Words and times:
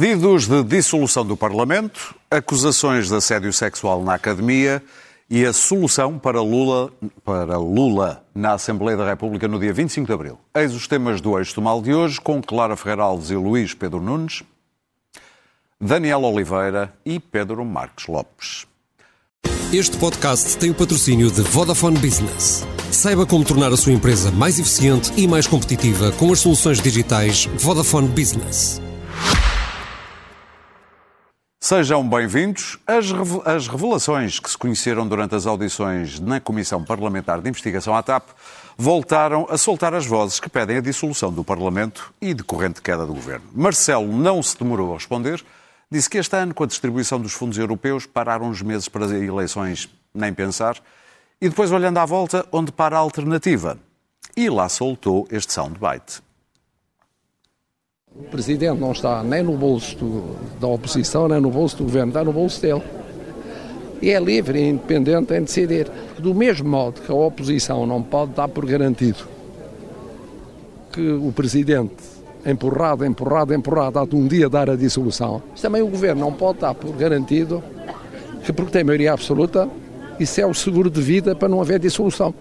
Pedidos 0.00 0.46
de 0.46 0.62
dissolução 0.62 1.24
do 1.24 1.36
Parlamento, 1.36 2.14
acusações 2.30 3.08
de 3.08 3.14
assédio 3.16 3.52
sexual 3.52 4.04
na 4.04 4.14
academia 4.14 4.82
e 5.30 5.44
a 5.44 5.52
solução 5.52 6.18
para 6.18 6.40
Lula, 6.40 6.90
para 7.24 7.58
Lula 7.58 8.24
na 8.34 8.52
Assembleia 8.52 8.96
da 8.96 9.06
República 9.06 9.46
no 9.46 9.58
dia 9.58 9.72
25 9.72 10.06
de 10.06 10.12
abril. 10.12 10.38
Eis 10.54 10.74
os 10.74 10.86
temas 10.86 11.20
do 11.20 11.38
eixo 11.38 11.54
do 11.54 11.62
mal 11.62 11.82
de 11.82 11.92
hoje, 11.92 12.20
com 12.20 12.42
Clara 12.42 12.76
Ferreira 12.76 13.02
Alves 13.02 13.30
e 13.30 13.36
Luís 13.36 13.74
Pedro 13.74 14.00
Nunes, 14.00 14.42
Daniel 15.80 16.22
Oliveira 16.22 16.94
e 17.04 17.20
Pedro 17.20 17.64
Marques 17.64 18.06
Lopes. 18.06 18.66
Este 19.72 19.98
podcast 19.98 20.56
tem 20.56 20.70
o 20.70 20.74
patrocínio 20.74 21.30
de 21.30 21.42
Vodafone 21.42 21.98
Business. 21.98 22.66
Saiba 22.90 23.26
como 23.26 23.44
tornar 23.44 23.70
a 23.70 23.76
sua 23.76 23.92
empresa 23.92 24.30
mais 24.32 24.58
eficiente 24.58 25.12
e 25.14 25.28
mais 25.28 25.46
competitiva 25.46 26.10
com 26.12 26.32
as 26.32 26.40
soluções 26.40 26.80
digitais 26.80 27.44
Vodafone 27.58 28.08
Business. 28.08 28.80
Sejam 31.60 32.08
bem-vindos. 32.08 32.78
As, 32.86 33.66
revelações 33.66 34.38
que 34.38 34.48
se 34.48 34.56
conheceram 34.56 35.08
durante 35.08 35.34
as 35.34 35.44
audições 35.44 36.20
na 36.20 36.40
Comissão 36.40 36.84
Parlamentar 36.84 37.40
de 37.40 37.48
Investigação 37.48 37.96
à 37.96 38.02
TAP 38.02 38.28
voltaram 38.76 39.44
a 39.50 39.58
soltar 39.58 39.92
as 39.92 40.06
vozes 40.06 40.38
que 40.38 40.48
pedem 40.48 40.76
a 40.76 40.80
dissolução 40.80 41.32
do 41.32 41.42
Parlamento 41.42 42.14
e 42.20 42.32
decorrente 42.32 42.80
queda 42.80 43.04
do 43.04 43.12
governo. 43.12 43.44
Marcelo 43.52 44.06
não 44.06 44.40
se 44.40 44.56
demorou 44.56 44.92
a 44.92 44.94
responder. 44.94 45.44
Disse 45.90 46.08
que 46.08 46.18
este 46.18 46.36
ano, 46.36 46.54
com 46.54 46.62
a 46.62 46.66
distribuição 46.66 47.20
dos 47.20 47.32
fundos 47.32 47.58
europeus, 47.58 48.06
pararam 48.06 48.46
uns 48.46 48.62
meses 48.62 48.88
para 48.88 49.06
as 49.06 49.10
eleições, 49.10 49.88
nem 50.14 50.32
pensar. 50.32 50.76
E 51.40 51.48
depois, 51.48 51.72
olhando 51.72 51.98
à 51.98 52.06
volta, 52.06 52.46
onde 52.52 52.70
para 52.70 52.96
a 52.96 53.00
alternativa? 53.00 53.76
E 54.36 54.48
lá 54.48 54.68
soltou 54.68 55.26
este 55.28 55.52
soundbite. 55.52 56.27
O 58.18 58.24
presidente 58.30 58.80
não 58.80 58.92
está 58.92 59.22
nem 59.22 59.42
no 59.42 59.56
bolso 59.56 59.96
do, 59.96 60.36
da 60.60 60.66
oposição, 60.66 61.28
nem 61.28 61.40
no 61.40 61.50
bolso 61.50 61.76
do 61.76 61.84
governo, 61.84 62.08
está 62.08 62.24
no 62.24 62.32
bolso 62.32 62.60
dele. 62.60 62.82
E 64.02 64.10
é 64.10 64.20
livre 64.20 64.58
e 64.58 64.68
independente 64.68 65.32
em 65.34 65.40
decidir. 65.40 65.88
Do 66.18 66.34
mesmo 66.34 66.68
modo 66.68 67.00
que 67.00 67.10
a 67.10 67.14
oposição 67.14 67.86
não 67.86 68.02
pode 68.02 68.32
dar 68.32 68.48
por 68.48 68.66
garantido 68.66 69.18
que 70.92 71.12
o 71.12 71.30
presidente, 71.30 71.94
empurrado, 72.44 73.04
empurrado, 73.04 73.54
empurrado, 73.54 74.00
há 74.00 74.04
de 74.04 74.16
um 74.16 74.26
dia 74.26 74.48
dar 74.48 74.68
a 74.68 74.74
dissolução, 74.74 75.40
também 75.60 75.80
o 75.80 75.86
governo 75.86 76.20
não 76.22 76.32
pode 76.32 76.58
dar 76.58 76.74
por 76.74 76.92
garantido 76.96 77.62
que, 78.44 78.52
porque 78.52 78.72
tem 78.72 78.82
maioria 78.82 79.12
absoluta, 79.12 79.68
isso 80.18 80.40
é 80.40 80.46
o 80.46 80.54
seguro 80.54 80.90
de 80.90 81.00
vida 81.00 81.36
para 81.36 81.48
não 81.48 81.60
haver 81.60 81.78
dissolução. 81.78 82.34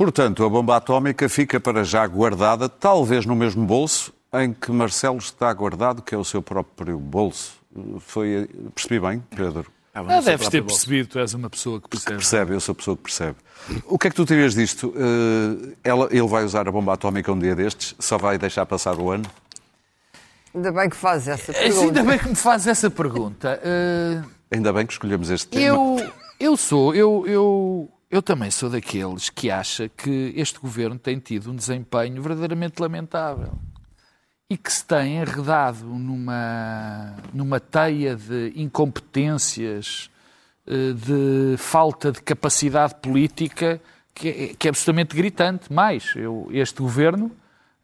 Portanto, 0.00 0.46
a 0.46 0.48
bomba 0.48 0.78
atómica 0.78 1.28
fica 1.28 1.60
para 1.60 1.84
já 1.84 2.06
guardada, 2.06 2.70
talvez 2.70 3.26
no 3.26 3.36
mesmo 3.36 3.66
bolso 3.66 4.14
em 4.32 4.50
que 4.50 4.72
Marcelo 4.72 5.18
está 5.18 5.52
guardado, 5.52 6.00
que 6.00 6.14
é 6.14 6.16
o 6.16 6.24
seu 6.24 6.40
próprio 6.40 6.98
bolso. 6.98 7.52
Foi, 7.98 8.48
percebi 8.74 8.98
bem, 8.98 9.22
Pedro? 9.28 9.66
Ah, 9.92 10.00
ah 10.08 10.20
deves 10.22 10.48
ter 10.48 10.64
percebido, 10.64 11.10
tu 11.10 11.18
és 11.18 11.34
uma 11.34 11.50
pessoa 11.50 11.78
que 11.78 11.86
percebe. 11.90 12.12
Que 12.12 12.16
percebe, 12.16 12.54
eu 12.54 12.60
sou 12.60 12.72
a 12.72 12.76
pessoa 12.76 12.96
que 12.96 13.02
percebe. 13.02 13.36
O 13.84 13.98
que 13.98 14.06
é 14.06 14.10
que 14.10 14.16
tu 14.16 14.24
terias 14.24 14.54
disto? 14.54 14.88
Uh, 14.88 15.76
ela, 15.84 16.08
ele 16.10 16.26
vai 16.26 16.44
usar 16.44 16.66
a 16.66 16.72
bomba 16.72 16.94
atómica 16.94 17.30
um 17.30 17.38
dia 17.38 17.54
destes? 17.54 17.94
Só 17.98 18.16
vai 18.16 18.38
deixar 18.38 18.64
passar 18.64 18.98
o 18.98 19.10
ano? 19.10 19.26
Ainda 20.54 20.72
bem 20.72 20.88
que 20.88 20.96
faz 20.96 21.28
essa 21.28 21.52
pergunta. 21.52 21.84
Ainda 21.84 22.02
bem 22.04 22.18
que 22.18 22.28
me 22.30 22.36
faz 22.36 22.66
essa 22.66 22.88
pergunta. 22.88 23.60
Uh, 23.62 24.26
Ainda 24.50 24.72
bem 24.72 24.86
que 24.86 24.94
escolhemos 24.94 25.28
este 25.28 25.48
tema. 25.48 25.62
Eu, 25.62 26.10
eu 26.40 26.56
sou, 26.56 26.94
eu, 26.94 27.24
eu 27.26 27.90
eu 28.10 28.20
também 28.20 28.50
sou 28.50 28.68
daqueles 28.68 29.30
que 29.30 29.50
acha 29.50 29.88
que 29.88 30.32
este 30.36 30.58
governo 30.58 30.98
tem 30.98 31.18
tido 31.18 31.50
um 31.50 31.56
desempenho 31.56 32.20
verdadeiramente 32.20 32.80
lamentável 32.80 33.52
e 34.50 34.56
que 34.56 34.72
se 34.72 34.84
tem 34.84 35.18
enredado 35.18 35.84
numa, 35.84 37.14
numa 37.32 37.60
teia 37.60 38.16
de 38.16 38.52
incompetências, 38.56 40.10
eh, 40.66 40.92
de 40.92 41.56
falta 41.56 42.10
de 42.10 42.20
capacidade 42.20 42.96
política 42.96 43.80
que 44.12 44.28
é, 44.28 44.54
que 44.58 44.66
é 44.66 44.70
absolutamente 44.70 45.14
gritante. 45.14 45.72
Mais, 45.72 46.12
eu, 46.16 46.48
este 46.50 46.82
governo, 46.82 47.30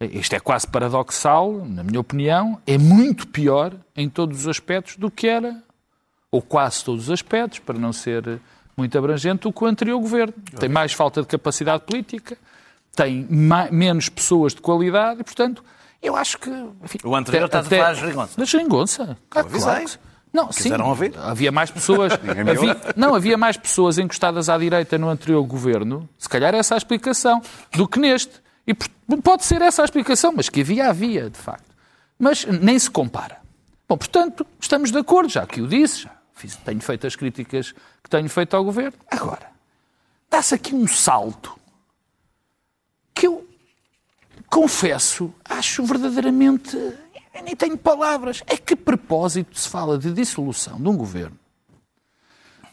isto 0.01 0.35
é 0.35 0.41
quase 0.41 0.67
paradoxal, 0.67 1.53
na 1.65 1.85
minha 1.85 2.01
opinião, 2.01 2.61
é 2.67 2.77
muito 2.77 3.29
pior 3.29 3.73
em 3.95 4.09
todos 4.09 4.41
os 4.41 4.49
aspectos 4.49 4.97
do 4.97 5.09
que 5.09 5.29
era, 5.29 5.63
ou 6.33 6.43
quase 6.43 6.85
todos 6.85 7.05
os 7.05 7.11
aspectos, 7.13 7.61
para 7.61 7.79
não 7.79 7.93
ser 7.93 8.41
muito 8.77 8.97
abrangente 8.99 9.43
do 9.43 9.53
que 9.53 9.65
o 9.65 9.67
anterior 9.67 9.99
governo. 9.99 10.35
Tem 10.59 10.69
mais 10.69 10.93
falta 10.93 11.23
de 11.23 11.27
capacidade 11.27 11.85
política, 11.85 12.37
tem 12.95 13.27
menos 13.71 14.09
pessoas 14.09 14.55
de 14.55 14.61
qualidade 14.61 15.21
e, 15.21 15.25
portanto, 15.25 15.65
eu 16.03 16.15
acho 16.15 16.39
que. 16.39 16.51
Enfim, 16.85 16.99
o 17.03 17.17
anterior 17.17 17.47
está 17.47 17.61
a 17.61 17.65
falar 17.65 17.89
da 17.89 17.95
geringonça. 17.95 18.39
Da 18.39 18.45
geringonça. 18.45 19.19
Claro, 19.31 19.49
claro. 19.49 19.85
Não, 20.33 20.49
Quiseram 20.49 20.85
sim, 20.85 20.91
ouvir? 20.91 21.15
havia 21.17 21.51
mais 21.51 21.71
pessoas, 21.71 22.13
havia, 22.13 22.77
não, 22.95 23.15
havia 23.15 23.39
mais 23.39 23.57
pessoas 23.57 23.97
encostadas 23.97 24.51
à 24.51 24.59
direita 24.59 24.99
no 24.99 25.09
anterior 25.09 25.43
governo, 25.45 26.07
se 26.19 26.29
calhar 26.29 26.55
essa 26.55 26.75
é 26.75 26.77
a 26.77 26.79
explicação, 26.79 27.41
do 27.73 27.89
que 27.89 27.99
neste. 27.99 28.33
E 28.67 28.75
pode 28.75 29.45
ser 29.47 29.63
essa 29.63 29.81
a 29.81 29.85
explicação, 29.85 30.35
mas 30.37 30.51
que 30.51 30.61
havia, 30.61 30.91
havia, 30.91 31.31
de 31.31 31.39
facto. 31.39 31.75
Mas 32.19 32.45
nem 32.45 32.79
se 32.79 32.91
compara. 32.91 33.39
Bom, 33.89 33.97
portanto, 33.97 34.45
estamos 34.61 34.91
de 34.91 34.99
acordo, 34.99 35.31
já 35.31 35.47
que 35.47 35.63
o 35.63 35.67
disse, 35.69 36.03
já 36.03 36.16
Fiz, 36.37 36.55
tenho 36.55 36.81
feito 36.81 37.07
as 37.07 37.17
críticas 37.17 37.73
que 37.73 38.11
tenho 38.11 38.29
feito 38.29 38.55
ao 38.55 38.63
governo. 38.63 38.93
Agora, 39.11 39.51
dá-se 40.31 40.55
aqui 40.55 40.75
um 40.75 40.87
salto 40.87 41.59
que 43.15 43.27
eu 43.27 43.49
confesso, 44.51 45.33
acho 45.43 45.83
verdadeiramente. 45.85 46.77
Eu 46.77 47.43
nem 47.43 47.57
tenho 47.57 47.79
palavras. 47.79 48.43
É 48.47 48.59
que 48.59 48.77
propósito 48.77 49.59
se 49.59 49.67
fala 49.67 49.99
de 49.99 50.13
dissolução 50.13 50.77
de 50.77 50.87
um 50.87 50.97
governo 50.97 51.39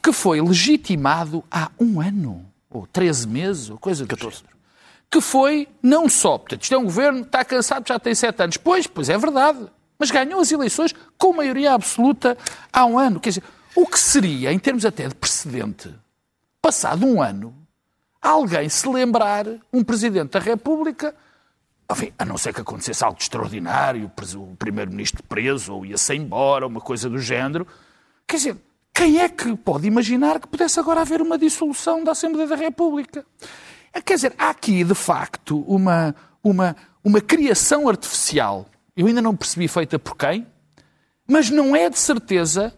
que 0.04 0.12
foi 0.12 0.42
legitimado 0.42 1.42
há 1.50 1.72
um 1.80 2.02
ano, 2.02 2.46
ou 2.70 2.86
13 2.86 3.26
meses, 3.26 3.70
ou 3.70 3.78
coisa 3.78 4.04
do 4.04 4.10
14. 4.10 4.40
Género. 4.40 4.58
Que 5.10 5.22
foi 5.22 5.70
não 5.82 6.10
só, 6.10 6.38
portanto, 6.38 6.64
isto 6.64 6.76
é 6.76 6.78
um 6.78 6.84
governo 6.84 7.22
que 7.22 7.28
está 7.28 7.46
cansado, 7.46 7.88
já 7.88 7.98
tem 7.98 8.14
sete 8.14 8.44
anos. 8.44 8.58
Pois, 8.58 8.86
pois 8.88 9.08
é 9.08 9.18
verdade 9.18 9.70
mas 9.98 10.12
ganhou 10.12 10.40
as 10.40 10.52
eleições 10.52 10.94
com 11.18 11.34
maioria 11.34 11.74
absoluta 11.74 12.38
há 12.72 12.86
um 12.86 12.98
ano. 12.98 13.20
Quer 13.20 13.30
dizer, 13.30 13.44
o 13.76 13.88
que 13.88 14.00
seria, 14.00 14.52
em 14.52 14.60
termos 14.60 14.86
até 14.86 15.08
de 15.08 15.16
precedente, 15.16 15.94
passado 16.62 17.06
um 17.06 17.22
ano, 17.22 17.56
alguém 18.22 18.70
se 18.70 18.88
lembrar, 18.88 19.46
um 19.72 19.84
Presidente 19.84 20.32
da 20.32 20.40
República, 20.40 21.16
enfim, 21.92 22.14
a 22.18 22.26
não 22.26 22.38
ser 22.38 22.54
que 22.54 22.62
acontecesse 22.62 23.04
algo 23.04 23.18
extraordinário, 23.20 24.12
o 24.36 24.56
Primeiro-Ministro 24.56 25.24
preso 25.24 25.74
ou 25.74 25.86
ia-se 25.86 26.16
embora, 26.16 26.66
uma 26.66 26.80
coisa 26.80 27.10
do 27.10 27.20
género. 27.20 27.68
Quer 28.28 28.38
dizer, 28.38 28.58
quem 28.94 29.20
é 29.20 29.28
que 29.28 29.56
pode 29.58 29.88
imaginar 29.88 30.40
que 30.40 30.48
pudesse 30.48 30.80
agora 30.80 31.02
haver 31.02 31.22
uma 31.22 31.38
dissolução 31.38 32.04
da 32.04 32.12
Assembleia 32.12 32.48
da 32.48 32.56
República? 32.56 33.26
Quer 34.06 34.16
dizer, 34.16 34.34
há 34.38 34.50
aqui, 34.50 34.84
de 34.84 34.96
facto, 34.96 35.60
uma, 35.68 36.16
uma, 36.44 36.76
uma 37.04 37.22
criação 37.22 37.88
artificial 37.88 38.66
eu 38.96 39.08
ainda 39.08 39.22
não 39.22 39.36
percebi 39.36 39.68
feita 39.68 39.98
por 39.98 40.16
quem, 40.16 40.46
mas 41.28 41.50
não 41.50 41.76
é 41.76 41.90
de 41.90 41.98
certeza 41.98 42.74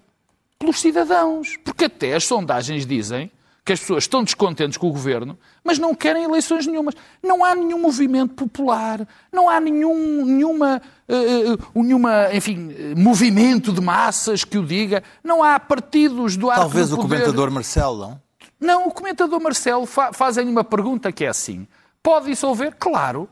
pelos 0.57 0.79
cidadãos. 0.79 1.57
Porque 1.63 1.85
até 1.85 2.15
as 2.15 2.25
sondagens 2.25 2.85
dizem 2.85 3.31
que 3.65 3.73
as 3.73 3.79
pessoas 3.79 4.03
estão 4.03 4.23
descontentes 4.23 4.77
com 4.77 4.87
o 4.87 4.91
governo, 4.91 5.37
mas 5.63 5.79
não 5.79 5.95
querem 5.95 6.23
eleições 6.23 6.67
nenhumas. 6.67 6.93
Não 7.21 7.43
há 7.43 7.55
nenhum 7.55 7.81
movimento 7.81 8.35
popular, 8.35 9.07
não 9.33 9.49
há 9.49 9.59
nenhum, 9.59 10.23
nenhuma, 10.23 10.79
uh, 11.09 11.81
nenhuma, 11.81 12.29
enfim, 12.31 12.93
movimento 12.95 13.73
de 13.73 13.81
massas 13.81 14.43
que 14.43 14.59
o 14.59 14.63
diga, 14.63 15.01
não 15.23 15.43
há 15.43 15.59
partidos 15.59 16.37
do 16.37 16.51
ar 16.51 16.59
Talvez 16.59 16.93
o 16.93 16.97
comentador 16.97 17.49
Marcelo, 17.49 17.97
não? 17.97 18.25
Não, 18.59 18.87
o 18.87 18.91
comentador 18.91 19.41
Marcelo 19.41 19.85
fa 19.85 20.13
fazem 20.13 20.47
uma 20.47 20.63
pergunta 20.63 21.11
que 21.11 21.25
é 21.25 21.27
assim: 21.27 21.67
pode 22.03 22.27
dissolver? 22.27 22.75
Claro. 22.79 23.27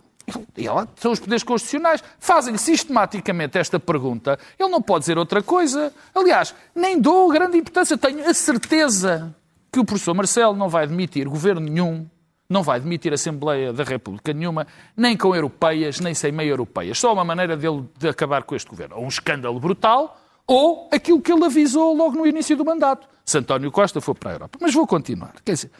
Ela 0.58 0.88
são 0.96 1.12
os 1.12 1.20
poderes 1.20 1.44
constitucionais. 1.44 2.04
Fazem 2.20 2.58
sistematicamente 2.58 3.58
esta 3.58 3.80
pergunta. 3.80 4.40
Ele 4.58 4.70
não 4.70 4.82
pode 4.82 5.02
dizer 5.02 5.18
outra 5.18 5.42
coisa. 5.42 5.94
Aliás, 6.16 6.56
nem 6.74 7.00
dou 7.00 7.32
grande 7.32 7.58
importância. 7.58 7.98
Tenho 7.98 8.28
a 8.28 8.34
certeza 8.34 9.36
que 9.72 9.80
o 9.80 9.86
professor 9.86 10.14
Marcelo 10.14 10.56
não 10.56 10.70
vai 10.70 10.84
admitir 10.84 11.28
governo 11.28 11.62
nenhum, 11.62 12.06
não 12.48 12.62
vai 12.62 12.78
admitir 12.78 13.12
Assembleia 13.12 13.74
da 13.74 13.84
República 13.84 14.32
nenhuma, 14.32 14.68
nem 14.96 15.18
com 15.18 15.36
europeias, 15.36 16.00
nem 16.00 16.14
sem 16.14 16.32
meio 16.32 16.52
europeias. 16.52 17.00
Só 17.00 17.12
uma 17.12 17.26
maneira 17.26 17.58
dele 17.58 17.84
de 17.98 18.08
acabar 18.08 18.44
com 18.44 18.56
este 18.56 18.70
governo. 18.70 18.98
Ou 18.98 19.06
um 19.06 19.08
escândalo 19.08 19.60
brutal, 19.60 20.20
ou 20.46 20.90
aquilo 20.92 21.20
que 21.22 21.32
ele 21.32 21.46
avisou 21.46 21.96
logo 21.96 22.16
no 22.16 22.28
início 22.28 22.56
do 22.56 22.64
mandato. 22.64 23.08
Se 23.26 23.38
António 23.38 23.72
Costa 23.72 24.00
for 24.00 24.14
para 24.14 24.32
a 24.32 24.34
Europa. 24.36 24.60
Mas 24.62 24.74
vou 24.74 24.86
continuar. 24.86 25.34
Quer 25.44 25.54
dizer, 25.54 25.72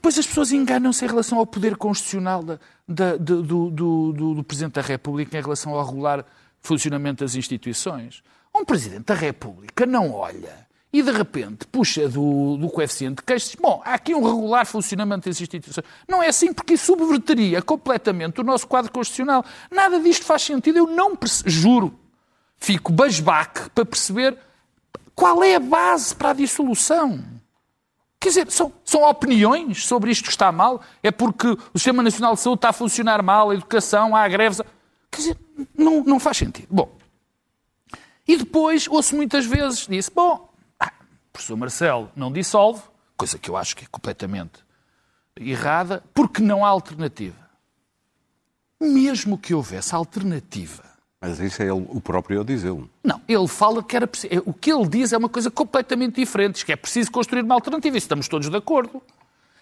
depois 0.00 0.18
as 0.18 0.26
pessoas 0.26 0.50
enganam-se 0.50 1.04
em 1.04 1.08
relação 1.08 1.38
ao 1.38 1.46
poder 1.46 1.76
constitucional 1.76 2.42
da, 2.42 2.58
da, 2.88 3.16
do, 3.18 3.42
do, 3.42 3.70
do, 3.70 4.34
do, 4.36 4.42
Presidente 4.42 4.72
da 4.72 4.80
República 4.80 5.36
em 5.36 5.42
relação 5.42 5.74
ao 5.74 5.84
regular 5.84 6.24
funcionamento 6.58 7.22
das 7.22 7.34
instituições. 7.34 8.22
Um 8.54 8.64
Presidente 8.64 9.04
da 9.04 9.14
República 9.14 9.84
não 9.84 10.10
olha 10.10 10.66
e 10.90 11.02
de 11.02 11.10
repente 11.12 11.66
puxa 11.66 12.08
do, 12.08 12.56
do 12.56 12.70
coeficiente 12.70 13.16
de 13.16 13.24
queixos, 13.24 13.54
bom, 13.56 13.82
há 13.84 13.92
aqui 13.92 14.14
um 14.14 14.24
regular 14.24 14.64
funcionamento 14.64 15.28
das 15.28 15.38
instituições. 15.38 15.84
Não 16.08 16.22
é 16.22 16.28
assim 16.28 16.54
porque 16.54 16.78
subverteria 16.78 17.60
completamente 17.60 18.40
o 18.40 18.44
nosso 18.44 18.66
quadro 18.66 18.90
constitucional. 18.90 19.44
Nada 19.70 20.00
disto 20.00 20.24
faz 20.24 20.40
sentido, 20.40 20.78
eu 20.78 20.86
não 20.86 21.12
juro. 21.44 21.94
Fico 22.56 22.90
basbaque 22.90 23.68
para 23.68 23.84
perceber 23.84 24.38
qual 25.14 25.44
é 25.44 25.56
a 25.56 25.60
base 25.60 26.14
para 26.14 26.30
a 26.30 26.32
dissolução. 26.32 27.22
Quer 28.20 28.28
dizer, 28.28 28.50
são, 28.50 28.70
são 28.84 29.02
opiniões 29.08 29.86
sobre 29.86 30.10
isto 30.10 30.24
que 30.24 30.30
está 30.30 30.52
mal? 30.52 30.82
É 31.02 31.10
porque 31.10 31.48
o 31.48 31.78
Sistema 31.78 32.02
Nacional 32.02 32.34
de 32.34 32.40
Saúde 32.40 32.58
está 32.58 32.68
a 32.68 32.72
funcionar 32.72 33.22
mal, 33.22 33.48
a 33.48 33.54
educação, 33.54 34.14
há 34.14 34.28
greves. 34.28 34.60
Quer 35.10 35.16
dizer, 35.16 35.38
não, 35.74 36.04
não 36.04 36.20
faz 36.20 36.36
sentido. 36.36 36.68
Bom, 36.70 36.94
e 38.28 38.36
depois 38.36 38.86
ouço 38.86 39.16
muitas 39.16 39.46
vezes, 39.46 39.86
disse, 39.86 40.10
bom, 40.10 40.52
ah, 40.78 40.92
o 41.00 41.32
professor 41.32 41.56
Marcelo 41.56 42.12
não 42.14 42.30
dissolve, 42.30 42.82
coisa 43.16 43.38
que 43.38 43.48
eu 43.48 43.56
acho 43.56 43.74
que 43.74 43.84
é 43.84 43.88
completamente 43.90 44.62
errada, 45.34 46.04
porque 46.12 46.42
não 46.42 46.62
há 46.62 46.68
alternativa. 46.68 47.48
Mesmo 48.78 49.38
que 49.38 49.54
houvesse 49.54 49.94
alternativa, 49.94 50.84
mas 51.20 51.38
isso 51.38 51.62
é 51.62 51.66
ele, 51.66 51.86
o 51.90 52.00
próprio 52.00 52.40
a 52.40 52.44
dizê-lo. 52.44 52.88
Não, 53.04 53.20
ele 53.28 53.46
fala 53.46 53.82
que 53.82 53.94
era 53.94 54.06
preciso. 54.06 54.42
O 54.46 54.54
que 54.54 54.72
ele 54.72 54.88
diz 54.88 55.12
é 55.12 55.18
uma 55.18 55.28
coisa 55.28 55.50
completamente 55.50 56.16
diferente, 56.16 56.64
que 56.64 56.72
é 56.72 56.76
preciso 56.76 57.10
construir 57.10 57.42
uma 57.42 57.54
alternativa. 57.54 57.96
Isso 57.96 58.04
estamos 58.04 58.26
todos 58.26 58.48
de 58.48 58.56
acordo. 58.56 59.02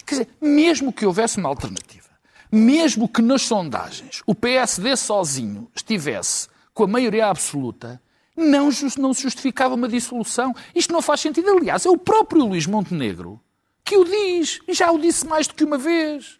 Quer 0.07 0.15
dizer, 0.15 0.29
mesmo 0.41 0.93
que 0.93 1.05
houvesse 1.05 1.39
uma 1.39 1.49
alternativa, 1.49 2.09
mesmo 2.51 3.09
que 3.09 3.21
nas 3.21 3.43
sondagens 3.43 4.23
o 4.25 4.35
PSD 4.35 4.97
sozinho 4.97 5.69
estivesse 5.75 6.49
com 6.73 6.85
a 6.85 6.87
maioria 6.87 7.27
absoluta, 7.27 8.01
não, 8.37 8.69
não 8.97 9.13
se 9.13 9.23
justificava 9.23 9.75
uma 9.75 9.89
dissolução. 9.89 10.55
Isto 10.75 10.93
não 10.93 11.03
faz 11.03 11.21
sentido. 11.21 11.51
Aliás, 11.51 11.85
é 11.85 11.91
o 11.91 11.99
próprio 11.99 12.45
Luís 12.45 12.67
Montenegro 12.67 13.41
que 13.85 13.97
o 13.97 14.05
diz, 14.05 14.61
e 14.69 14.75
já 14.75 14.93
o 14.93 14.99
disse 14.99 15.27
mais 15.27 15.47
do 15.47 15.55
que 15.55 15.65
uma 15.65 15.79
vez. 15.79 16.38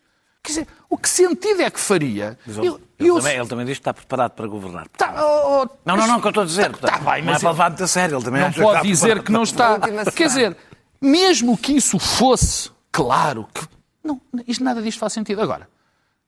Quer 0.49 0.53
dizer, 0.53 0.69
o 0.89 0.97
que 0.97 1.11
sentido 1.11 1.61
é 1.61 1.71
que 1.71 1.79
faria? 1.79 2.39
Mas 2.47 2.57
ele, 2.57 2.69
ele, 2.99 3.13
também, 3.13 3.37
ele 3.37 3.47
também 3.47 3.67
diz 3.67 3.77
que 3.77 3.81
está 3.83 3.93
preparado 3.93 4.31
para 4.31 4.47
governar. 4.47 4.89
Tá, 4.97 5.15
oh, 5.23 5.63
oh, 5.63 5.69
não, 5.85 5.95
não, 5.95 6.07
não, 6.07 6.17
o 6.17 6.21
que 6.23 6.27
eu 6.27 6.31
estou 6.31 6.43
a 6.43 6.47
dizer. 6.47 6.75
Tá, 6.75 6.89
tá 6.89 6.99
bem, 6.99 7.23
mas 7.23 7.25
não 7.25 7.33
é 7.35 7.39
para 7.39 7.51
levar 7.51 7.69
muito 7.69 7.85
a 7.85 7.87
sério. 7.87 8.17
Ele 8.17 8.25
também 8.25 8.41
não 8.41 8.51
pode 8.51 8.89
dizer 8.89 9.23
que 9.23 9.31
não 9.31 9.43
está. 9.43 9.79
Quer 10.11 10.27
dizer, 10.29 10.57
mesmo 11.03 11.55
que 11.59 11.73
isso 11.73 11.99
fosse, 11.99 12.71
claro, 12.91 13.47
que 13.53 13.61
não, 14.03 14.19
isto, 14.47 14.65
nada 14.65 14.81
disto 14.81 14.99
faz 14.99 15.13
sentido. 15.13 15.43
Agora, 15.43 15.69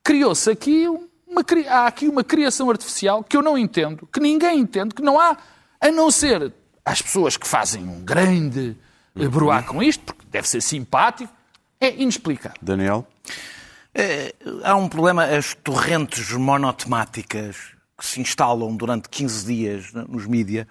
criou-se 0.04 0.50
aqui 0.50 0.86
uma, 0.86 1.42
há 1.70 1.86
aqui 1.86 2.06
uma 2.06 2.22
criação 2.22 2.68
artificial 2.68 3.24
que 3.24 3.38
eu 3.38 3.40
não 3.40 3.56
entendo, 3.56 4.06
que 4.12 4.20
ninguém 4.20 4.58
entende, 4.58 4.94
que 4.94 5.00
não 5.00 5.18
há, 5.18 5.34
a 5.80 5.90
não 5.90 6.10
ser 6.10 6.52
as 6.84 7.00
pessoas 7.00 7.38
que 7.38 7.48
fazem 7.48 7.84
um 7.84 8.04
grande 8.04 8.76
broar 9.30 9.64
com 9.64 9.82
isto, 9.82 10.04
porque 10.04 10.26
deve 10.30 10.46
ser 10.46 10.60
simpático, 10.60 11.32
é 11.80 11.94
inexplicável. 11.94 12.58
Daniel? 12.60 13.06
É, 14.02 14.34
há 14.64 14.74
um 14.76 14.88
problema, 14.88 15.26
as 15.26 15.52
torrentes 15.52 16.32
monotemáticas 16.32 17.74
que 17.98 18.06
se 18.06 18.18
instalam 18.18 18.74
durante 18.74 19.10
15 19.10 19.44
dias 19.44 19.92
nos 19.92 20.26
mídias, 20.26 20.64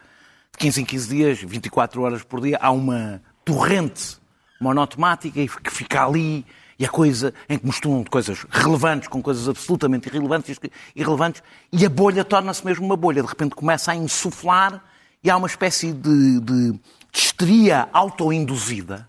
de 0.52 0.58
15 0.58 0.82
em 0.82 0.86
15 0.86 1.10
dias, 1.10 1.40
24 1.40 2.02
horas 2.02 2.24
por 2.24 2.42
dia, 2.42 2.58
há 2.60 2.72
uma 2.72 3.22
torrente 3.46 4.18
monotemática 4.60 5.46
que 5.46 5.70
fica 5.70 6.08
ali 6.08 6.44
e 6.80 6.84
a 6.84 6.90
coisa 6.90 7.32
em 7.48 7.60
que 7.60 7.68
misturam 7.68 8.04
coisas 8.04 8.48
relevantes 8.50 9.08
com 9.08 9.22
coisas 9.22 9.48
absolutamente 9.48 10.10
irrelevantes, 10.10 10.60
irrelevantes 10.96 11.44
e 11.72 11.86
a 11.86 11.90
bolha 11.90 12.26
torna-se 12.26 12.66
mesmo 12.66 12.84
uma 12.84 12.98
bolha. 12.98 13.22
De 13.22 13.30
repente 13.30 13.54
começa 13.54 13.92
a 13.92 13.96
insuflar 13.96 14.84
e 15.24 15.30
há 15.30 15.38
uma 15.38 15.46
espécie 15.46 15.94
de, 15.94 16.40
de, 16.40 16.72
de 16.72 16.80
histeria 17.14 17.90
autoinduzida 17.94 19.06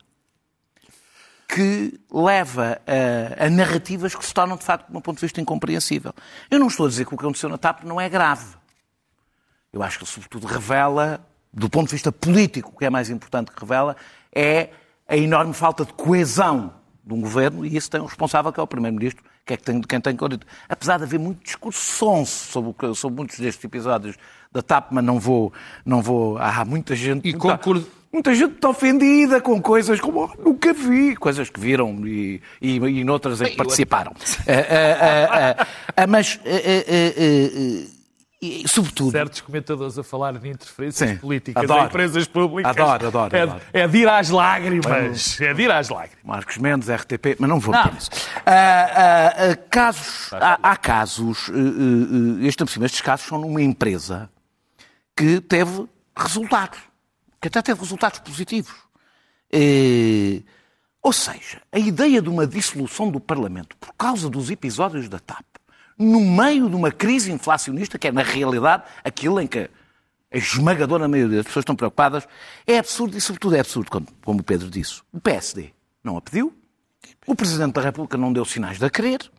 que 1.55 2.01
leva 2.13 2.81
a, 2.87 3.47
a, 3.47 3.51
narrativas 3.51 4.15
que 4.15 4.25
se 4.25 4.33
tornam, 4.33 4.57
de 4.57 4.65
facto, 4.65 4.91
de 4.91 4.97
um 4.97 5.01
ponto 5.01 5.17
de 5.17 5.23
vista, 5.23 5.41
incompreensível. 5.41 6.13
Eu 6.51 6.61
não 6.61 6.69
estou 6.69 6.87
a 6.87 6.89
dizer 6.89 7.05
que 7.05 7.15
o 7.15 7.19
que 7.19 7.25
aconteceu 7.25 7.49
na 7.49 7.59
TAP 7.59 7.83
não 7.85 8.01
é 8.01 8.09
grave. 8.09 8.55
Eu 9.73 9.83
acho 9.83 9.99
que, 9.99 10.07
sobretudo, 10.07 10.47
revela, 10.47 11.21
do 11.53 11.69
ponto 11.69 11.87
de 11.89 11.93
vista 11.93 12.13
político, 12.13 12.71
o 12.75 12.79
que 12.79 12.85
é 12.85 12.91
mais 12.91 13.11
importante 13.11 13.51
que 13.51 13.61
revela 13.61 13.97
é 14.33 14.71
a 15.09 15.17
enorme 15.17 15.53
falta 15.53 15.85
de 15.85 15.93
coesão 15.93 16.73
de 17.05 17.15
um 17.15 17.21
governo, 17.21 17.67
e 17.67 17.77
isso 17.77 17.91
tem 17.91 18.01
um 18.01 18.07
responsável, 18.07 18.53
que 18.53 18.61
é 18.61 18.63
o 18.63 18.67
Primeiro-Ministro, 18.67 19.25
que 19.45 19.55
é 19.55 19.57
quem 19.57 20.01
tem 20.01 20.17
que 20.17 20.25
Apesar 20.69 20.99
de 20.99 21.05
haver 21.05 21.19
muito 21.19 21.43
discurso 21.43 21.81
sonso 21.81 22.53
sobre, 22.53 22.95
sobre 22.95 23.17
muitos 23.17 23.39
destes 23.39 23.65
episódios 23.65 24.17
da 24.53 24.63
TAP, 24.63 24.93
mas 24.93 25.03
não 25.03 25.19
vou. 25.19 25.53
Não 25.85 26.01
vou 26.01 26.39
há 26.39 26.65
muita 26.65 26.95
gente. 26.95 27.29
E 27.29 27.33
concordo. 27.33 28.00
Muita 28.13 28.35
gente 28.35 28.55
está 28.55 28.69
ofendida 28.69 29.41
com 29.41 29.63
coisas 29.63 30.01
como 30.01 30.25
oh, 30.25 30.43
nunca 30.43 30.73
vi, 30.73 31.15
coisas 31.15 31.49
que 31.49 31.61
viram 31.61 32.07
e, 32.07 32.43
e, 32.61 32.77
e 32.77 33.05
noutras 33.05 33.41
em 33.41 33.47
que 33.47 33.57
participaram. 33.57 34.11
Uh, 34.11 34.51
uh, 34.51 35.63
uh, 35.63 36.09
mas, 36.09 36.41
e, 38.43 38.67
sobretudo. 38.67 39.11
Certos 39.11 39.43
comentadores 39.43 39.99
a 39.99 40.03
falar 40.03 40.33
de 40.39 40.49
interferências 40.49 41.11
Sim, 41.11 41.17
políticas 41.19 41.63
adoro, 41.63 41.83
em 41.83 41.87
empresas 41.87 42.27
públicas. 42.27 42.71
Adoro, 42.71 43.09
adoro. 43.09 43.37
É, 43.37 43.43
adoro. 43.43 43.61
é 43.71 43.87
de 43.87 43.99
ir 43.99 44.09
às 44.09 44.31
lágrimas. 44.31 45.39
É 45.41 45.53
de 45.53 45.63
ir 45.63 45.71
às 45.71 45.91
lágrimas. 45.91 46.25
Marcos 46.25 46.57
Mendes, 46.57 46.89
RTP, 46.89 47.37
mas 47.39 47.51
não 47.51 47.61
vou 47.61 47.75
não. 47.75 47.93
isso. 47.99 48.11
Uh, 48.11 49.53
uh, 49.53 49.59
casos, 49.69 50.33
há, 50.33 50.59
há, 50.63 50.77
casos, 50.77 51.49
uh, 51.49 52.39
este, 52.41 52.65
estes 52.65 53.01
casos 53.03 53.27
são 53.27 53.39
numa 53.39 53.61
empresa 53.61 54.31
que 55.15 55.43
teve 55.43 55.87
resultados 56.17 56.79
que 57.41 57.49
até 57.49 57.63
teve 57.63 57.81
resultados 57.81 58.19
positivos. 58.21 58.75
É... 59.53 60.43
Ou 61.03 61.13
seja, 61.13 61.63
a 61.73 61.79
ideia 61.79 62.21
de 62.21 62.29
uma 62.29 62.47
dissolução 62.47 63.11
do 63.11 63.19
Parlamento 63.19 63.77
por 63.79 63.95
causa 63.95 64.29
dos 64.29 64.51
episódios 64.51 65.09
da 65.09 65.19
TAP, 65.19 65.45
no 65.99 66.21
meio 66.21 66.69
de 66.69 66.77
uma 66.77 66.93
crise 66.93 67.33
inflacionista, 67.33 67.99
que 67.99 68.09
é 68.09 68.13
na 68.13 68.23
realidade 68.23 68.85
aquilo 69.03 69.41
em 69.41 69.47
que 69.47 69.71
a 70.33 70.37
esmagadora 70.37 71.09
maioria 71.09 71.39
das 71.39 71.47
pessoas 71.47 71.63
estão 71.63 71.75
preocupadas, 71.75 72.29
é 72.67 72.79
absurdo 72.79 73.17
e, 73.17 73.21
sobretudo, 73.21 73.57
é 73.57 73.61
absurdo, 73.61 73.91
como 73.91 74.41
o 74.41 74.43
Pedro 74.43 74.71
disse. 74.71 75.03
O 75.13 75.21
PSD 75.21 75.73
não 76.05 76.17
a 76.17 76.21
pediu, 76.21 76.55
o 77.27 77.35
Presidente 77.35 77.75
da 77.75 77.81
República 77.81 78.17
não 78.17 78.33
deu 78.33 78.45
sinais 78.45 78.79
de 78.79 78.85
a 78.85 78.91
querer, 78.91 79.31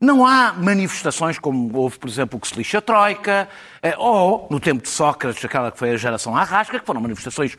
não 0.00 0.26
há 0.26 0.54
manifestações 0.54 1.38
como 1.38 1.76
houve, 1.76 1.98
por 1.98 2.08
exemplo, 2.08 2.38
o 2.38 2.40
que 2.40 2.48
se 2.48 2.56
lixa 2.56 2.78
a 2.78 2.80
Troika, 2.80 3.48
eh, 3.82 3.94
ou, 3.98 4.48
no 4.50 4.58
tempo 4.58 4.82
de 4.82 4.88
Sócrates, 4.88 5.44
aquela 5.44 5.70
que 5.70 5.78
foi 5.78 5.90
a 5.90 5.96
geração 5.96 6.34
Arrasca, 6.34 6.80
que 6.80 6.86
foram 6.86 7.02
manifestações 7.02 7.56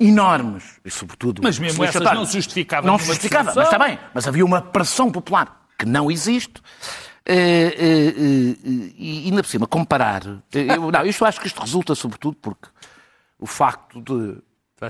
enormes, 0.00 0.80
e 0.82 0.90
sobretudo... 0.90 1.42
Mas 1.42 1.58
mesmo 1.58 1.84
essas 1.84 2.02
não 2.02 2.24
se 2.24 2.32
justificavam. 2.32 2.90
Não 2.90 2.98
se 2.98 3.06
justificava, 3.06 3.52
mas 3.54 3.66
está 3.66 3.78
bem. 3.78 3.98
Mas 4.14 4.26
havia 4.26 4.44
uma 4.44 4.62
pressão 4.62 5.12
popular 5.12 5.66
que 5.78 5.84
não 5.84 6.10
existe. 6.10 6.62
Eh, 7.26 7.74
eh, 7.78 8.56
e 8.96 9.24
ainda 9.26 9.42
por 9.42 9.48
cima, 9.50 9.66
comparar... 9.66 10.22
Eu, 10.54 10.90
não, 10.90 11.04
isto 11.04 11.26
acho 11.26 11.38
que 11.38 11.46
isto 11.46 11.60
resulta 11.60 11.94
sobretudo 11.94 12.38
porque 12.40 12.68
o 13.38 13.46
facto 13.46 14.00
de... 14.00 14.38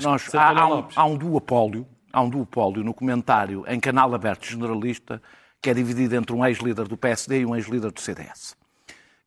Nós, 0.03 0.33
há, 0.35 0.51
há, 0.51 0.67
um, 0.69 0.89
há 0.95 1.05
um 1.05 1.17
duopólio, 1.17 1.87
há 2.13 2.21
um 2.21 2.29
duopólio 2.29 2.85
no 2.85 2.95
comentário 2.95 3.65
em 3.67 3.81
canal 3.81 4.15
aberto 4.15 4.47
generalista 4.47 5.21
que 5.61 5.71
é 5.71 5.75
dividido 5.75 6.15
entre 6.15 6.35
um 6.35 6.45
ex-líder 6.45 6.87
do 6.87 6.97
PSD 6.97 7.41
e 7.41 7.47
um 7.47 7.55
ex-líder 7.57 7.91
do 7.91 8.01
CDS. 8.01 8.57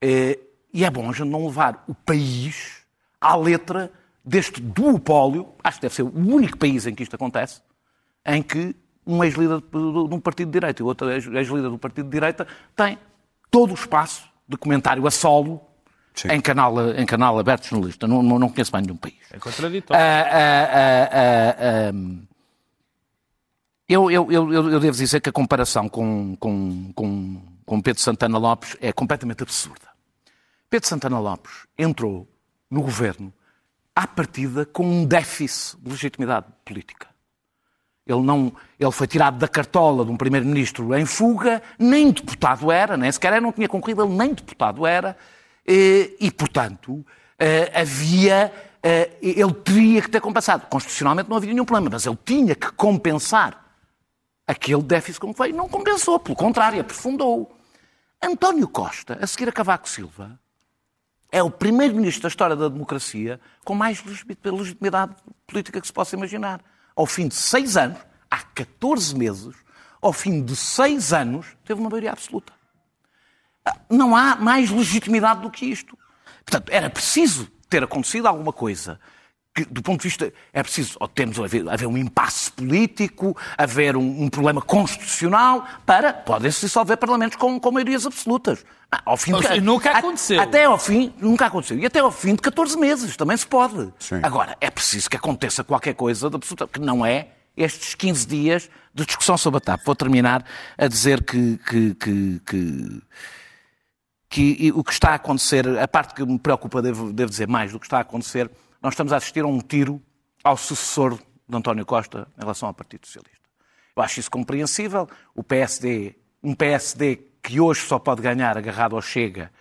Eh, 0.02 0.40
e 0.74 0.86
é 0.86 0.90
bom 0.90 1.10
a 1.10 1.14
gente 1.14 1.30
não 1.30 1.46
levar 1.46 1.84
o 1.88 1.94
país 1.94 2.86
à 3.20 3.36
letra 3.36 3.92
deste 4.24 4.62
duopólio, 4.62 5.50
acho 5.64 5.78
que 5.78 5.82
deve 5.82 5.96
ser 5.96 6.04
o 6.04 6.16
único 6.16 6.58
país 6.58 6.86
em 6.86 6.94
que 6.94 7.04
isto 7.04 7.16
acontece, 7.16 7.62
em 8.26 8.42
que 8.42 8.76
um 9.06 9.24
ex-líder 9.24 9.60
de 9.60 10.16
um 10.16 10.20
partido 10.20 10.48
de 10.50 10.54
direita 10.54 10.82
e 10.82 10.86
outro 10.86 11.10
ex-líder 11.10 11.70
do 11.70 11.80
partido 11.80 12.06
de 12.06 12.12
direita 12.12 12.46
tem 12.76 12.98
todo 13.50 13.72
o 13.72 13.74
espaço 13.74 14.30
de 14.48 14.56
comentário 14.56 15.06
a 15.08 15.12
solo 15.12 15.62
em 16.26 16.42
canal, 16.42 16.92
em 16.92 17.06
canal 17.06 17.40
aberto 17.40 17.68
jornalista. 17.68 18.08
Não, 18.08 18.22
não, 18.22 18.38
não 18.38 18.50
conheço 18.50 18.72
mais 18.72 18.86
nenhum 18.86 18.98
país. 18.98 19.16
É 19.32 19.40
contraditório. 19.40 20.04
Uh, 20.04 20.08
uh, 21.94 22.22
uh, 22.22 22.29
eu, 23.90 24.12
eu, 24.12 24.32
eu, 24.32 24.54
eu 24.54 24.80
devo 24.80 24.96
dizer 24.96 25.20
que 25.20 25.30
a 25.30 25.34
comparação 25.34 25.90
com, 25.90 26.36
com, 26.40 26.94
com, 26.94 27.42
com 27.66 27.82
Pedro 27.82 28.02
Santana 28.02 28.38
Lopes 28.38 28.78
é 28.80 28.94
completamente 28.94 29.42
absurda. 29.42 29.90
Pedro 30.70 30.88
Santana 30.88 31.20
Lopes 31.20 31.52
entrou 31.76 32.28
no 32.70 32.84
governo 32.84 33.34
à 33.96 34.06
partida 34.06 34.64
com 34.64 34.86
um 34.86 35.06
déficit 35.06 35.82
de 35.82 35.90
legitimidade 35.90 36.46
política. 36.64 37.08
Ele, 38.06 38.22
não, 38.22 38.54
ele 38.80 38.92
foi 38.92 39.08
tirado 39.08 39.40
da 39.40 39.48
cartola 39.48 40.06
de 40.06 40.12
um 40.12 40.18
primeiro-ministro 40.18 40.96
em 40.96 41.06
fuga, 41.06 41.62
nem 41.78 42.12
deputado 42.12 42.72
era, 42.72 42.96
nem 42.96 43.12
sequer 43.12 43.34
era, 43.34 43.42
não 43.42 43.52
tinha 43.52 43.68
concorrido, 43.68 44.04
ele 44.04 44.14
nem 44.14 44.34
deputado 44.34 44.86
era, 44.86 45.18
e, 45.68 46.16
e 46.20 46.32
portanto, 46.32 47.06
eh, 47.38 47.72
havia. 47.74 48.52
Eh, 48.82 49.12
ele 49.22 49.54
teria 49.54 50.02
que 50.02 50.10
ter 50.10 50.22
compensado. 50.22 50.68
Constitucionalmente 50.68 51.30
não 51.30 51.38
havia 51.38 51.52
nenhum 51.52 51.66
problema, 51.66 51.90
mas 51.92 52.06
ele 52.06 52.18
tinha 52.24 52.56
que 52.56 52.72
compensar 52.72 53.69
aquele 54.50 54.82
déficit 54.82 55.20
como 55.20 55.32
veio, 55.32 55.56
não 55.56 55.70
compensou, 55.70 56.20
pelo 56.20 56.36
contrário, 56.36 56.82
aprofundou. 56.82 57.56
António 58.20 58.68
Costa, 58.68 59.20
a 59.22 59.28
seguir 59.28 59.48
a 59.48 59.52
Cavaco 59.52 59.88
Silva, 59.88 60.40
é 61.32 61.44
o 61.44 61.52
primeiro-ministro 61.52 62.24
da 62.24 62.30
história 62.30 62.56
da 62.56 62.68
democracia 62.68 63.40
com 63.64 63.76
mais 63.76 64.04
legitimidade 64.04 65.16
política 65.46 65.80
que 65.80 65.86
se 65.86 65.94
possa 65.94 66.16
imaginar. 66.16 66.62
Ao 66.96 67.06
fim 67.06 67.28
de 67.28 67.36
seis 67.36 67.78
anos, 67.78 68.00
há 68.30 68.38
14 68.38 69.16
meses, 69.16 69.56
ao 70.02 70.12
fim 70.12 70.44
de 70.44 70.56
seis 70.56 71.14
anos, 71.14 71.56
teve 71.64 71.80
uma 71.80 71.90
maioria 71.92 72.12
absoluta. 72.12 72.52
Não 73.88 74.16
há 74.16 74.36
mais 74.36 74.72
legitimidade 74.72 75.42
do 75.42 75.52
que 75.52 75.68
isto. 75.68 75.96
Portanto, 76.44 76.70
era 76.72 76.90
preciso 76.90 77.46
ter 77.70 77.84
acontecido 77.84 78.26
alguma 78.26 78.52
coisa 78.52 79.00
que, 79.54 79.66
do 79.66 79.82
ponto 79.82 80.02
de 80.02 80.08
vista, 80.08 80.32
é 80.54 80.64
preciso, 80.64 80.96
ou 81.00 81.08
temos 81.08 81.40
haver, 81.40 81.68
haver 81.68 81.88
um 81.88 81.98
impasse 81.98 82.52
político, 82.52 83.36
haver 83.58 83.98
um, 83.98 84.24
um 84.24 84.30
problema 84.30 84.62
constitucional, 84.62 85.66
para, 85.86 86.14
podem-se 86.14 86.62
dissolver 86.62 86.98
parlamentos 86.98 87.38
com, 87.38 87.60
com 87.60 87.72
maiorias 87.72 88.06
absolutas. 88.06 88.64
Ah, 88.92 89.02
ao 89.06 89.18
fim 89.18 89.34
de, 89.34 89.62
nunca 89.62 89.92
aconteceu. 89.92 90.40
Até 90.40 90.66
ao 90.66 90.78
fim, 90.78 91.14
nunca 91.20 91.46
aconteceu. 91.46 91.78
E 91.78 91.86
até 91.86 92.00
ao 92.00 92.12
fim 92.12 92.36
de 92.36 92.42
14 92.42 92.78
meses, 92.78 93.16
também 93.16 93.38
se 93.38 93.46
pode. 93.46 93.92
Sim. 94.00 94.20
Agora, 94.24 94.58
é 94.62 94.70
preciso 94.70 95.10
que 95.10 95.18
aconteça 95.18 95.64
qualquer 95.64 95.94
coisa 95.94 96.30
de 96.30 96.36
absoluta, 96.36 96.68
que 96.68 96.80
não 96.80 97.06
é 97.06 97.30
estes 97.58 97.94
15 97.96 98.28
dias 98.28 98.70
de 98.94 99.06
discussão 99.06 99.38
sobre 99.38 99.58
a 99.58 99.62
TAP. 99.62 99.82
Vou 99.86 99.96
terminar 99.96 100.46
a 100.78 100.88
dizer 100.88 101.24
que, 101.24 101.58
que, 101.58 101.96
que, 101.96 102.42
que 102.46 103.02
que 104.30 104.72
o 104.76 104.84
que 104.84 104.94
está 104.94 105.10
a 105.10 105.16
acontecer, 105.16 105.68
a 105.80 105.88
parte 105.88 106.14
que 106.14 106.24
me 106.24 106.38
preocupa, 106.38 106.84
devo, 106.84 107.12
devo 107.12 107.32
dizer 107.32 107.48
mais 107.48 107.72
do 107.72 107.80
que 107.80 107.88
está 107.88 107.98
a 107.98 108.02
acontecer, 108.02 108.50
nós 108.82 108.94
estamos 108.94 109.12
a 109.14 109.18
assistir 109.18 109.44
a 109.44 109.48
um 109.48 109.60
tiro 109.60 110.02
ao 110.44 110.56
sucessor 110.56 111.18
de 111.48 111.58
António 111.58 111.86
Costa 111.86 112.28
em 112.38 112.42
relação 112.42 112.68
ao 112.68 112.74
Partido 112.74 113.06
Socialista. 113.06 113.40
Eu 113.96 114.04
acho 114.04 114.20
isso 114.20 114.32
compreensível. 114.32 115.10
O 115.36 115.44
PSD, 115.44 116.16
um 116.42 116.54
PSD 116.54 117.18
que 117.44 117.60
hoje 117.60 117.82
só 117.82 118.00
pode 118.00 118.22
ganhar 118.22 118.58
agarrado 118.58 118.96
ao 118.96 119.02
Chega, 119.02 119.52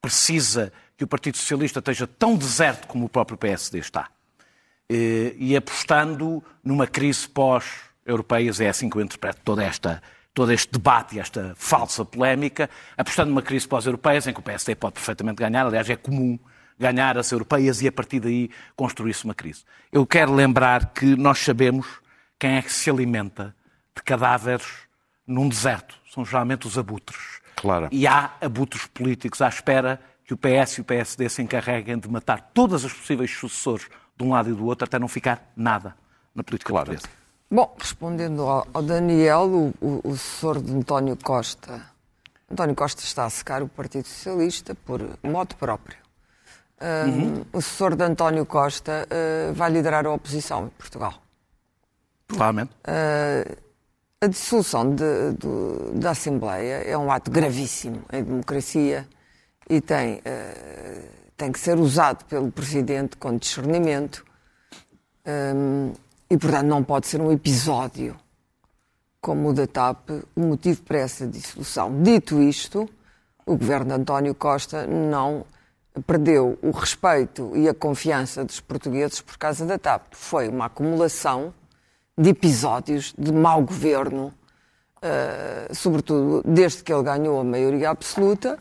precisa 0.00 0.72
que 0.96 1.04
o 1.04 1.06
Partido 1.06 1.36
Socialista 1.36 1.78
esteja 1.78 2.06
tão 2.06 2.36
deserto 2.36 2.86
como 2.86 3.06
o 3.06 3.08
próprio 3.08 3.38
PSD 3.38 3.78
está. 3.78 4.08
E 4.88 5.56
apostando 5.56 6.42
numa 6.62 6.86
crise 6.86 7.28
pós-europeias, 7.28 8.60
é 8.60 8.68
assim 8.68 8.90
que 8.90 8.96
eu 8.96 9.02
interpreto 9.02 9.40
toda 9.44 9.64
esta, 9.64 10.02
todo 10.32 10.52
este 10.52 10.72
debate 10.72 11.16
e 11.16 11.20
esta 11.20 11.54
falsa 11.56 12.04
polémica, 12.04 12.68
apostando 12.96 13.30
numa 13.30 13.42
crise 13.42 13.66
pós-europeias 13.66 14.26
em 14.26 14.32
que 14.32 14.40
o 14.40 14.42
PSD 14.42 14.74
pode 14.74 14.94
perfeitamente 14.94 15.36
ganhar, 15.36 15.66
aliás, 15.66 15.88
é 15.88 15.96
comum 15.96 16.38
ganhar 16.78 17.16
as 17.16 17.30
europeias 17.30 17.82
e 17.82 17.88
a 17.88 17.92
partir 17.92 18.20
daí 18.20 18.50
construir-se 18.76 19.24
uma 19.24 19.34
crise. 19.34 19.64
Eu 19.92 20.06
quero 20.06 20.34
lembrar 20.34 20.92
que 20.92 21.16
nós 21.16 21.38
sabemos 21.38 21.86
quem 22.38 22.56
é 22.56 22.62
que 22.62 22.72
se 22.72 22.90
alimenta 22.90 23.54
de 23.94 24.02
cadáveres 24.02 24.66
num 25.26 25.48
deserto. 25.48 25.98
São 26.12 26.24
geralmente 26.24 26.66
os 26.66 26.76
abutres. 26.76 27.40
Claro. 27.56 27.88
E 27.90 28.06
há 28.06 28.34
abutres 28.40 28.86
políticos 28.86 29.40
à 29.40 29.48
espera 29.48 30.00
que 30.24 30.34
o 30.34 30.36
PS 30.36 30.78
e 30.78 30.80
o 30.80 30.84
PSD 30.84 31.28
se 31.28 31.42
encarreguem 31.42 31.98
de 31.98 32.08
matar 32.08 32.50
todas 32.52 32.84
as 32.84 32.92
possíveis 32.92 33.30
sucessores 33.30 33.88
de 34.16 34.24
um 34.24 34.30
lado 34.30 34.50
e 34.50 34.54
do 34.54 34.64
outro 34.64 34.84
até 34.84 34.98
não 34.98 35.08
ficar 35.08 35.52
nada 35.56 35.94
na 36.34 36.42
política 36.42 36.70
claro. 36.70 36.86
portuguesa. 36.86 37.14
Bom, 37.50 37.76
respondendo 37.78 38.42
ao 38.42 38.82
Daniel, 38.82 39.42
o, 39.42 39.74
o, 39.80 40.00
o 40.04 40.10
sucessor 40.16 40.60
de 40.60 40.72
António 40.72 41.16
Costa, 41.22 41.82
António 42.50 42.74
Costa 42.74 43.02
está 43.02 43.24
a 43.24 43.30
secar 43.30 43.62
o 43.62 43.68
Partido 43.68 44.06
Socialista 44.06 44.74
por 44.74 45.00
modo 45.22 45.54
próprio. 45.56 46.03
Um, 46.80 47.10
uhum. 47.10 47.44
O 47.52 47.60
sucessor 47.60 47.96
de 47.96 48.04
António 48.04 48.44
Costa 48.44 49.06
uh, 49.08 49.54
vai 49.54 49.70
liderar 49.70 50.06
a 50.06 50.12
oposição 50.12 50.66
em 50.66 50.68
Portugal. 50.70 51.14
Provavelmente. 52.26 52.72
Uh, 52.86 53.56
a 54.20 54.26
dissolução 54.26 54.94
de, 54.94 55.04
de, 55.38 55.98
da 55.98 56.10
Assembleia 56.10 56.82
é 56.84 56.96
um 56.96 57.12
ato 57.12 57.30
gravíssimo 57.30 58.02
em 58.12 58.22
democracia 58.22 59.06
e 59.68 59.80
tem, 59.80 60.16
uh, 60.16 61.08
tem 61.36 61.52
que 61.52 61.60
ser 61.60 61.78
usado 61.78 62.24
pelo 62.24 62.50
Presidente 62.50 63.16
com 63.16 63.36
discernimento 63.36 64.24
e, 66.28 66.36
portanto, 66.36 66.66
não 66.66 66.84
pode 66.84 67.06
ser 67.06 67.18
um 67.18 67.32
episódio 67.32 68.14
como 69.22 69.48
o 69.48 69.52
da 69.54 69.66
TAP 69.66 70.10
o 70.36 70.40
motivo 70.40 70.82
para 70.82 70.98
essa 70.98 71.26
dissolução. 71.26 72.02
Dito 72.02 72.42
isto, 72.42 72.86
o 73.46 73.56
governo 73.56 73.86
de 73.86 73.92
António 73.94 74.34
Costa 74.34 74.86
não 74.86 75.46
perdeu 76.02 76.58
o 76.60 76.70
respeito 76.70 77.52
e 77.56 77.68
a 77.68 77.74
confiança 77.74 78.44
dos 78.44 78.60
portugueses 78.60 79.20
por 79.20 79.38
causa 79.38 79.64
da 79.64 79.78
TAP. 79.78 80.12
Foi 80.12 80.48
uma 80.48 80.66
acumulação 80.66 81.54
de 82.18 82.30
episódios 82.30 83.14
de 83.16 83.32
mau 83.32 83.62
governo, 83.62 84.32
uh, 84.98 85.74
sobretudo 85.74 86.42
desde 86.44 86.82
que 86.82 86.92
ele 86.92 87.02
ganhou 87.02 87.40
a 87.40 87.44
maioria 87.44 87.90
absoluta, 87.90 88.58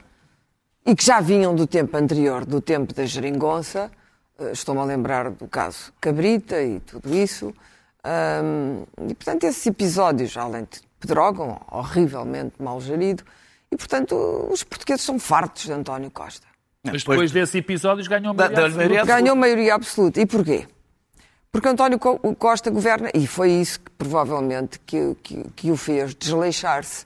e 0.86 0.96
que 0.96 1.06
já 1.06 1.20
vinham 1.20 1.56
do 1.56 1.66
tempo 1.66 1.96
anterior, 1.98 2.46
do 2.46 2.62
tempo 2.62 2.94
da 2.94 3.06
geringonça. 3.06 3.92
Uh, 4.38 4.52
Estou-me 4.52 4.82
a 4.82 4.84
lembrar 4.84 5.30
do 5.32 5.48
caso 5.48 5.94
Cabrita 6.00 6.62
e 6.62 6.80
tudo 6.80 7.16
isso. 7.16 7.54
Um, 8.06 8.84
e, 9.10 9.16
portanto, 9.16 9.46
esses 9.46 9.66
episódios, 9.66 10.36
além 10.36 10.64
de 10.64 10.82
Pedrógão, 11.00 11.62
horrivelmente 11.72 12.62
mal 12.62 12.80
gerido, 12.82 13.24
e, 13.72 13.78
portanto, 13.78 14.14
os 14.52 14.62
portugueses 14.64 15.06
são 15.06 15.18
fartos 15.18 15.64
de 15.64 15.72
António 15.72 16.12
Costa. 16.12 16.53
Mas 16.84 17.02
depois, 17.02 17.18
depois 17.18 17.32
desses 17.32 17.56
episódios 17.56 18.08
ganhou 18.10 18.34
maioria, 18.34 18.56
da, 18.56 18.66
absoluta. 18.66 18.84
absoluta. 18.84 19.22
Ganhou 19.22 19.36
maioria 19.38 19.76
absoluta. 19.76 20.22
E 20.22 20.26
porquê? 20.26 20.68
Porque 21.50 21.68
António 21.70 21.98
Costa 21.98 22.70
governa, 22.70 23.10
e 23.14 23.26
foi 23.26 23.52
isso 23.52 23.80
que 23.80 23.92
provavelmente 23.92 24.80
que, 24.80 25.16
que, 25.24 25.46
que 25.56 25.72
o 25.72 25.78
fez 25.78 26.14
desleixar-se, 26.14 27.06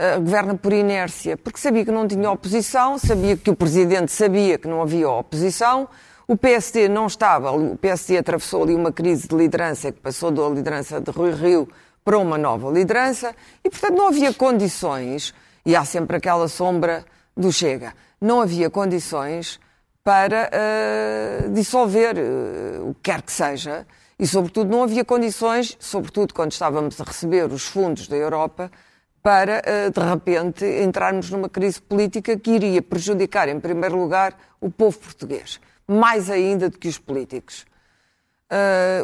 uh, 0.00 0.20
governa 0.20 0.56
por 0.56 0.72
inércia, 0.72 1.36
porque 1.36 1.60
sabia 1.60 1.84
que 1.84 1.90
não 1.92 2.08
tinha 2.08 2.28
oposição, 2.30 2.98
sabia 2.98 3.36
que 3.36 3.50
o 3.50 3.54
Presidente 3.54 4.10
sabia 4.10 4.58
que 4.58 4.66
não 4.66 4.82
havia 4.82 5.08
oposição, 5.08 5.88
o 6.26 6.36
PSD 6.36 6.88
não 6.88 7.06
estava, 7.06 7.52
o 7.52 7.76
PSD 7.76 8.16
atravessou 8.16 8.64
ali 8.64 8.74
uma 8.74 8.90
crise 8.90 9.28
de 9.28 9.36
liderança 9.36 9.92
que 9.92 10.00
passou 10.00 10.30
da 10.32 10.48
liderança 10.48 11.00
de 11.00 11.10
Rui 11.12 11.32
Rio 11.32 11.68
para 12.04 12.18
uma 12.18 12.38
nova 12.38 12.70
liderança, 12.70 13.36
e 13.62 13.70
portanto 13.70 13.94
não 13.94 14.08
havia 14.08 14.32
condições, 14.32 15.32
e 15.64 15.76
há 15.76 15.84
sempre 15.84 16.16
aquela 16.16 16.48
sombra 16.48 17.04
do 17.36 17.52
Chega 17.52 17.92
não 18.22 18.40
havia 18.40 18.70
condições 18.70 19.58
para 20.04 20.48
uh, 20.48 21.50
dissolver 21.52 22.16
uh, 22.16 22.90
o 22.90 22.94
que 22.94 23.10
quer 23.10 23.20
que 23.20 23.32
seja 23.32 23.84
e, 24.18 24.26
sobretudo, 24.26 24.70
não 24.70 24.84
havia 24.84 25.04
condições, 25.04 25.76
sobretudo 25.80 26.32
quando 26.32 26.52
estávamos 26.52 27.00
a 27.00 27.04
receber 27.04 27.50
os 27.52 27.66
fundos 27.66 28.06
da 28.06 28.16
Europa, 28.16 28.70
para, 29.22 29.60
uh, 29.60 29.90
de 29.90 30.08
repente, 30.08 30.64
entrarmos 30.64 31.30
numa 31.30 31.48
crise 31.48 31.82
política 31.82 32.38
que 32.38 32.52
iria 32.52 32.80
prejudicar, 32.80 33.48
em 33.48 33.58
primeiro 33.58 33.96
lugar, 33.96 34.36
o 34.60 34.70
povo 34.70 34.98
português, 34.98 35.60
mais 35.86 36.30
ainda 36.30 36.70
do 36.70 36.78
que 36.78 36.88
os 36.88 36.98
políticos. 36.98 37.66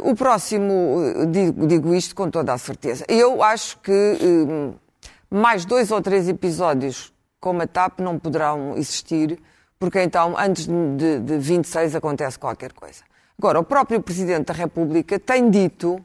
o 0.03 0.15
próximo, 0.15 1.27
digo, 1.31 1.67
digo, 1.67 1.95
isto 1.95 2.15
com 2.15 2.31
toda 2.31 2.53
a 2.53 2.59
certeza. 2.59 3.05
Eu 3.09 3.43
acho 3.43 3.79
que 3.79 4.19
mais 5.31 5.65
dois 5.65 5.91
ou 5.91 6.01
três 6.03 6.29
episódios 6.29 7.13
como 7.41 7.63
a 7.63 7.67
TAP 7.67 8.01
não 8.01 8.19
poderão 8.19 8.77
existir, 8.77 9.41
porque 9.79 10.03
então, 10.03 10.37
antes 10.37 10.67
de, 10.67 11.21
de 11.21 11.39
26, 11.39 11.95
acontece 11.95 12.39
qualquer 12.39 12.73
coisa. 12.73 13.03
Agora, 13.39 13.61
o 13.61 13.65
próprio 13.65 14.03
Presidente 14.03 14.47
da 14.47 14.55
República 14.55 15.19
tem 15.19 15.49
dito 15.49 16.05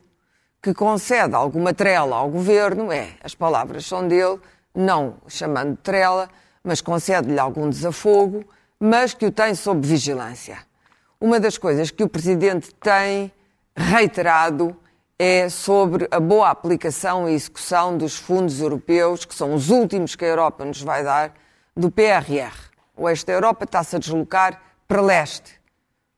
que 0.61 0.73
concede 0.73 1.35
alguma 1.35 1.73
trela 1.73 2.17
ao 2.17 2.29
governo, 2.29 2.91
é, 2.91 3.15
as 3.23 3.33
palavras 3.35 3.85
são 3.85 4.07
dele, 4.07 4.39
não 4.73 5.15
chamando 5.27 5.71
de 5.71 5.81
trela, 5.81 6.29
mas 6.63 6.79
concede-lhe 6.79 7.39
algum 7.39 7.69
desafogo, 7.69 8.45
mas 8.79 9.13
que 9.13 9.25
o 9.25 9.31
tem 9.31 9.55
sob 9.55 9.85
vigilância. 9.85 10.59
Uma 11.19 11.39
das 11.39 11.57
coisas 11.57 11.89
que 11.91 12.03
o 12.03 12.09
Presidente 12.09 12.73
tem 12.75 13.31
reiterado 13.75 14.75
é 15.17 15.47
sobre 15.49 16.07
a 16.11 16.19
boa 16.19 16.49
aplicação 16.49 17.29
e 17.29 17.33
execução 17.33 17.97
dos 17.97 18.15
fundos 18.15 18.59
europeus, 18.59 19.25
que 19.25 19.35
são 19.35 19.53
os 19.53 19.69
últimos 19.69 20.15
que 20.15 20.25
a 20.25 20.27
Europa 20.27 20.65
nos 20.65 20.81
vai 20.81 21.03
dar, 21.03 21.33
do 21.75 21.91
PRR. 21.91 22.53
O 22.95 23.03
oeste 23.03 23.27
da 23.27 23.33
Europa 23.33 23.65
está-se 23.65 23.95
a 23.95 23.99
deslocar 23.99 24.61
para 24.87 25.01
leste. 25.01 25.59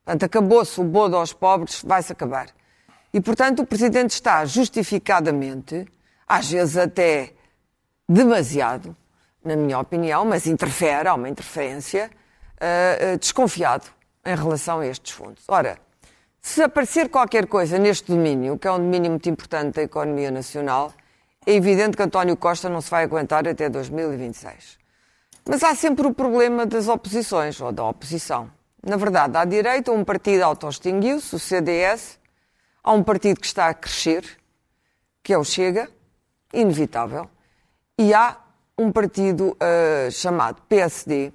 Portanto, 0.04 0.24
acabou-se 0.24 0.80
o 0.80 0.84
bodo 0.84 1.16
aos 1.16 1.32
pobres, 1.32 1.82
vai-se 1.84 2.12
acabar. 2.12 2.48
E, 3.12 3.20
portanto, 3.20 3.62
o 3.62 3.66
Presidente 3.66 4.10
está 4.10 4.44
justificadamente, 4.44 5.86
às 6.26 6.50
vezes 6.50 6.76
até 6.76 7.32
demasiado, 8.08 8.94
na 9.44 9.56
minha 9.56 9.78
opinião, 9.78 10.24
mas 10.24 10.46
interfere, 10.46 11.08
há 11.08 11.14
uma 11.14 11.28
interferência, 11.28 12.10
uh, 12.56 13.14
uh, 13.14 13.18
desconfiado 13.18 13.86
em 14.24 14.34
relação 14.34 14.80
a 14.80 14.86
estes 14.86 15.12
fundos. 15.12 15.44
Ora, 15.48 15.78
se 16.46 16.62
aparecer 16.62 17.08
qualquer 17.08 17.48
coisa 17.48 17.76
neste 17.76 18.12
domínio, 18.12 18.56
que 18.56 18.68
é 18.68 18.70
um 18.70 18.78
domínio 18.78 19.10
muito 19.10 19.28
importante 19.28 19.74
da 19.74 19.82
economia 19.82 20.30
nacional, 20.30 20.94
é 21.44 21.52
evidente 21.52 21.96
que 21.96 22.02
António 22.04 22.36
Costa 22.36 22.68
não 22.68 22.80
se 22.80 22.88
vai 22.88 23.02
aguentar 23.02 23.48
até 23.48 23.68
2026. 23.68 24.78
Mas 25.44 25.64
há 25.64 25.74
sempre 25.74 26.06
o 26.06 26.14
problema 26.14 26.64
das 26.64 26.86
oposições, 26.86 27.60
ou 27.60 27.72
da 27.72 27.84
oposição. 27.84 28.48
Na 28.80 28.96
verdade, 28.96 29.36
à 29.36 29.44
direita, 29.44 29.90
um 29.90 30.04
partido 30.04 30.44
auto-extinguiu-se, 30.44 31.34
o 31.34 31.38
CDS, 31.40 32.16
há 32.82 32.92
um 32.92 33.02
partido 33.02 33.40
que 33.40 33.46
está 33.46 33.66
a 33.66 33.74
crescer, 33.74 34.24
que 35.24 35.32
é 35.32 35.38
o 35.38 35.42
Chega, 35.42 35.90
inevitável, 36.54 37.28
e 37.98 38.14
há 38.14 38.36
um 38.78 38.92
partido 38.92 39.48
uh, 39.48 40.10
chamado 40.12 40.62
PSD, 40.68 41.32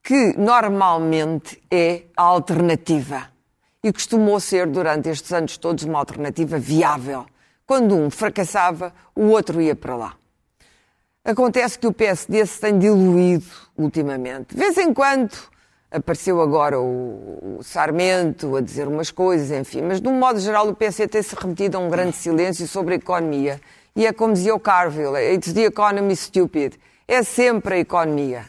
que 0.00 0.38
normalmente 0.38 1.60
é 1.68 2.04
a 2.16 2.22
alternativa. 2.22 3.35
E 3.86 3.92
costumou 3.92 4.40
ser, 4.40 4.66
durante 4.66 5.08
estes 5.08 5.32
anos 5.32 5.56
todos, 5.56 5.84
uma 5.84 6.00
alternativa 6.00 6.58
viável. 6.58 7.24
Quando 7.64 7.94
um 7.94 8.10
fracassava, 8.10 8.92
o 9.14 9.26
outro 9.26 9.62
ia 9.62 9.76
para 9.76 9.94
lá. 9.94 10.16
Acontece 11.24 11.78
que 11.78 11.86
o 11.86 11.92
PSD 11.92 12.44
se 12.46 12.58
tem 12.58 12.76
diluído 12.76 13.46
ultimamente. 13.78 14.56
De 14.56 14.60
vez 14.60 14.76
em 14.76 14.92
quando 14.92 15.30
apareceu 15.88 16.40
agora 16.40 16.80
o, 16.80 17.60
Sarmento 17.62 18.56
a 18.56 18.60
dizer 18.60 18.88
umas 18.88 19.12
coisas, 19.12 19.56
enfim, 19.56 19.82
mas 19.82 20.00
de 20.00 20.08
um 20.08 20.18
modo 20.18 20.40
geral 20.40 20.68
o 20.68 20.74
PSD 20.74 21.06
tem-se 21.06 21.36
remetido 21.36 21.76
a 21.76 21.80
um 21.80 21.88
grande 21.88 22.16
silêncio 22.16 22.66
sobre 22.66 22.94
a 22.94 22.96
economia. 22.96 23.60
E 23.94 24.04
é 24.04 24.12
como 24.12 24.34
dizia 24.34 24.52
o 24.52 24.58
Carville, 24.58 25.16
it's 25.32 25.52
the 25.52 25.62
economy 25.62 26.16
stupid. 26.16 26.74
É 27.06 27.22
sempre 27.22 27.74
a 27.76 27.78
economia. 27.78 28.46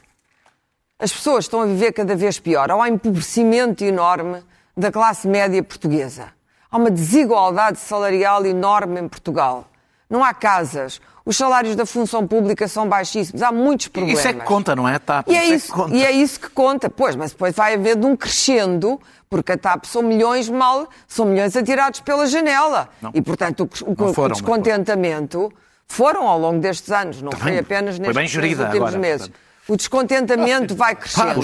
As 0.97 1.11
pessoas 1.11 1.45
estão 1.45 1.61
a 1.61 1.67
viver 1.67 1.91
cada 1.91 2.15
vez 2.15 2.39
pior. 2.39 2.71
Há 2.71 2.75
um 2.75 2.87
empobrecimento 2.87 3.83
enorme 3.83 4.41
da 4.77 4.91
classe 4.91 5.27
média 5.27 5.61
portuguesa. 5.63 6.27
Há 6.69 6.77
uma 6.77 6.91
desigualdade 6.91 7.79
salarial 7.79 8.45
enorme 8.45 8.99
em 8.99 9.07
Portugal. 9.07 9.65
Não 10.09 10.23
há 10.23 10.33
casas. 10.33 11.01
Os 11.25 11.35
salários 11.35 11.75
da 11.75 11.85
função 11.85 12.25
pública 12.25 12.67
são 12.67 12.87
baixíssimos. 12.87 13.41
Há 13.41 13.51
muitos 13.51 13.87
problemas. 13.87 14.19
Isso 14.19 14.27
é 14.29 14.33
que 14.33 14.45
conta, 14.45 14.75
não 14.75 14.87
é, 14.87 14.97
TAP? 14.99 15.27
E 15.27 15.35
é, 15.35 15.45
isso, 15.45 15.73
é 15.83 15.89
e 15.89 16.05
é 16.05 16.11
isso 16.11 16.39
que 16.39 16.49
conta. 16.49 16.89
Pois, 16.89 17.15
mas 17.15 17.31
depois 17.31 17.53
vai 17.55 17.73
haver 17.73 17.97
de 17.97 18.05
um 18.05 18.15
crescendo, 18.15 19.01
porque 19.29 19.53
a 19.53 19.57
TAP 19.57 19.85
são 19.85 20.01
milhões 20.01 20.47
mal, 20.47 20.87
são 21.07 21.25
milhões 21.25 21.55
atirados 21.57 21.99
pela 21.99 22.27
janela. 22.27 22.87
Não. 23.01 23.11
E, 23.13 23.21
portanto, 23.21 23.69
o, 23.85 23.91
o, 23.91 24.13
foram, 24.13 24.31
o 24.31 24.33
descontentamento 24.33 25.51
foram 25.87 26.27
ao 26.27 26.39
longo 26.39 26.59
destes 26.59 26.91
anos, 26.91 27.21
não 27.21 27.31
Também 27.31 27.47
foi 27.47 27.59
apenas 27.59 27.99
nestes, 27.99 28.15
nestes 28.15 28.59
últimos 28.59 28.75
agora, 28.75 28.97
meses. 28.97 29.27
Portanto. 29.27 29.46
O 29.67 29.75
descontentamento 29.75 30.75
vai 30.75 30.95
crescendo 30.95 31.41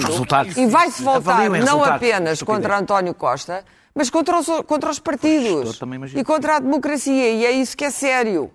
e 0.56 0.66
vai-se 0.66 1.02
voltar 1.02 1.50
não 1.50 1.84
apenas 1.84 2.42
contra 2.42 2.78
António 2.78 3.14
Costa, 3.14 3.64
mas 3.94 4.08
contra 4.08 4.38
os, 4.38 4.46
contra 4.66 4.90
os 4.90 4.98
partidos 4.98 5.78
e 6.14 6.24
contra 6.24 6.56
a 6.56 6.58
democracia. 6.60 7.30
E 7.30 7.44
é 7.44 7.52
isso 7.52 7.76
que 7.76 7.84
é 7.84 7.90
sério. 7.90 8.50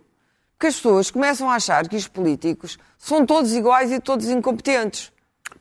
Que 0.59 0.67
as 0.67 0.75
pessoas 0.75 1.09
começam 1.09 1.49
a 1.49 1.55
achar 1.55 1.87
que 1.87 1.95
os 1.95 2.07
políticos 2.07 2.77
são 2.97 3.25
todos 3.25 3.53
iguais 3.53 3.91
e 3.91 3.99
todos 3.99 4.27
incompetentes. 4.27 5.11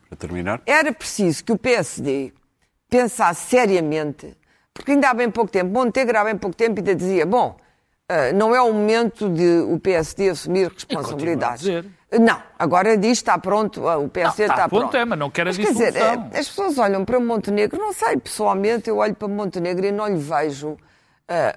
Para 0.09 0.17
terminar. 0.17 0.61
Era 0.65 0.91
preciso 0.91 1.43
que 1.43 1.51
o 1.53 1.57
PSD 1.57 2.33
pensasse 2.89 3.47
seriamente, 3.49 4.35
porque 4.73 4.91
ainda 4.91 5.09
há 5.09 5.13
bem 5.13 5.29
pouco 5.29 5.51
tempo, 5.51 5.71
Montenegro 5.71 6.17
há 6.17 6.23
bem 6.25 6.35
pouco 6.35 6.55
tempo 6.55 6.79
ainda 6.79 6.95
dizia, 6.95 7.25
bom, 7.25 7.55
uh, 8.09 8.35
não 8.35 8.53
é 8.53 8.61
o 8.61 8.73
momento 8.73 9.29
de 9.29 9.59
o 9.59 9.79
PSD 9.79 10.29
assumir 10.29 10.69
responsabilidades. 10.73 11.65
Não, 12.11 12.41
agora 12.57 12.97
diz 12.97 13.19
está 13.19 13.37
pronto, 13.37 13.85
o 13.85 14.09
PSD 14.09 14.47
não, 14.47 14.53
está, 14.53 14.65
está 14.65 14.69
pronto. 14.69 14.97
é, 14.97 15.05
mas 15.05 15.19
não 15.19 15.29
quer 15.29 15.43
a 15.43 15.45
mas, 15.45 15.57
Quer 15.57 15.71
dizer, 15.71 15.95
é, 15.95 16.13
as 16.39 16.47
pessoas 16.49 16.77
olham 16.79 17.05
para 17.05 17.19
Montenegro, 17.19 17.77
não 17.77 17.93
sei, 17.93 18.17
pessoalmente 18.17 18.89
eu 18.89 18.97
olho 18.97 19.13
para 19.13 19.27
Montenegro 19.27 19.85
e 19.85 19.91
não 19.91 20.07
lhe 20.07 20.17
vejo, 20.17 20.69
uh, 20.69 20.77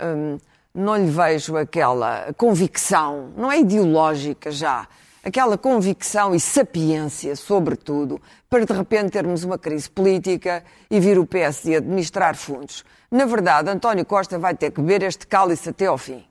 um, 0.05 0.39
não 0.75 0.97
lhe 0.97 1.11
vejo 1.11 1.57
aquela 1.57 2.35
convicção, 2.37 3.33
não 3.35 3.51
é 3.51 3.61
ideológica 3.61 4.51
já, 4.51 4.87
aquela 5.25 5.57
convicção 5.57 6.35
e 6.35 6.41
sapiência, 6.41 7.35
sobretudo, 7.35 8.21
para 8.51 8.67
de 8.67 8.73
repente 8.75 9.11
termos 9.11 9.45
uma 9.45 9.57
crise 9.57 9.89
política 9.89 10.63
e 10.91 11.01
vir 11.01 11.19
o 11.19 11.25
PSD 11.25 11.77
administrar 11.77 12.37
fundos. 12.37 12.85
Na 13.11 13.25
verdade, 13.25 13.71
António 13.71 14.05
Costa 14.05 14.39
vai 14.39 14.55
ter 14.55 14.71
que 14.71 14.83
beber 14.83 15.03
este 15.03 15.27
cálice 15.27 15.71
até 15.71 15.87
ao 15.87 15.97
fim. 15.97 16.23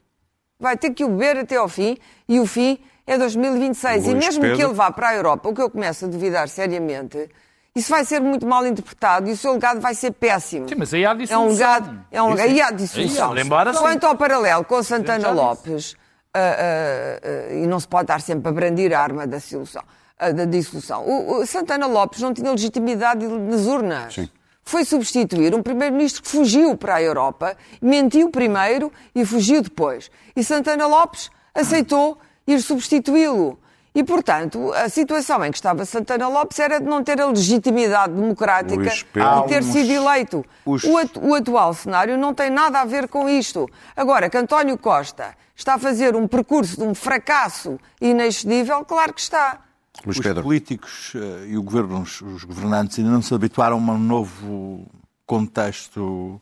Vai 0.60 0.78
ter 0.78 0.92
que 0.92 1.04
o 1.04 1.10
beber 1.10 1.38
até 1.38 1.56
ao 1.56 1.68
fim 1.68 1.98
e 2.30 2.40
o 2.40 2.46
fim 2.46 2.78
é 3.05 3.17
2026. 3.17 4.05
Luís 4.05 4.13
e 4.13 4.15
mesmo 4.15 4.41
Pedro... 4.41 4.58
que 4.58 4.63
ele 4.63 4.74
vá 4.74 4.91
para 4.91 5.10
a 5.10 5.15
Europa, 5.15 5.50
o 5.50 5.53
que 5.53 5.62
eu 5.62 5.70
começo 5.70 6.05
a 6.05 6.08
duvidar 6.08 6.48
seriamente, 6.48 7.29
isso 7.75 7.89
vai 7.89 8.03
ser 8.03 8.20
muito 8.20 8.46
mal 8.46 8.65
interpretado 8.65 9.29
e 9.29 9.31
o 9.31 9.38
seu 9.38 9.53
legado 9.53 9.79
vai 9.79 9.96
ser 9.96 10.12
péssimo. 10.12 10.67
Sim, 10.67 10.75
mas 10.77 10.93
aí 10.93 11.05
há 11.05 11.14
dissolução. 11.14 11.42
É 11.42 11.48
um 11.48 11.51
legado, 11.51 12.05
é 12.11 12.22
um 12.22 12.29
legado, 12.29 12.50
aí 12.50 12.61
há 12.61 12.72
dissolução. 12.72 13.37
Embora, 13.37 13.74
Quanto 13.74 14.05
ao 14.05 14.16
paralelo 14.16 14.66
com 14.66 14.83
Santana 14.83 15.31
Lopes, 15.31 15.94
uh, 15.94 15.96
uh, 15.96 17.53
uh, 17.53 17.64
e 17.64 17.68
não 17.68 17.79
se 17.79 17.87
pode 17.87 18.03
estar 18.03 18.22
sempre 18.22 18.50
a 18.50 18.51
brandir 18.51 18.94
a 18.94 19.00
arma 19.00 19.25
da 19.25 19.37
dissolução, 19.37 19.83
da 20.20 20.46
dissolução. 20.46 21.03
O, 21.05 21.42
o, 21.42 21.46
Santana 21.46 21.87
Lopes 21.87 22.22
não 22.22 22.33
tinha 22.33 22.51
legitimidade 22.51 23.25
nas 23.25 23.66
urnas. 23.66 24.16
Sim. 24.16 24.29
Foi 24.64 24.85
substituir 24.85 25.55
um 25.55 25.64
primeiro-ministro 25.64 26.22
que 26.22 26.29
fugiu 26.29 26.77
para 26.77 26.96
a 26.96 27.01
Europa, 27.01 27.57
mentiu 27.81 28.29
primeiro 28.29 28.92
e 29.16 29.25
fugiu 29.25 29.61
depois. 29.61 30.11
E 30.35 30.44
Santana 30.44 30.85
Lopes 30.85 31.31
aceitou 31.55 32.20
ir 32.48 32.62
substituí-lo. 32.62 33.60
E, 33.94 34.04
portanto, 34.04 34.72
a 34.74 34.88
situação 34.88 35.44
em 35.44 35.51
que 35.51 35.58
estava 35.58 35.84
Santana 35.84 36.30
Lopes 36.30 36.58
era 36.60 36.80
de 36.80 36.86
não 36.86 37.04
ter 37.04 37.20
a 37.20 37.27
legitimidade 37.27 38.14
democrática 38.14 38.90
de 38.90 39.48
ter 39.50 39.64
sido 39.64 39.92
eleito. 39.92 40.46
Os... 40.66 40.84
O, 40.86 40.98
atu 40.98 41.20
o, 41.20 41.36
atual 41.36 41.74
cenário 41.74 42.18
não 42.18 42.34
tem 42.34 42.50
nada 42.50 42.80
a 42.80 42.86
ver 42.86 43.10
com 43.10 43.27
isto. 43.27 43.70
Agora, 43.96 44.30
que 44.30 44.38
António 44.38 44.77
Costa 44.77 45.36
está 45.54 45.74
a 45.74 45.80
fazer 45.80 46.16
um 46.16 46.25
percurso 46.25 46.77
de 46.77 46.84
um 46.84 46.96
fracasso 46.96 47.77
inexcedível, 48.00 48.86
claro 48.86 49.14
que 49.14 49.20
está. 49.20 49.60
Os 50.06 50.18
políticos 50.20 51.14
uh, 51.16 51.46
e 51.46 51.58
governo, 51.58 52.01
os 52.01 52.44
governantes 52.46 52.98
ainda 52.98 53.12
não 53.12 53.22
se 53.22 53.34
habituaram 53.34 53.75
a 53.75 53.94
um 53.94 53.98
novo 53.98 54.88
contexto 55.25 56.42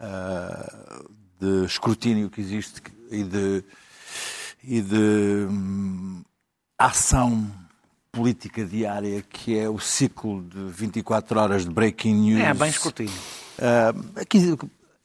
uh, 0.00 1.10
de 1.38 1.66
escrutínio 1.66 2.30
que 2.30 2.40
existe 2.40 2.80
e 3.10 3.22
de 3.22 3.62
e 4.64 4.80
de 4.80 5.46
hum, 5.50 6.22
ação 6.78 7.50
política 8.10 8.64
diária, 8.64 9.22
que 9.22 9.58
é 9.58 9.68
o 9.68 9.78
ciclo 9.78 10.42
de 10.42 10.64
24 10.70 11.40
horas 11.40 11.64
de 11.64 11.70
breaking 11.70 12.14
news. 12.14 12.40
É, 12.40 12.54
bem 12.54 12.68
escrutínio. 12.68 13.12
Uh, 13.58 14.20
aqui 14.20 14.56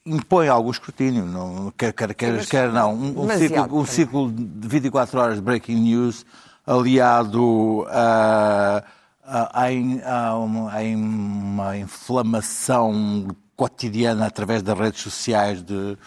impõe 0.06 0.48
algum 0.48 0.72
escrutínio, 0.72 1.26
não, 1.26 1.72
quer, 1.78 1.94
quer, 1.94 2.14
quer, 2.14 2.46
quer 2.46 2.72
não. 2.72 2.94
Um, 2.94 3.26
um, 3.26 3.38
ciclo, 3.38 3.80
um 3.80 3.86
ciclo 3.86 4.32
de 4.32 4.68
24 4.68 5.20
horas 5.20 5.36
de 5.36 5.42
breaking 5.42 5.76
news 5.76 6.26
aliado 6.66 7.86
a, 7.90 8.84
a, 9.24 9.66
a, 10.06 10.38
uma, 10.38 10.72
a 10.72 10.82
uma 10.82 11.78
inflamação 11.78 13.28
cotidiana 13.56 14.28
através 14.28 14.62
das 14.62 14.78
redes 14.78 15.02
sociais 15.02 15.64
de 15.64 15.98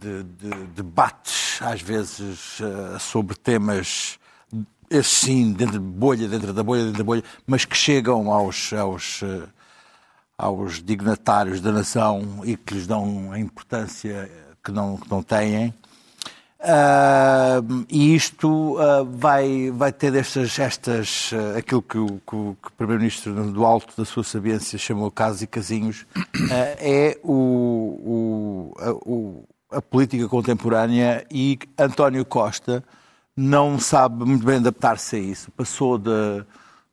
de, 0.00 0.22
de 0.22 0.50
debates, 0.74 1.60
às 1.62 1.82
vezes, 1.82 2.60
uh, 2.60 2.98
sobre 2.98 3.36
temas, 3.36 4.18
esses 4.88 5.12
sim, 5.12 5.52
dentro 5.52 5.78
de 5.78 5.84
bolha, 5.84 6.28
dentro 6.28 6.52
da 6.52 6.62
bolha, 6.62 6.84
dentro 6.84 6.98
da 6.98 7.04
bolha, 7.04 7.24
mas 7.46 7.64
que 7.64 7.76
chegam 7.76 8.32
aos, 8.32 8.72
aos, 8.72 9.22
uh, 9.22 9.48
aos 10.36 10.82
dignatários 10.82 11.60
da 11.60 11.70
nação 11.70 12.40
e 12.44 12.56
que 12.56 12.74
lhes 12.74 12.86
dão 12.86 13.32
a 13.32 13.38
importância 13.38 14.30
que 14.62 14.72
não, 14.72 14.96
que 14.96 15.10
não 15.10 15.22
têm. 15.22 15.74
Uh, 16.60 17.86
e 17.88 18.14
isto 18.14 18.76
uh, 18.76 19.02
vai, 19.02 19.70
vai 19.70 19.90
ter 19.90 20.14
estas, 20.14 20.58
estas 20.58 21.32
uh, 21.32 21.56
aquilo 21.56 21.80
que 21.80 21.96
o, 21.96 22.20
que 22.26 22.36
o 22.36 22.56
Primeiro-Ministro 22.76 23.50
do 23.50 23.64
alto 23.64 23.96
da 23.96 24.04
sua 24.04 24.22
sabiência 24.22 24.78
chamou 24.78 25.10
casos 25.10 25.40
e 25.40 25.46
casinhos, 25.46 26.04
é 26.78 27.18
o, 27.22 27.32
o, 28.04 28.74
o, 29.06 29.44
a 29.70 29.80
política 29.80 30.28
contemporânea 30.28 31.24
e 31.30 31.58
António 31.78 32.24
Costa 32.24 32.84
não 33.36 33.78
sabe 33.78 34.24
muito 34.24 34.44
bem 34.44 34.56
adaptar-se 34.56 35.16
a 35.16 35.18
isso. 35.18 35.50
Passou 35.52 35.96
de, 35.96 36.44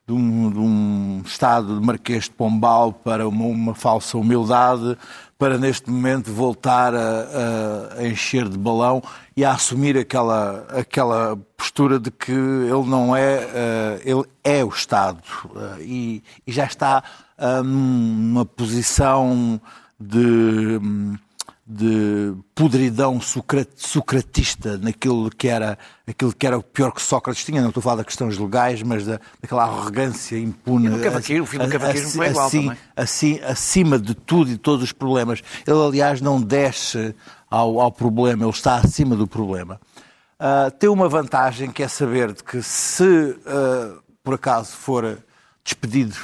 de, 0.07 0.13
um, 0.13 0.49
de, 0.49 0.59
um, 0.59 1.21
estado 1.25 1.79
de 1.79 1.85
Marquês 1.85 2.25
de 2.25 2.31
Pombal 2.31 2.93
para 2.93 3.27
uma, 3.27 3.45
uma, 3.45 3.75
falsa 3.75 4.17
humildade, 4.17 4.97
para 5.37 5.57
neste 5.57 5.89
momento 5.89 6.31
voltar 6.31 6.93
a, 6.95 7.95
a, 7.97 8.07
encher 8.07 8.47
de 8.47 8.57
balão 8.57 9.01
e 9.35 9.43
a 9.43 9.51
assumir 9.51 9.97
aquela, 9.97 10.65
aquela 10.69 11.37
postura 11.57 11.99
de 11.99 12.11
que 12.11 12.31
ele 12.31 12.87
não 12.87 13.15
é, 13.15 13.39
uh, 13.39 14.01
ele 14.03 14.23
é 14.43 14.63
o 14.63 14.69
Estado 14.69 15.21
uh, 15.45 15.81
e, 15.81 16.23
e, 16.45 16.51
já 16.51 16.65
está 16.65 17.03
uh, 17.37 17.63
numa 17.63 18.45
posição 18.45 19.59
de. 19.99 20.79
De 21.69 22.33
podridão 22.55 23.19
socratista 23.19 24.77
naquilo 24.77 25.29
que 25.29 25.49
era 25.49 25.77
aquilo 26.07 26.33
que 26.33 26.47
era 26.47 26.57
o 26.57 26.63
pior 26.63 26.93
que 26.93 27.01
Sócrates 27.01 27.43
tinha, 27.43 27.59
não 27.59 27.67
estou 27.67 27.81
a 27.81 27.83
falar 27.83 27.95
das 27.97 28.05
questões 28.05 28.37
legais, 28.37 28.81
mas 28.81 29.05
da, 29.05 29.19
daquela 29.41 29.63
arrogância 29.63 30.39
impune. 30.39 30.87
o 30.89 31.01
cavaquismo, 31.01 31.43
o 31.43 31.45
fim 31.45 31.57
do 31.57 31.67
cavaquismo 31.67 32.11
foi 32.11 32.27
igual 32.27 32.47
assim, 32.47 32.61
também. 32.61 32.77
Assim, 32.95 33.39
acima 33.41 33.99
de 33.99 34.15
tudo 34.15 34.49
e 34.49 34.53
de 34.53 34.59
todos 34.59 34.81
os 34.81 34.93
problemas. 34.93 35.43
Ele, 35.67 35.77
aliás, 35.77 36.21
não 36.21 36.41
desce 36.41 37.13
ao, 37.51 37.81
ao 37.81 37.91
problema, 37.91 38.45
ele 38.45 38.51
está 38.51 38.75
acima 38.75 39.15
do 39.17 39.27
problema. 39.27 39.77
Uh, 40.39 40.71
tem 40.71 40.89
uma 40.89 41.09
vantagem 41.09 41.69
que 41.69 41.83
é 41.83 41.87
saber 41.89 42.31
de 42.31 42.43
que 42.43 42.61
se 42.61 43.03
uh, 43.03 44.01
por 44.23 44.35
acaso 44.35 44.71
for 44.71 45.17
despedido, 45.63 46.15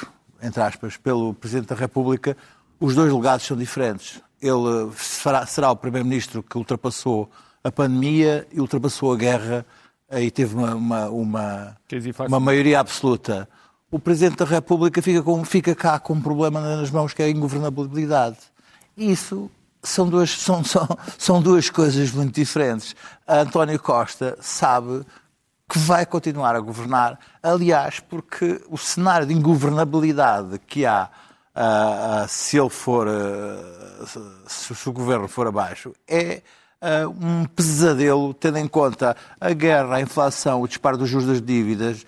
entre 0.42 0.62
aspas, 0.62 0.96
pelo 0.96 1.34
Presidente 1.34 1.68
da 1.68 1.76
República, 1.76 2.38
os 2.80 2.96
dois 2.96 3.12
legados 3.12 3.46
são 3.46 3.58
diferentes 3.58 4.22
ele 4.48 4.92
será, 4.98 5.46
será 5.46 5.72
o 5.72 5.76
primeiro-ministro 5.76 6.44
que 6.44 6.58
ultrapassou 6.58 7.30
a 7.64 7.72
pandemia 7.72 8.48
e 8.52 8.60
ultrapassou 8.60 9.14
a 9.14 9.16
guerra 9.16 9.66
aí 10.14 10.30
teve 10.30 10.56
uma, 10.56 10.76
uma, 10.76 11.10
uma, 11.10 11.78
uma 12.28 12.40
maioria 12.40 12.80
absoluta, 12.80 13.50
o 13.90 14.00
Presidente 14.00 14.38
da 14.38 14.46
República 14.46 15.02
fica, 15.02 15.22
com, 15.22 15.44
fica 15.44 15.76
cá 15.76 16.00
com 16.00 16.14
um 16.14 16.22
problema 16.22 16.62
nas 16.62 16.90
mãos 16.92 17.14
que 17.14 17.22
é 17.22 17.26
a 17.26 17.30
ingovernabilidade. 17.30 18.38
Isso 18.96 19.50
são 19.82 20.08
duas, 20.08 20.30
são, 20.32 20.64
são, 20.64 20.88
são 21.18 21.42
duas 21.42 21.70
coisas 21.70 22.12
muito 22.12 22.34
diferentes. 22.34 22.96
A 23.28 23.40
António 23.40 23.80
Costa 23.80 24.38
sabe 24.40 25.04
que 25.68 25.80
vai 25.80 26.06
continuar 26.06 26.56
a 26.56 26.60
governar, 26.60 27.20
aliás, 27.42 28.00
porque 28.00 28.62
o 28.70 28.78
cenário 28.78 29.26
de 29.26 29.34
ingovernabilidade 29.34 30.60
que 30.60 30.86
há 30.86 31.10
uh, 31.56 32.24
uh, 32.24 32.28
se 32.28 32.58
ele 32.58 32.70
for, 32.70 33.08
uh, 33.08 34.08
se, 34.48 34.76
se, 34.76 34.89
o 34.89 34.94
governo 34.94 35.28
for 35.28 35.48
abaixo, 35.48 35.94
é 36.08 36.42
um 37.22 37.46
pesadelo, 37.46 38.34
tendo 38.34 38.58
em 38.58 38.68
conta 38.68 39.16
a 39.39 39.54
guerra, 39.54 39.96
a 39.96 40.02
inflação, 40.02 40.62
o 40.62 40.68
disparo 40.68 40.98
dos 40.98 41.08
juros 41.10 41.26
das 41.26 41.42
dívidas, 41.42 42.06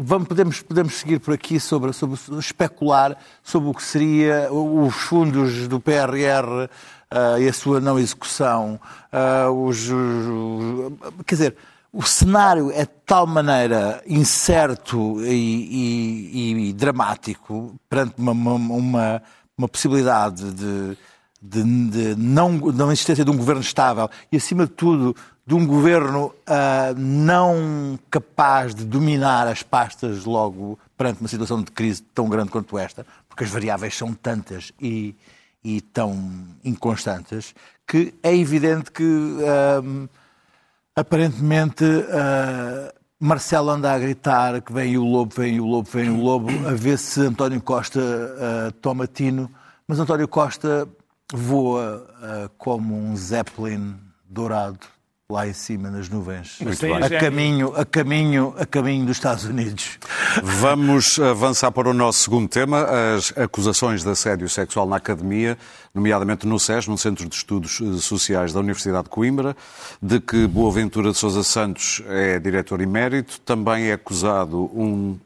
vamos, 0.00 0.28
podemos, 0.28 0.62
podemos 0.62 0.94
seguir 0.94 1.18
por 1.18 1.34
aqui 1.34 1.58
sobre, 1.58 1.92
sobre 1.92 2.16
especular 2.38 3.16
sobre 3.42 3.70
o 3.70 3.74
que 3.74 3.82
seria 3.82 4.48
os 4.52 4.94
fundos 4.94 5.66
do 5.66 5.80
PRR 5.80 6.46
uh, 6.46 6.68
ah, 7.10 7.40
e 7.40 7.48
a 7.48 7.52
sua 7.52 7.80
não 7.80 7.98
execução. 7.98 8.78
Uh, 9.12 9.66
os, 9.66 9.88
os, 9.88 10.92
quer 11.26 11.34
dizer, 11.34 11.56
o 11.92 12.02
cenário 12.02 12.70
é 12.70 12.82
de 12.82 12.90
tal 13.06 13.26
maneira 13.26 14.02
incerto 14.06 15.20
e, 15.24 16.52
e, 16.54 16.68
e 16.68 16.72
dramático 16.72 17.74
perante 17.88 18.14
uma, 18.18 18.32
uma, 18.32 19.22
uma 19.56 19.68
possibilidade 19.68 20.52
de, 20.52 20.98
de, 21.40 21.88
de, 21.88 22.14
não, 22.16 22.52
não 22.52 22.92
existência 22.92 23.24
de 23.24 23.30
um 23.30 23.36
governo 23.36 23.62
estável 23.62 24.10
e, 24.30 24.36
acima 24.36 24.66
de 24.66 24.72
tudo, 24.72 25.16
de 25.46 25.54
um 25.54 25.66
governo 25.66 26.26
uh, 26.26 26.94
não 26.98 27.98
capaz 28.10 28.74
de 28.74 28.84
dominar 28.84 29.46
as 29.48 29.62
pastas 29.62 30.26
logo 30.26 30.78
perante 30.94 31.20
uma 31.20 31.28
situação 31.28 31.62
de 31.62 31.70
crise 31.70 32.02
tão 32.14 32.28
grande 32.28 32.50
quanto 32.50 32.76
esta, 32.76 33.06
porque 33.26 33.44
as 33.44 33.50
variáveis 33.50 33.96
são 33.96 34.12
tantas 34.12 34.72
e, 34.78 35.14
e 35.64 35.80
tão 35.80 36.44
inconstantes, 36.62 37.54
que 37.86 38.12
é 38.22 38.36
evidente 38.36 38.92
que 38.92 39.02
uh, 39.02 40.08
aparentemente 41.00 41.84
uh, 41.84 42.92
Marcelo 43.20 43.70
anda 43.70 43.92
a 43.92 43.98
gritar 43.98 44.60
que 44.60 44.72
vem 44.72 44.96
o 44.96 45.04
lobo, 45.04 45.34
vem 45.34 45.60
o 45.60 45.64
lobo, 45.64 45.88
vem 45.90 46.10
o 46.10 46.22
lobo, 46.22 46.50
a 46.68 46.72
ver 46.72 46.98
se 46.98 47.20
António 47.20 47.60
Costa 47.60 48.00
toma 48.80 49.06
tino, 49.06 49.50
mas 49.88 49.98
António 49.98 50.28
Costa 50.28 50.88
voa 51.32 52.08
como 52.56 52.94
um 52.94 53.16
Zeppelin 53.16 53.96
dourado 54.28 54.97
lá 55.30 55.46
em 55.46 55.52
cima 55.52 55.90
nas 55.90 56.08
nuvens, 56.08 56.58
a 57.04 57.20
caminho, 57.20 57.70
a 57.76 57.84
caminho, 57.84 58.54
a 58.56 58.64
caminho 58.64 59.04
dos 59.04 59.18
Estados 59.18 59.44
Unidos. 59.44 59.98
Vamos 60.42 61.18
avançar 61.18 61.70
para 61.70 61.86
o 61.90 61.92
nosso 61.92 62.20
segundo 62.20 62.48
tema, 62.48 62.86
as 63.14 63.36
acusações 63.36 64.02
de 64.02 64.08
assédio 64.08 64.48
sexual 64.48 64.86
na 64.86 64.96
academia, 64.96 65.58
nomeadamente 65.94 66.46
no 66.46 66.58
SES, 66.58 66.86
no 66.86 66.96
Centro 66.96 67.28
de 67.28 67.34
Estudos 67.34 67.78
eh, 67.78 68.00
Sociais 68.00 68.54
da 68.54 68.60
Universidade 68.60 69.04
de 69.04 69.10
Coimbra, 69.10 69.54
de 70.00 70.18
que 70.18 70.46
Boaventura 70.46 71.12
de 71.12 71.18
Sousa 71.18 71.42
Santos 71.42 72.02
é 72.08 72.38
diretor 72.38 72.80
emérito, 72.80 73.38
também 73.40 73.90
é 73.90 73.92
acusado 73.92 74.70
um 74.74 75.18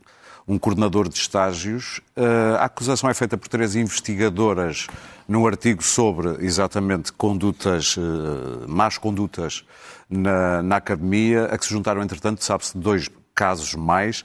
um 0.47 0.59
coordenador 0.59 1.09
de 1.09 1.17
estágios. 1.17 2.01
Eh, 2.17 2.57
a 2.59 2.65
acusação 2.65 3.09
é 3.09 3.15
feita 3.15 3.37
por 3.39 3.49
três 3.49 3.77
investigadoras 3.77 4.89
num 5.33 5.47
artigo 5.47 5.83
sobre 5.83 6.45
exatamente 6.45 7.11
condutas, 7.11 7.97
eh, 7.99 8.67
más 8.69 8.99
condutas 8.99 9.65
na, 10.09 10.63
na 10.63 10.77
academia, 10.77 11.47
a 11.47 11.57
que 11.57 11.65
se 11.65 11.71
juntaram, 11.71 12.03
entretanto, 12.03 12.45
sabe-se, 12.45 12.77
dois 12.77 13.09
casos 13.35 13.75
mais. 13.75 14.23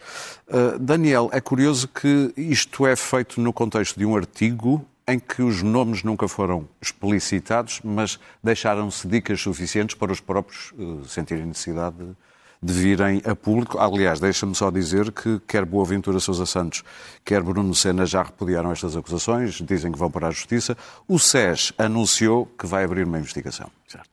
Uh, 0.50 0.78
Daniel, 0.78 1.30
é 1.32 1.40
curioso 1.40 1.88
que 1.88 2.34
isto 2.36 2.86
é 2.86 2.94
feito 2.94 3.40
no 3.40 3.54
contexto 3.54 3.98
de 3.98 4.06
um 4.06 4.18
artigo 4.18 4.86
em 5.08 5.18
que 5.18 5.42
os 5.42 5.64
nomes 5.64 6.04
nunca 6.04 6.28
foram 6.28 6.68
explicitados, 6.82 7.80
mas 7.82 8.20
deixaram-se 8.44 9.08
dicas 9.08 9.40
suficientes 9.40 9.96
para 9.96 10.12
os 10.12 10.20
próprios 10.20 10.74
uh, 10.74 11.06
sentirem 11.06 11.46
necessidade 11.46 11.96
de, 11.96 12.16
de 12.62 12.74
virem 12.74 13.22
a 13.26 13.36
público. 13.36 13.80
Aliás, 13.80 14.20
deixa-me 14.20 14.56
só 14.56 14.70
dizer 14.72 15.12
que 15.12 15.40
quer 15.48 15.66
Boaventura 15.66 16.20
Sousa 16.20 16.46
Santos, 16.46 16.84
quer 17.24 17.42
Bruno 17.42 17.74
Sena 17.74 18.06
já 18.06 18.24
repudiaram 18.24 18.72
estas 18.72 18.96
acusações, 18.96 19.56
dizem 19.62 19.92
que 19.92 19.98
vão 19.98 20.10
para 20.10 20.28
a 20.28 20.32
Justiça. 20.32 20.78
O 21.08 21.20
SES 21.20 21.74
anunciou 21.78 22.46
que 22.46 22.66
vai 22.66 22.84
abrir 22.84 23.06
uma 23.06 23.20
investigação. 23.20 23.70
Certo. 23.88 24.10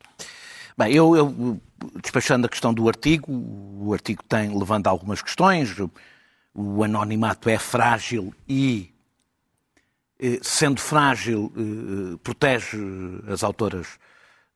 Bem, 0.76 0.92
eu, 0.92 1.16
eu, 1.16 1.60
despachando 2.02 2.46
a 2.46 2.48
questão 2.48 2.74
do 2.74 2.88
artigo, 2.88 3.30
o 3.30 3.92
artigo 3.92 4.22
tem, 4.24 4.56
levanta 4.56 4.90
algumas 4.90 5.22
questões, 5.22 5.74
o 6.52 6.82
anonimato 6.82 7.48
é 7.48 7.58
frágil 7.58 8.34
e, 8.48 8.92
eh, 10.18 10.40
sendo 10.42 10.80
frágil, 10.80 11.52
eh, 11.56 12.18
protege 12.22 12.76
as 13.28 13.44
autoras 13.44 13.86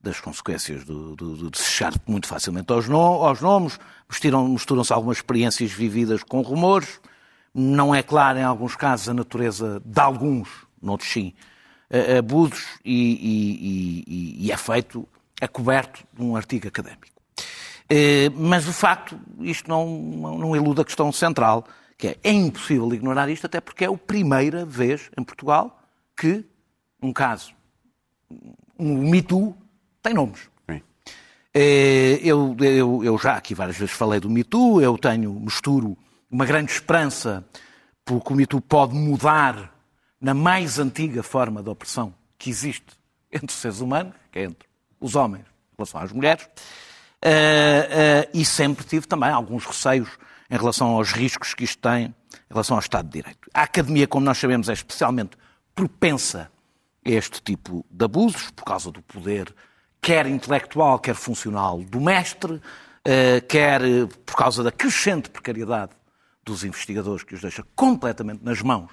das 0.01 0.21
consequências 0.21 0.85
do, 0.85 1.17
do, 1.17 1.51
de 1.51 1.59
se 1.59 1.71
chegar 1.71 1.95
muito 2.07 2.27
facilmente 2.27 2.73
aos, 2.73 2.89
no, 2.89 2.97
aos 2.97 3.41
nomes, 3.41 3.79
misturam-se 4.09 4.93
algumas 4.93 5.19
experiências 5.19 5.73
vividas 5.73 6.23
com 6.23 6.41
rumores, 6.41 7.01
não 7.53 7.95
é 7.95 8.03
clara 8.03 8.39
em 8.39 8.45
alguns 8.45 8.77
casos 8.77 9.09
a 9.09 9.15
natureza 9.15 9.83
de 9.85 10.01
alguns, 10.01 10.49
noutros 10.81 11.11
sim, 11.11 11.35
abusos 12.17 12.65
e, 12.85 12.95
e, 12.95 14.05
e, 14.07 14.47
e 14.47 14.53
é 14.53 14.57
feito 14.57 15.09
é 15.41 15.47
coberto 15.47 16.05
num 16.17 16.37
artigo 16.37 16.69
académico. 16.69 17.19
Eh, 17.89 18.31
mas, 18.35 18.65
de 18.65 18.73
facto, 18.73 19.19
isto 19.41 19.69
não, 19.69 19.87
não 20.39 20.55
elude 20.55 20.81
a 20.81 20.85
questão 20.85 21.11
central, 21.11 21.65
que 21.97 22.09
é, 22.09 22.17
é 22.23 22.33
impossível 22.33 22.93
ignorar 22.93 23.29
isto, 23.29 23.47
até 23.47 23.61
porque 23.61 23.85
é 23.85 23.89
a 23.89 23.97
primeira 23.97 24.65
vez 24.65 25.11
em 25.19 25.23
Portugal 25.23 25.81
que 26.17 26.45
um 27.01 27.13
caso, 27.13 27.53
um 28.79 28.99
Me 28.99 29.23
Too, 29.23 29.57
tem 30.09 30.15
nomes. 30.15 30.49
Eh, 31.55 32.21
eu, 32.23 32.57
eu, 32.61 33.05
eu, 33.05 33.19
já 33.19 33.35
aqui 33.35 33.55
várias 33.55 33.77
vezes 33.77 33.95
falei 33.95 34.21
do 34.21 34.29
Me 34.29 34.45
Too, 34.45 34.83
eu 34.83 34.97
tenho, 34.99 35.33
misturo 35.33 35.97
uma 36.31 36.45
grande 36.45 36.71
esperança 36.71 37.45
porque 38.05 38.33
o 38.33 38.37
Me 38.37 38.47
Too 38.47 38.61
pode 38.61 38.95
mudar 38.95 39.75
na 40.21 40.35
mais 40.35 40.79
antiga 40.79 41.23
forma 41.23 41.63
de 41.63 41.69
opressão 41.69 42.15
que 42.39 42.51
existe 42.51 42.87
entre 43.33 43.49
os 43.49 43.55
seres 43.55 43.81
humanos, 43.81 44.15
que 44.31 44.39
é 44.39 44.45
entre 44.45 44.69
os 45.01 45.15
homens 45.15 45.45
em 45.73 45.77
relação 45.77 46.01
às 46.01 46.13
mulheres, 46.13 46.45
uh, 46.45 47.29
uh, 47.29 48.31
e 48.33 48.45
sempre 48.45 48.85
tive 48.85 49.07
também 49.07 49.31
alguns 49.31 49.65
receios 49.65 50.11
em 50.51 50.57
relação 50.57 50.89
aos 50.89 51.13
riscos 51.13 51.55
que 51.55 51.65
isto 51.65 51.79
tem 51.79 52.07
em 52.07 52.15
relação 52.51 52.77
ao 52.77 52.81
Estado 52.81 53.07
de 53.07 53.13
Direito. 53.13 53.51
A 53.53 53.63
academia, 53.63 54.07
como 54.07 54.25
nós 54.25 54.39
sabemos, 54.39 54.69
é 54.69 54.73
especialmente 54.75 55.37
propensa 55.75 56.51
a 57.05 57.11
este 57.11 57.43
tipo 57.43 57.85
de 57.91 58.05
abusos, 58.05 58.51
por 58.51 58.65
causa 58.65 58.93
do 58.93 59.03
poder, 59.03 59.55
quer 60.01 60.27
intelectual, 60.27 60.99
quer 60.99 61.15
funcional, 61.15 61.81
do 61.81 62.01
mestre, 62.01 62.55
uh, 62.55 63.47
quer 63.49 63.81
por 64.25 64.37
causa 64.37 64.63
da 64.63 64.73
crescente 64.73 65.31
precariedade 65.31 65.93
dos 66.45 66.65
investigadores, 66.65 67.23
que 67.23 67.35
os 67.35 67.41
deixa 67.41 67.65
completamente 67.75 68.43
nas 68.43 68.63
mãos 68.63 68.91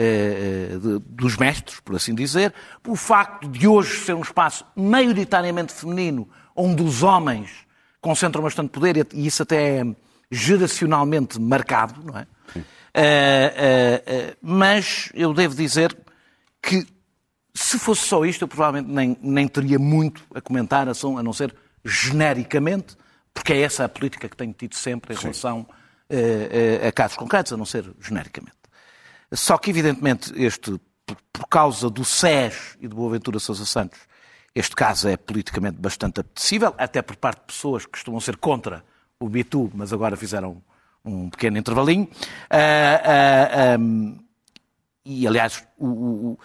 eh, 0.00 0.74
eh, 0.74 1.00
dos 1.06 1.36
mestres, 1.36 1.80
por 1.80 1.96
assim 1.96 2.14
dizer, 2.14 2.54
o 2.86 2.94
facto 2.94 3.48
de 3.48 3.66
hoje 3.66 4.04
ser 4.04 4.14
um 4.14 4.22
espaço 4.22 4.64
maioritariamente 4.76 5.72
feminino, 5.72 6.28
onde 6.54 6.84
os 6.84 7.02
homens 7.02 7.50
concentram 8.00 8.44
bastante 8.44 8.70
poder, 8.70 9.08
e 9.12 9.26
isso 9.26 9.42
até 9.42 9.80
é 9.80 9.86
geracionalmente 10.30 11.40
marcado, 11.40 12.00
não 12.04 12.16
é? 12.16 12.26
Uh, 12.56 12.60
uh, 12.60 14.30
uh, 14.30 14.36
mas 14.40 15.10
eu 15.14 15.34
devo 15.34 15.54
dizer 15.54 15.96
que 16.62 16.86
se 17.58 17.78
fosse 17.78 18.02
só 18.06 18.24
isto, 18.24 18.42
eu 18.42 18.48
provavelmente 18.48 18.92
nem, 18.92 19.16
nem 19.20 19.48
teria 19.48 19.78
muito 19.78 20.22
a 20.34 20.40
comentar, 20.40 20.88
a 20.88 21.22
não 21.22 21.32
ser 21.32 21.54
genericamente, 21.84 22.96
porque 23.32 23.52
é 23.52 23.62
essa 23.62 23.84
a 23.84 23.88
política 23.88 24.28
que 24.28 24.36
tenho 24.36 24.52
tido 24.52 24.74
sempre 24.74 25.14
em 25.14 25.16
Sim. 25.16 25.22
relação 25.22 25.66
a 26.86 26.92
casos 26.92 27.16
concretos, 27.16 27.52
a 27.52 27.56
não 27.56 27.64
ser 27.64 27.90
genericamente. 28.00 28.56
Só 29.32 29.58
que, 29.58 29.70
evidentemente, 29.70 30.32
este, 30.36 30.80
por 31.32 31.46
causa 31.48 31.90
do 31.90 32.04
SES 32.04 32.76
e 32.80 32.88
de 32.88 32.94
Boaventura 32.94 33.38
Sousa 33.38 33.66
Santos, 33.66 34.00
este 34.54 34.74
caso 34.74 35.08
é 35.08 35.16
politicamente 35.16 35.78
bastante 35.78 36.20
apetecível, 36.20 36.74
até 36.78 37.02
por 37.02 37.16
parte 37.16 37.40
de 37.40 37.46
pessoas 37.46 37.84
que 37.84 37.92
costumam 37.92 38.20
ser 38.20 38.36
contra 38.36 38.84
o 39.20 39.28
Bitu, 39.28 39.70
mas 39.74 39.92
agora 39.92 40.16
fizeram 40.16 40.62
um 41.04 41.28
pequeno 41.30 41.58
intervalinho. 41.58 42.04
Uh, 42.04 43.76
uh, 43.76 43.80
um, 43.80 44.18
e, 45.04 45.26
aliás, 45.26 45.64
o, 45.76 45.86
o, 45.86 46.38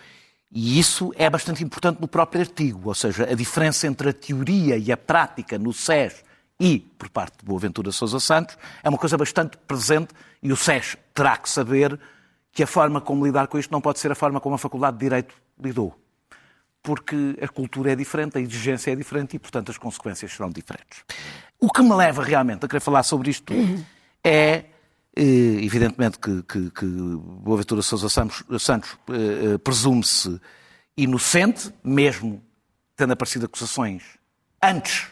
e 0.54 0.80
isso 0.80 1.12
é 1.16 1.30
bastante 1.30 1.64
importante 1.64 2.00
no 2.00 2.08
próprio 2.08 2.42
artigo, 2.42 2.90
ou 2.90 2.94
seja, 2.94 3.24
a 3.24 3.34
diferença 3.34 3.88
entre 3.88 4.10
a 4.10 4.14
teoria 4.14 4.78
e 4.78 4.92
a 4.92 4.98
prática 4.98 5.58
no 5.58 5.74
SES 5.74 6.24
e 6.60 6.80
por 6.80 7.10
parte 7.10 7.40
de 7.40 7.46
Boaventura 7.46 7.92
Sousa 7.92 8.20
Santos 8.20 8.58
é 8.84 8.90
uma 8.90 8.98
coisa 8.98 9.18
bastante 9.18 9.58
presente 9.58 10.14
e 10.42 10.52
o 10.52 10.56
SES 10.56 10.96
terá 11.14 11.38
que 11.38 11.50
saber 11.50 12.00
que 12.52 12.62
a 12.62 12.68
forma 12.68 13.02
como 13.02 13.26
lidar 13.26 13.48
com 13.48 13.58
isto 13.58 13.72
não 13.72 13.82
pode 13.82 13.98
ser 13.98 14.12
a 14.12 14.16
forma 14.16 14.40
como 14.40 14.54
a 14.54 14.60
Faculdade 14.60 14.98
de 14.98 15.06
Direito 15.06 15.34
lidou. 15.60 15.98
porque 16.84 17.40
a 17.42 17.48
cultura 17.48 17.94
é 17.94 17.96
diferente, 17.96 18.38
a 18.38 18.42
exigência 18.42 18.92
é 18.92 18.96
diferente 18.96 19.38
e, 19.38 19.40
portanto, 19.40 19.72
as 19.72 19.78
consequências 19.78 20.34
serão 20.34 20.50
diferentes. 20.50 21.04
O 21.58 21.72
que 21.72 21.82
me 21.82 21.96
leva 21.96 22.22
realmente 22.22 22.66
a 22.66 22.68
querer 22.68 22.82
falar 22.82 23.04
sobre 23.04 23.32
isto 23.32 23.54
é, 24.22 24.66
evidentemente, 25.16 26.18
que, 26.18 26.42
que, 26.44 26.72
que 26.72 26.86
Boaventura 26.86 27.82
Sousa 27.82 28.10
Santos, 28.10 28.44
Santos 28.60 28.98
eh, 29.10 29.58
presume-se 29.60 30.40
inocente, 30.98 31.72
mesmo 31.84 32.44
tendo 32.96 33.14
aparecido 33.14 33.46
acusações 33.46 34.04
antes 34.62 35.08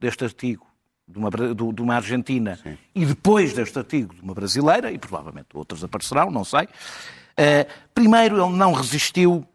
deste 0.00 0.24
artigo 0.24 0.66
de 1.06 1.18
uma, 1.18 1.30
de 1.30 1.82
uma 1.82 1.94
Argentina 1.94 2.58
Sim. 2.62 2.76
e 2.94 3.06
depois 3.06 3.54
deste 3.54 3.78
artigo 3.78 4.14
de 4.14 4.20
uma 4.20 4.34
brasileira, 4.34 4.92
e 4.92 4.98
provavelmente 4.98 5.48
outras 5.54 5.82
aparecerão, 5.82 6.30
não 6.30 6.44
sei. 6.44 6.64
Uh, 6.64 7.66
primeiro, 7.94 8.44
ele 8.44 8.56
não 8.56 8.72
resistiu 8.72 9.46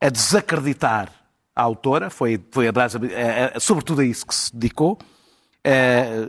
a 0.00 0.08
desacreditar 0.08 1.12
a 1.54 1.62
autora, 1.62 2.10
foi, 2.10 2.40
foi 2.50 2.68
a, 2.68 2.72
a, 3.54 3.60
sobretudo 3.60 4.00
a 4.00 4.04
isso 4.04 4.26
que 4.26 4.34
se 4.34 4.54
dedicou, 4.54 4.98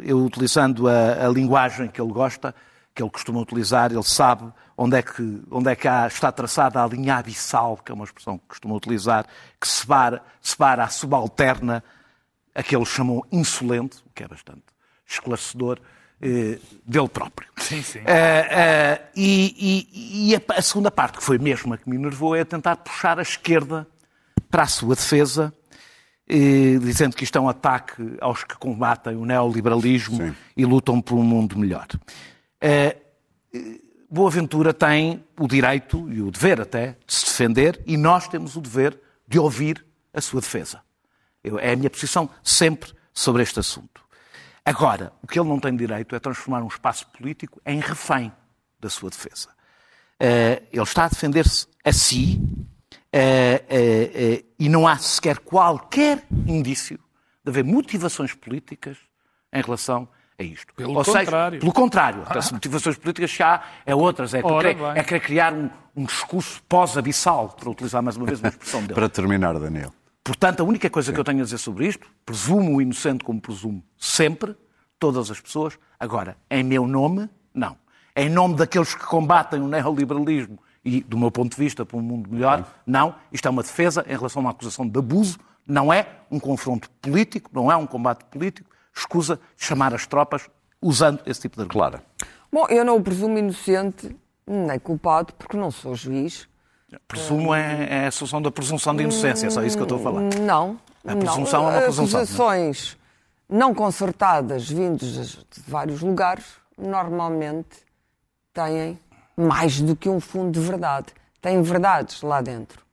eu 0.03 0.25
utilizando 0.25 0.87
a, 0.87 1.27
a, 1.27 1.29
linguagem 1.29 1.87
que 1.87 2.01
ele 2.01 2.11
gosta, 2.11 2.53
que 2.99 3.03
ele 3.03 3.09
costuma 3.09 3.39
utilizar, 3.39 3.93
ele 3.93 4.03
sabe 4.03 4.51
onde 4.77 4.97
é 4.97 5.01
que, 5.01 5.41
onde 5.49 5.71
é 5.71 5.75
que 5.75 5.87
há, 5.87 6.05
está 6.05 6.33
traçada 6.33 6.83
a 6.83 6.87
linha 6.87 7.15
abissal, 7.15 7.77
que 7.77 7.93
é 7.93 7.95
uma 7.95 8.03
expressão 8.03 8.37
que 8.37 8.43
costuma 8.49 8.75
utilizar, 8.75 9.25
que 9.59 9.65
separa, 9.65 10.21
separa 10.41 10.83
a 10.83 10.89
subalterna 10.89 11.81
a 12.53 12.61
que 12.61 12.75
ele 12.75 12.85
chamou 12.85 13.25
insolente, 13.31 13.99
o 14.05 14.09
que 14.13 14.21
é 14.21 14.27
bastante 14.27 14.63
esclarecedor, 15.07 15.79
eh, 16.21 16.59
dele 16.85 17.07
próprio. 17.07 17.47
Sim, 17.57 17.81
sim. 17.81 17.99
Uh, 17.99 18.01
uh, 18.01 19.07
e, 19.15 19.87
e, 19.93 20.31
e 20.31 20.35
a, 20.35 20.41
a, 20.57 20.61
segunda 20.61 20.91
parte, 20.91 21.17
que 21.17 21.23
foi 21.23 21.37
mesmo 21.37 21.73
a 21.73 21.77
que 21.77 21.89
me 21.89 21.95
enervou, 21.95 22.35
é 22.35 22.43
tentar 22.43 22.75
puxar 22.75 23.17
a 23.17 23.21
esquerda 23.21 23.87
para 24.51 24.63
a 24.63 24.67
sua 24.67 24.93
defesa, 24.95 25.53
eh, 26.27 26.77
dizendo 26.81 27.15
que 27.15 27.23
isto 27.23 27.37
é 27.37 27.41
um 27.41 27.49
ataque 27.49 28.17
aos 28.19 28.43
que 28.43 28.55
combatem 28.57 29.15
o 29.15 29.25
neoliberalismo 29.25 30.17
sim. 30.17 30.35
e 30.55 30.65
lutam 30.65 31.01
por 31.01 31.15
um 31.15 31.23
mundo 31.23 31.57
melhor. 31.57 31.87
Boaventura 34.09 34.73
tem 34.73 35.23
o 35.39 35.47
direito 35.47 36.11
e 36.11 36.21
o 36.21 36.31
dever 36.31 36.59
até 36.59 36.97
de 37.05 37.13
se 37.13 37.25
defender 37.25 37.81
e 37.85 37.95
nós 37.95 38.27
temos 38.27 38.55
o 38.55 38.61
dever 38.61 38.99
de 39.27 39.37
ouvir 39.37 39.85
a 40.13 40.19
sua 40.19 40.41
defesa. 40.41 40.81
Eu, 41.43 41.59
é 41.59 41.73
a 41.73 41.75
minha 41.75 41.89
posição 41.89 42.29
sempre 42.43 42.91
sobre 43.13 43.43
este 43.43 43.59
assunto. 43.59 44.03
Agora, 44.65 45.13
o 45.21 45.27
que 45.27 45.39
ele 45.39 45.47
não 45.47 45.59
tem 45.59 45.75
direito 45.75 46.15
é 46.15 46.19
transformar 46.19 46.61
um 46.63 46.67
espaço 46.67 47.07
político 47.07 47.61
em 47.65 47.79
refém 47.79 48.31
da 48.79 48.89
sua 48.89 49.09
defesa. 49.09 49.49
Uh, 50.21 50.65
ele 50.71 50.83
está 50.83 51.05
a 51.05 51.09
defender-se 51.09 51.67
a 51.83 51.93
si 51.93 52.41
uh, 52.41 53.17
uh, 53.17 54.45
e 54.57 54.69
não 54.69 54.87
há 54.87 54.97
sequer 54.97 55.39
qualquer 55.39 56.25
indício 56.45 56.99
de 57.43 57.49
haver 57.49 57.63
motivações 57.63 58.33
políticas 58.33 58.97
em 59.53 59.61
relação 59.61 60.09
a 60.39 60.43
isto. 60.43 60.73
Pelo 60.73 60.97
Ou 60.97 61.03
contrário. 61.03 61.29
Seja, 61.29 61.59
pelo 61.59 61.73
contrário. 61.73 62.23
Ah. 62.25 62.37
As 62.37 62.51
motivações 62.53 62.97
políticas 62.97 63.29
já 63.29 63.61
é 63.85 63.93
outras. 63.93 64.33
É, 64.33 64.41
querer, 64.41 64.77
é 64.95 65.03
querer 65.03 65.19
criar 65.19 65.53
um, 65.53 65.69
um 65.95 66.05
discurso 66.05 66.61
pós-abissal, 66.67 67.49
para 67.49 67.69
utilizar 67.69 68.01
mais 68.01 68.15
uma 68.15 68.25
vez 68.25 68.39
uma 68.39 68.49
expressão 68.49 68.81
dele. 68.81 68.93
para 68.93 69.09
terminar, 69.09 69.59
Daniel. 69.59 69.93
Portanto, 70.23 70.61
a 70.61 70.63
única 70.63 70.89
coisa 70.89 71.07
Sim. 71.07 71.13
que 71.13 71.19
eu 71.19 71.23
tenho 71.23 71.41
a 71.41 71.43
dizer 71.43 71.57
sobre 71.57 71.87
isto, 71.87 72.07
presumo 72.25 72.77
o 72.77 72.81
inocente 72.81 73.23
como 73.23 73.41
presumo 73.41 73.83
sempre, 73.97 74.55
todas 74.97 75.29
as 75.29 75.39
pessoas. 75.39 75.77
Agora, 75.99 76.37
em 76.49 76.63
meu 76.63 76.87
nome, 76.87 77.29
não. 77.53 77.75
Em 78.15 78.29
nome 78.29 78.55
daqueles 78.55 78.93
que 78.93 79.05
combatem 79.05 79.61
o 79.61 79.67
neoliberalismo 79.67 80.59
e, 80.83 81.01
do 81.01 81.17
meu 81.17 81.31
ponto 81.31 81.55
de 81.55 81.61
vista, 81.61 81.85
para 81.85 81.97
um 81.97 82.01
mundo 82.01 82.29
melhor, 82.31 82.65
não. 82.85 83.15
Isto 83.31 83.47
é 83.47 83.51
uma 83.51 83.63
defesa 83.63 84.05
em 84.07 84.15
relação 84.15 84.41
a 84.41 84.45
uma 84.45 84.51
acusação 84.51 84.87
de 84.87 84.97
abuso, 84.99 85.39
não 85.65 85.91
é 85.91 86.07
um 86.29 86.39
confronto 86.39 86.89
político, 87.01 87.49
não 87.53 87.71
é 87.71 87.75
um 87.75 87.85
combate 87.85 88.23
político. 88.25 88.68
Escusa 88.99 89.39
chamar 89.57 89.93
as 89.93 90.05
tropas 90.05 90.49
usando 90.81 91.21
esse 91.25 91.41
tipo 91.41 91.55
de 91.55 91.63
argumento. 91.63 91.91
Claro. 91.91 92.03
Bom, 92.51 92.65
eu 92.67 92.83
não 92.83 92.97
o 92.97 93.01
presumo 93.01 93.37
inocente 93.37 94.15
nem 94.45 94.79
culpado, 94.79 95.33
porque 95.33 95.55
não 95.55 95.71
sou 95.71 95.95
juiz. 95.95 96.47
Presumo 97.07 97.53
é, 97.53 98.03
é 98.03 98.07
a 98.07 98.11
solução 98.11 98.41
da 98.41 98.49
presunção 98.49 98.95
de 98.95 99.03
inocência, 99.03 99.45
é 99.45 99.49
só 99.49 99.63
isso 99.63 99.77
que 99.77 99.81
eu 99.81 99.85
estou 99.85 99.99
a 99.99 100.01
falar. 100.01 100.21
Não. 100.41 100.79
A 101.05 101.15
presunção 101.15 101.63
não. 101.63 101.71
é 101.71 101.73
uma 101.73 101.81
presunção. 101.81 102.19
Acusações 102.19 102.97
não 103.47 103.73
concertadas 103.73 104.69
vindas 104.69 105.35
de 105.35 105.61
vários 105.67 106.01
lugares 106.01 106.45
normalmente 106.77 107.77
têm 108.53 108.99
mais 109.37 109.79
do 109.79 109.95
que 109.95 110.09
um 110.09 110.19
fundo 110.19 110.51
de 110.51 110.59
verdade. 110.59 111.07
Têm 111.41 111.61
verdades 111.61 112.21
lá 112.21 112.41
dentro. 112.41 112.88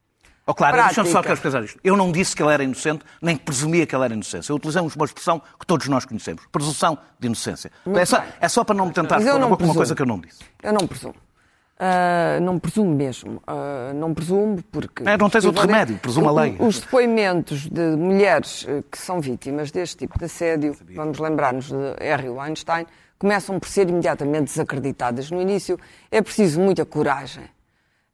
Oh, 0.49 0.55
claro, 0.55 0.77
deixa-me 0.77 1.11
só 1.11 1.21
esclarecer 1.21 1.65
isto. 1.65 1.81
Eu 1.83 1.97
não 1.97 2.13
disse 2.13 2.37
que 2.37 2.43
ele 2.43 2.53
era 2.53 2.63
inocente, 2.63 3.05
nem 3.21 3.37
que 3.37 3.45
presumia 3.45 3.85
que 3.85 3.97
ele 3.97 4.05
era 4.05 4.15
inocente. 4.15 4.49
Eu 4.49 4.57
utilizei 4.57 4.81
uma 4.81 5.05
expressão 5.05 5.43
que 5.59 5.67
todos 5.67 5.89
nós 5.89 6.05
conhecemos. 6.05 6.45
Presunção 6.53 6.97
de 7.19 7.27
inocência. 7.27 7.73
É 7.95 8.05
só, 8.05 8.23
é 8.41 8.49
só, 8.49 8.63
para 8.63 8.77
não 8.77 8.87
me 8.87 8.93
tentar 8.93 9.21
pôr 9.21 9.65
uma 9.65 9.75
coisa 9.75 9.95
que 9.95 10.03
eu 10.03 10.07
não 10.07 10.21
disse. 10.21 10.39
Eu 10.63 10.73
não 10.73 10.87
presumo. 10.87 11.17
Uh, 11.79 12.41
não 12.41 12.59
presumo 12.59 12.95
mesmo. 12.95 13.43
Uh, 13.47 13.93
não 13.95 14.15
presumo 14.15 14.63
porque. 14.71 15.03
É, 15.07 15.17
não 15.19 15.29
tens 15.29 15.45
outro 15.45 15.67
remédio, 15.67 15.99
presumo 15.99 16.29
a 16.29 16.43
lei. 16.43 16.57
Os 16.59 16.79
depoimentos 16.81 17.69
de 17.69 17.97
mulheres 17.97 18.65
eh, 18.67 18.83
que 18.91 18.97
são 18.97 19.21
vítimas 19.21 19.71
deste 19.71 19.99
tipo 19.99 20.19
de 20.19 20.25
assédio, 20.25 20.75
vamos 20.95 21.19
lembrar-nos 21.19 21.69
de 21.69 21.97
R. 21.99 22.31
Weinstein, 22.31 22.87
começam 23.19 23.61
por 23.61 23.69
ser 23.69 23.91
imediatamente 23.91 24.45
desacreditadas. 24.45 25.31
No 25.31 25.43
início 25.43 25.79
é 26.11 26.23
preciso 26.23 26.61
muita 26.61 26.87
coragem. 26.87 27.45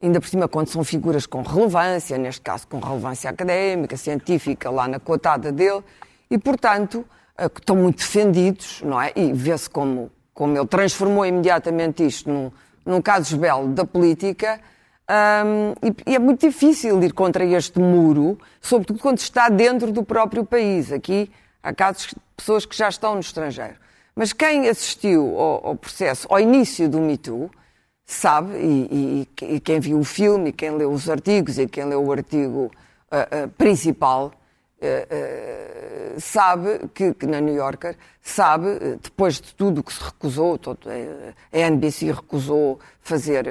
Ainda 0.02 0.20
por 0.20 0.28
cima, 0.28 0.48
quando 0.48 0.68
são 0.68 0.82
figuras 0.82 1.26
com 1.26 1.42
relevância, 1.42 2.18
neste 2.18 2.40
caso 2.40 2.66
com 2.66 2.80
relevância 2.80 3.30
académica, 3.30 3.96
científica, 3.96 4.68
lá 4.70 4.88
na 4.88 4.98
cotada 4.98 5.52
dele, 5.52 5.82
e 6.30 6.36
portanto 6.36 7.04
uh, 7.38 7.46
estão 7.46 7.76
muito 7.76 7.98
defendidos, 7.98 8.82
não 8.82 9.00
é? 9.00 9.12
E 9.14 9.32
vê-se 9.32 9.70
como, 9.70 10.10
como 10.34 10.56
ele 10.56 10.66
transformou 10.66 11.24
imediatamente 11.24 12.04
isto 12.04 12.28
num 12.28 12.50
num 12.84 13.00
caso 13.00 13.34
esbelo 13.34 13.68
da 13.68 13.84
política, 13.84 14.60
um, 15.44 15.72
e, 15.86 16.10
e, 16.12 16.16
é 16.16 16.18
muito 16.18 16.46
difícil 16.46 17.02
ir 17.02 17.12
contra 17.12 17.44
este 17.44 17.78
muro, 17.78 18.38
sobretudo 18.60 18.98
quando 18.98 19.18
está 19.18 19.48
dentro 19.48 19.92
do 19.92 20.02
próprio 20.02 20.44
país. 20.44 20.92
Aqui 20.92 21.30
há 21.62 21.72
casos 21.72 22.14
pessoas 22.36 22.64
que 22.64 22.76
já 22.76 22.88
estão 22.88 23.14
no 23.14 23.20
estrangeiro. 23.20 23.74
Mas 24.14 24.32
quem 24.32 24.68
assistiu 24.68 25.38
ao, 25.38 25.66
ao 25.68 25.76
processo, 25.76 26.26
ao 26.30 26.38
início 26.38 26.88
do 26.88 27.00
Me 27.00 27.16
Too, 27.16 27.50
sabe, 28.12 28.54
e, 28.56 29.26
e, 29.40 29.54
e, 29.54 29.60
quem 29.60 29.80
viu 29.80 29.98
o 29.98 30.04
filme, 30.04 30.50
e 30.50 30.52
quem 30.52 30.70
leu 30.70 30.92
os 30.92 31.08
artigos, 31.08 31.58
e 31.58 31.66
quem 31.66 31.84
leu 31.84 32.04
o 32.04 32.12
artigo 32.12 32.70
uh, 33.10 33.44
uh, 33.44 33.48
principal, 33.50 34.32
uh, 34.78 36.20
sabe 36.20 36.88
que, 36.94 37.14
que, 37.14 37.26
na 37.26 37.40
New 37.40 37.54
Yorker, 37.54 37.96
sabe, 38.20 38.68
eh, 38.68 38.98
depois 39.02 39.40
de 39.40 39.54
tudo 39.54 39.82
que 39.82 39.92
se 39.92 40.02
recusou, 40.02 40.58
todo, 40.58 40.88
a 40.88 41.58
NBC 41.58 42.12
recusou 42.12 42.78
fazer 43.00 43.46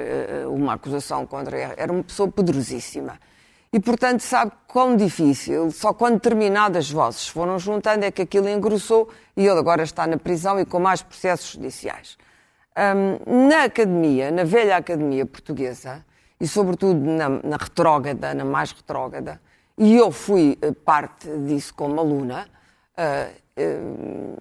uma 0.48 0.74
acusação 0.74 1.26
contra 1.26 1.58
ela, 1.58 1.74
era 1.76 1.92
uma 1.92 2.04
pessoa 2.04 2.30
poderosíssima. 2.30 3.18
E, 3.72 3.80
portanto, 3.80 4.20
sabe 4.20 4.52
quão 4.68 4.96
difícil, 4.96 5.72
só 5.72 5.92
quando 5.92 6.14
determinadas 6.14 6.90
vozes 6.90 7.26
foram 7.26 7.58
juntando 7.58 8.04
é 8.04 8.10
que 8.10 8.22
aquilo 8.22 8.48
engrossou 8.48 9.08
e 9.36 9.44
ele 9.44 9.58
agora 9.58 9.82
está 9.82 10.06
na 10.06 10.16
prisão 10.16 10.60
e 10.60 10.64
com 10.64 10.78
mais 10.78 11.02
processos 11.02 11.52
judiciais. 11.52 12.16
Um, 12.74 13.48
na 13.48 13.64
academia, 13.64 14.30
na 14.30 14.44
velha 14.44 14.78
academia 14.78 15.26
portuguesa, 15.26 16.04
e 16.40 16.48
sobretudo 16.48 16.98
na, 16.98 17.28
na 17.28 17.56
retrógrada, 17.56 18.32
na 18.32 18.44
mais 18.44 18.72
retrógrada, 18.72 19.40
e 19.76 19.94
eu 19.94 20.10
fui 20.10 20.58
eh, 20.60 20.72
parte 20.72 21.28
disso 21.46 21.74
como 21.74 22.00
aluna. 22.00 22.46
Eh, 22.96 23.30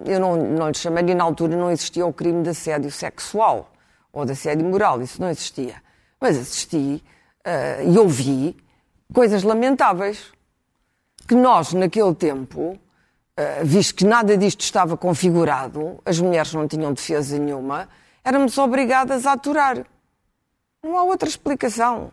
eu 0.06 0.20
não, 0.20 0.36
não 0.38 0.70
lhe 0.70 0.74
chamaria, 0.74 1.14
na 1.14 1.24
altura 1.24 1.56
não 1.56 1.70
existia 1.70 2.06
o 2.06 2.14
crime 2.14 2.42
de 2.44 2.50
assédio 2.50 2.90
sexual 2.90 3.72
ou 4.14 4.26
de 4.26 4.32
assédio 4.32 4.66
moral, 4.66 5.02
isso 5.02 5.22
não 5.22 5.30
existia. 5.30 5.76
Mas 6.20 6.38
assisti 6.38 7.04
e 7.86 7.98
ouvi 7.98 8.56
coisas 9.14 9.44
lamentáveis 9.44 10.32
que 11.28 11.36
nós, 11.36 11.74
naquele 11.74 12.16
tempo, 12.16 12.80
visto 13.64 13.96
que 13.96 14.06
nada 14.06 14.38
disto 14.38 14.62
estava 14.62 14.96
configurado, 14.96 16.00
as 16.06 16.20
mulheres 16.20 16.54
não 16.54 16.68
tinham 16.68 16.94
defesa 16.94 17.38
nenhuma, 17.38 17.90
éramos 18.24 18.58
obrigadas 18.58 19.26
a 19.26 19.34
aturar. 19.34 19.86
Não 20.84 20.98
há 20.98 21.04
outra 21.04 21.30
explicação. 21.30 22.12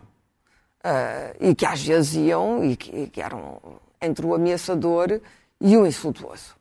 Uh, 0.79 1.49
e 1.49 1.55
que 1.55 1.65
às 1.65 1.83
vezes 1.85 2.15
iam 2.15 2.63
e 2.63 2.77
que, 2.77 3.07
que, 3.07 3.21
eram 3.21 3.59
entre 4.01 4.25
o 4.25 4.33
ameaçador 4.33 5.19
e 5.59 5.75
o 5.75 5.85
insultuoso. 5.85 6.55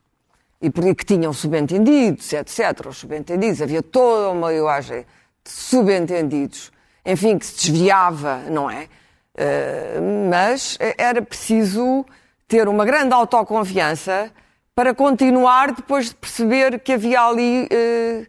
E 0.61 0.71
porque 0.71 0.95
que 0.97 1.05
tinham 1.05 1.33
subentendidos, 1.33 2.33
etc. 2.33 2.87
Os 2.89 2.97
subentendidos, 2.97 3.63
havia 3.63 3.81
toda 3.81 4.31
uma 4.31 4.51
linguagem 4.51 5.07
de 5.45 5.51
subentendidos, 5.51 6.73
enfim, 7.07 7.39
que 7.39 7.47
se 7.47 7.55
desviava, 7.71 8.39
não 8.51 8.69
é? 8.69 8.89
Uh, 9.35 10.29
mas 10.29 10.77
era 10.97 11.23
preciso 11.23 12.05
ter 12.49 12.67
uma 12.67 12.85
grande 12.85 13.15
autoconfiança 13.15 14.33
para 14.75 14.93
continuar 14.95 15.73
depois 15.73 16.09
de 16.09 16.15
perceber 16.17 16.81
que 16.81 16.93
havia 16.93 17.21
ali 17.21 17.65
uh, 17.67 18.27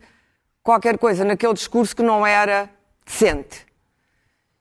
qualquer 0.63 0.97
coisa 0.97 1.23
naquele 1.23 1.53
discurso 1.53 1.95
que 1.95 2.03
não 2.03 2.25
era 2.25 2.69
decente. 3.05 3.65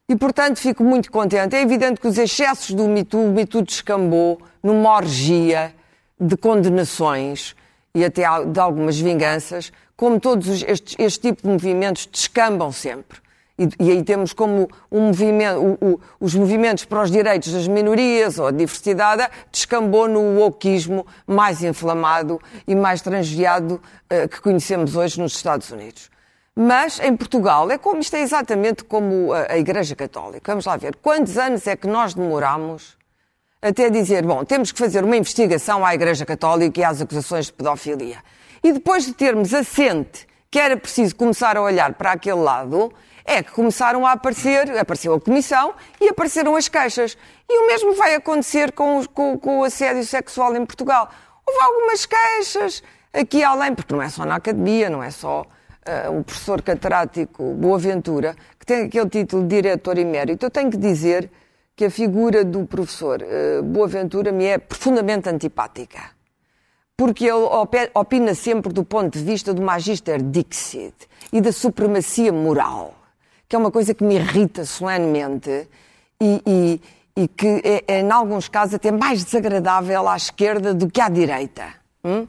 E, 0.08 0.16
portanto, 0.16 0.58
fico 0.58 0.82
muito 0.82 1.12
contente. 1.12 1.54
É 1.54 1.61
evidente 1.61 2.00
que 2.00 2.08
os 2.08 2.16
excessos 2.16 2.74
do 2.74 2.88
Me 2.88 3.04
Too, 3.04 3.26
o 3.26 3.32
Me 3.32 3.44
Too 3.44 3.62
descambou 3.62 4.40
numa 4.62 4.90
orgia 4.96 5.74
de 6.18 6.37
condenações 6.37 7.54
e 7.94 8.04
até 8.04 8.22
de 8.44 8.58
algumas 8.58 8.98
vinganças, 8.98 9.70
como 9.96 10.18
todos 10.18 10.62
estes, 10.62 10.96
este 10.98 11.28
tipo 11.28 11.42
de 11.42 11.48
movimentos 11.48 12.06
descambam 12.06 12.72
sempre. 12.72 13.18
E, 13.59 13.68
e 13.81 13.90
aí 13.90 14.05
temos 14.05 14.33
como 14.33 14.68
um 14.90 15.09
movimento, 15.09 15.59
o, 15.59 15.94
o, 15.94 16.01
os 16.21 16.35
movimentos 16.35 16.85
para 16.85 17.03
os 17.03 17.11
direitos 17.11 17.53
das 17.53 17.66
minorias 17.66 18.38
ou 18.38 18.47
a 18.47 18.51
diversidade 18.53 19.29
descambou 19.51 20.07
no 20.07 20.38
wokeismo 20.38 21.05
mais 21.27 21.62
inflamado 21.64 22.40
e 22.68 22.75
mais 22.75 23.03
transviado 23.03 23.81
uh, 24.12 24.29
que 24.29 24.40
conhecemos 24.40 24.94
hoje 24.94 25.21
nos 25.21 25.35
Estados 25.35 25.71
Unidos. 25.71 26.09
Mas 26.55 27.01
em 27.01 27.16
Portugal 27.16 27.71
é 27.71 27.79
como 27.79 28.01
isto 28.01 28.14
é 28.14 28.21
exatamente 28.21 28.85
como 28.85 29.33
a, 29.33 29.53
a 29.53 29.59
Igreja 29.59 29.97
Católica. 29.97 30.53
Vamos 30.53 30.64
lá 30.64 30.77
ver. 30.77 30.97
Quantos 30.97 31.37
anos 31.37 31.66
é 31.66 31.77
que 31.77 31.87
nós 31.87 32.14
demoramos 32.14 32.97
até 33.61 33.90
dizer, 33.90 34.25
bom, 34.25 34.44
temos 34.44 34.71
que 34.71 34.79
fazer 34.79 35.03
uma 35.03 35.16
investigação 35.16 35.85
à 35.85 35.94
Igreja 35.94 36.25
Católica 36.25 36.81
e 36.81 36.85
às 36.85 37.01
acusações 37.01 37.47
de 37.47 37.53
pedofilia. 37.53 38.18
E 38.62 38.73
depois 38.73 39.05
de 39.05 39.12
termos 39.12 39.53
assente 39.53 40.27
que 40.51 40.59
era 40.59 40.77
preciso 40.77 41.14
começar 41.14 41.57
a 41.57 41.62
olhar 41.62 41.94
para 41.94 42.12
aquele 42.12 42.40
lado, 42.40 42.92
é 43.29 43.43
que 43.43 43.53
começaram 43.53 44.07
a 44.07 44.12
aparecer, 44.12 44.71
apareceu 44.79 45.12
a 45.12 45.21
Comissão 45.21 45.75
e 46.01 46.09
apareceram 46.09 46.57
as 46.57 46.67
queixas. 46.67 47.17
E 47.47 47.62
o 47.62 47.67
mesmo 47.67 47.93
vai 47.93 48.14
acontecer 48.14 48.73
com, 48.73 49.05
com, 49.05 49.38
com 49.38 49.59
o 49.59 49.64
assédio 49.64 50.03
sexual 50.05 50.57
em 50.57 50.64
Portugal. 50.64 51.11
Houve 51.47 51.61
algumas 51.62 52.07
queixas 52.07 52.83
aqui 53.12 53.45
além, 53.45 53.75
porque 53.75 53.93
não 53.93 54.01
é 54.01 54.09
só 54.09 54.25
na 54.25 54.37
academia, 54.37 54.88
não 54.88 55.03
é 55.03 55.11
só 55.11 55.43
uh, 55.43 56.19
o 56.19 56.25
professor 56.25 56.62
catedrático 56.62 57.53
Boaventura, 57.53 58.35
que 58.59 58.64
tem 58.64 58.87
aquele 58.87 59.11
título 59.11 59.43
de 59.43 59.57
diretor 59.57 59.99
emérito. 59.99 60.47
Eu 60.47 60.51
tenho 60.51 60.71
que 60.71 60.79
dizer 60.79 61.31
que 61.77 61.85
a 61.85 61.91
figura 61.91 62.43
do 62.43 62.67
professor 62.67 63.23
uh, 63.23 63.62
Boaventura 63.62 64.33
me 64.33 64.47
é 64.47 64.57
profundamente 64.57 65.29
antipática. 65.29 66.01
Porque 66.97 67.27
ele 67.27 67.47
opina 67.95 68.35
sempre 68.35 68.73
do 68.73 68.83
ponto 68.83 69.19
de 69.19 69.25
vista 69.25 69.53
do 69.53 69.61
Magister 69.61 70.21
Dixit 70.23 70.95
e 71.31 71.43
da 71.43 71.53
supremacia 71.53 72.33
moral 72.33 72.97
que 73.48 73.56
é 73.56 73.58
uma 73.58 73.70
coisa 73.70 73.94
que 73.94 74.04
me 74.04 74.16
irrita 74.16 74.64
solenemente 74.64 75.68
e, 76.20 76.42
e, 76.46 76.80
e 77.22 77.28
que 77.28 77.62
é, 77.64 77.84
é, 77.88 78.00
em 78.00 78.11
alguns 78.11 78.48
casos, 78.48 78.74
até 78.74 78.90
mais 78.90 79.24
desagradável 79.24 80.08
à 80.08 80.16
esquerda 80.16 80.74
do 80.74 80.90
que 80.90 81.00
à 81.00 81.08
direita. 81.08 81.64
Hum? 82.04 82.26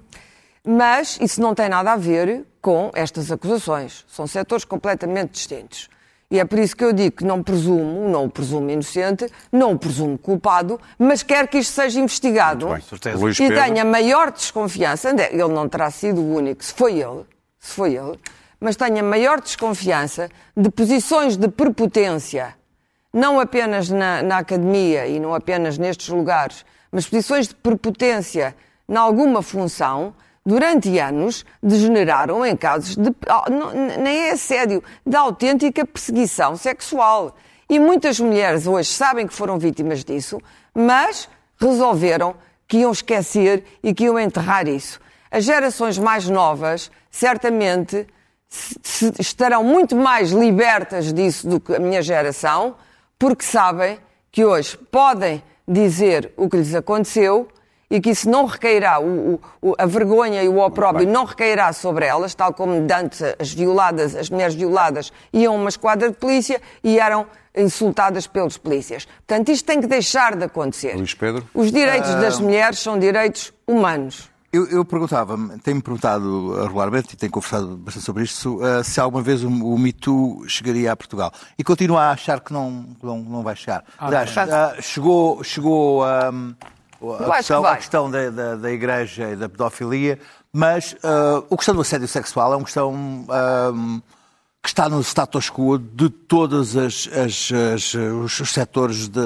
Mas 0.65 1.17
isso 1.21 1.41
não 1.41 1.53
tem 1.53 1.67
nada 1.67 1.91
a 1.91 1.97
ver 1.97 2.45
com 2.61 2.91
estas 2.93 3.31
acusações. 3.31 4.05
São 4.07 4.27
setores 4.27 4.63
completamente 4.63 5.31
distintos. 5.31 5.89
E 6.31 6.39
é 6.39 6.45
por 6.45 6.59
isso 6.59 6.75
que 6.75 6.83
eu 6.83 6.93
digo 6.93 7.17
que 7.17 7.25
não 7.25 7.41
presumo, 7.41 8.07
não 8.07 8.25
o 8.25 8.29
presumo 8.29 8.69
inocente, 8.69 9.27
não 9.51 9.71
o 9.71 9.79
presumo 9.79 10.15
culpado, 10.15 10.79
mas 10.97 11.23
quero 11.23 11.47
que 11.47 11.57
isto 11.57 11.73
seja 11.73 11.99
investigado. 11.99 12.67
Bem, 12.67 12.83
e 13.31 13.49
tenha 13.49 13.83
maior 13.83 14.31
desconfiança. 14.31 15.09
Ele 15.09 15.47
não 15.47 15.67
terá 15.67 15.89
sido 15.89 16.21
o 16.21 16.35
único, 16.35 16.63
se 16.63 16.73
foi 16.73 16.99
ele, 16.99 17.25
se 17.57 17.73
foi 17.73 17.95
ele, 17.95 18.19
mas 18.59 18.75
tenho 18.75 18.99
a 18.99 19.03
maior 19.03 19.41
desconfiança 19.41 20.29
de 20.55 20.69
posições 20.69 21.37
de 21.37 21.47
prepotência, 21.47 22.55
não 23.13 23.39
apenas 23.39 23.89
na, 23.89 24.21
na 24.21 24.37
academia 24.37 25.07
e 25.07 25.19
não 25.19 25.33
apenas 25.33 25.77
nestes 25.77 26.09
lugares, 26.09 26.65
mas 26.91 27.07
posições 27.07 27.47
de 27.47 27.55
prepotência 27.55 28.55
em 28.87 28.95
alguma 28.95 29.41
função, 29.41 30.13
durante 30.45 30.97
anos, 30.97 31.45
degeneraram 31.61 32.43
em 32.45 32.55
casos 32.55 32.95
de, 32.95 33.13
nem 33.99 34.25
é 34.25 34.31
assédio, 34.31 34.83
de 35.05 35.15
autêntica 35.15 35.85
perseguição 35.85 36.55
sexual. 36.55 37.35
E 37.69 37.79
muitas 37.79 38.19
mulheres 38.19 38.65
hoje 38.65 38.89
sabem 38.89 39.27
que 39.27 39.33
foram 39.33 39.59
vítimas 39.59 40.03
disso, 40.03 40.41
mas 40.73 41.29
resolveram 41.59 42.35
que 42.67 42.79
iam 42.79 42.91
esquecer 42.91 43.63
e 43.83 43.93
que 43.93 44.05
iam 44.05 44.19
enterrar 44.19 44.67
isso. 44.67 44.99
As 45.29 45.43
gerações 45.43 45.99
mais 45.99 46.27
novas, 46.27 46.89
certamente, 47.11 48.07
estarão 49.19 49.63
muito 49.63 49.95
mais 49.95 50.31
libertas 50.31 51.13
disso 51.13 51.47
do 51.47 51.59
que 51.59 51.75
a 51.75 51.79
minha 51.79 52.01
geração, 52.01 52.75
porque 53.17 53.43
sabem 53.43 53.99
que 54.31 54.43
hoje 54.43 54.77
podem 54.77 55.43
dizer 55.67 56.33
o 56.35 56.49
que 56.49 56.57
lhes 56.57 56.73
aconteceu 56.73 57.47
e 57.89 57.99
que 57.99 58.11
isso 58.11 58.29
não 58.29 58.45
recairá, 58.45 58.99
o, 58.99 59.39
o, 59.61 59.73
a 59.77 59.85
vergonha 59.85 60.43
e 60.43 60.47
o 60.47 60.59
opróbrio 60.59 61.07
não 61.07 61.25
recairá 61.25 61.73
sobre 61.73 62.05
elas, 62.05 62.35
tal 62.35 62.53
como 62.53 62.73
antes 62.73 63.21
as 63.39 63.51
violadas, 63.51 64.15
as 64.15 64.29
mulheres 64.29 64.53
violadas 64.53 65.11
iam 65.33 65.55
a 65.55 65.57
uma 65.57 65.69
esquadra 65.69 66.09
de 66.09 66.15
polícia 66.15 66.61
e 66.83 66.99
eram 66.99 67.25
insultadas 67.55 68.27
pelos 68.27 68.57
polícias. 68.57 69.05
Portanto, 69.05 69.49
isto 69.49 69.65
tem 69.65 69.81
que 69.81 69.87
deixar 69.87 70.35
de 70.35 70.45
acontecer. 70.45 70.95
Luís 70.95 71.15
Pedro? 71.15 71.47
Os 71.53 71.71
direitos 71.71 72.13
das 72.15 72.37
ah. 72.37 72.43
mulheres 72.43 72.79
são 72.79 72.99
direitos 72.99 73.51
humanos. 73.67 74.29
Eu, 74.51 74.65
eu 74.67 74.83
perguntava-me, 74.83 75.59
tenho-me 75.59 75.81
perguntado 75.81 76.63
regularmente 76.63 77.13
e 77.13 77.17
tenho 77.17 77.31
conversado 77.31 77.77
bastante 77.77 78.03
sobre 78.03 78.23
isto, 78.23 78.57
uh, 78.57 78.83
se 78.83 78.99
alguma 78.99 79.21
vez 79.21 79.43
o, 79.43 79.47
o 79.47 79.77
Me 79.77 79.93
Too 79.93 80.43
chegaria 80.47 80.91
a 80.91 80.95
Portugal. 80.95 81.31
E 81.55 81.63
continuo 81.63 81.97
a 81.97 82.09
achar 82.09 82.39
que 82.39 82.51
não, 82.51 82.87
não, 83.01 83.19
não 83.19 83.43
vai 83.43 83.55
chegar. 83.55 83.83
Ah, 83.97 84.07
Aliás, 84.07 84.31
uh, 84.31 84.81
chegou, 84.81 85.43
chegou 85.43 86.03
um, 86.03 86.55
a, 87.31 87.37
questão, 87.37 87.63
a 87.63 87.75
questão 87.77 88.09
da, 88.09 88.29
da, 88.31 88.55
da, 88.55 88.71
Igreja 88.71 89.29
e 89.29 89.35
da 89.35 89.47
pedofilia, 89.47 90.19
mas 90.51 90.93
uh, 90.93 91.45
a 91.53 91.55
questão 91.55 91.75
do 91.75 91.81
assédio 91.81 92.07
sexual 92.07 92.51
é 92.53 92.55
uma 92.55 92.65
questão 92.65 93.27
que 94.61 94.67
está 94.67 94.89
no 94.89 94.99
status 95.01 95.49
quo 95.49 95.77
de 95.77 96.09
todos 96.09 96.75
as, 96.75 97.07
as, 97.13 97.49
as, 97.73 97.93
os, 97.93 98.39
os 98.41 98.49
setores 98.51 99.07
da 99.07 99.21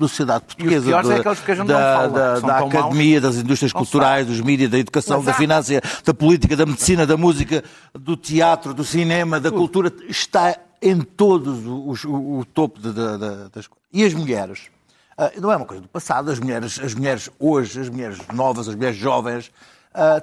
sociedade 0.00 0.44
portuguesa, 0.46 0.90
e 0.90 0.92
é 0.92 1.16
aqueles 1.16 1.40
que 1.40 1.50
a 1.50 1.54
gente 1.54 1.66
da, 1.66 2.06
da, 2.06 2.40
da 2.40 2.58
academia, 2.58 3.20
maus. 3.20 3.34
das 3.34 3.44
indústrias 3.44 3.72
culturais, 3.72 4.26
dos 4.26 4.40
mídias, 4.40 4.70
da 4.70 4.78
educação, 4.78 5.22
da 5.22 5.34
finança, 5.34 5.78
da 6.04 6.14
política, 6.14 6.56
da 6.56 6.64
medicina, 6.64 7.06
da 7.06 7.18
música, 7.18 7.62
do 7.92 8.16
teatro, 8.16 8.72
do 8.72 8.82
cinema, 8.82 9.38
da 9.38 9.50
cultura, 9.50 9.92
está 10.08 10.56
em 10.80 11.00
todos 11.00 11.66
os, 11.66 12.04
o, 12.04 12.38
o 12.38 12.44
topo 12.44 12.80
de, 12.80 12.92
de, 12.92 13.18
de, 13.18 13.50
das 13.50 13.66
coisas. 13.66 13.86
E 13.92 14.04
as 14.04 14.14
mulheres? 14.14 14.70
Uh, 15.18 15.40
não 15.40 15.52
é 15.52 15.56
uma 15.56 15.66
coisa 15.66 15.82
do 15.82 15.88
passado, 15.88 16.30
as 16.30 16.40
mulheres, 16.40 16.80
as 16.82 16.94
mulheres 16.94 17.28
hoje, 17.38 17.78
as 17.78 17.90
mulheres 17.90 18.18
novas, 18.32 18.66
as 18.68 18.74
mulheres 18.74 18.96
jovens, 18.96 19.52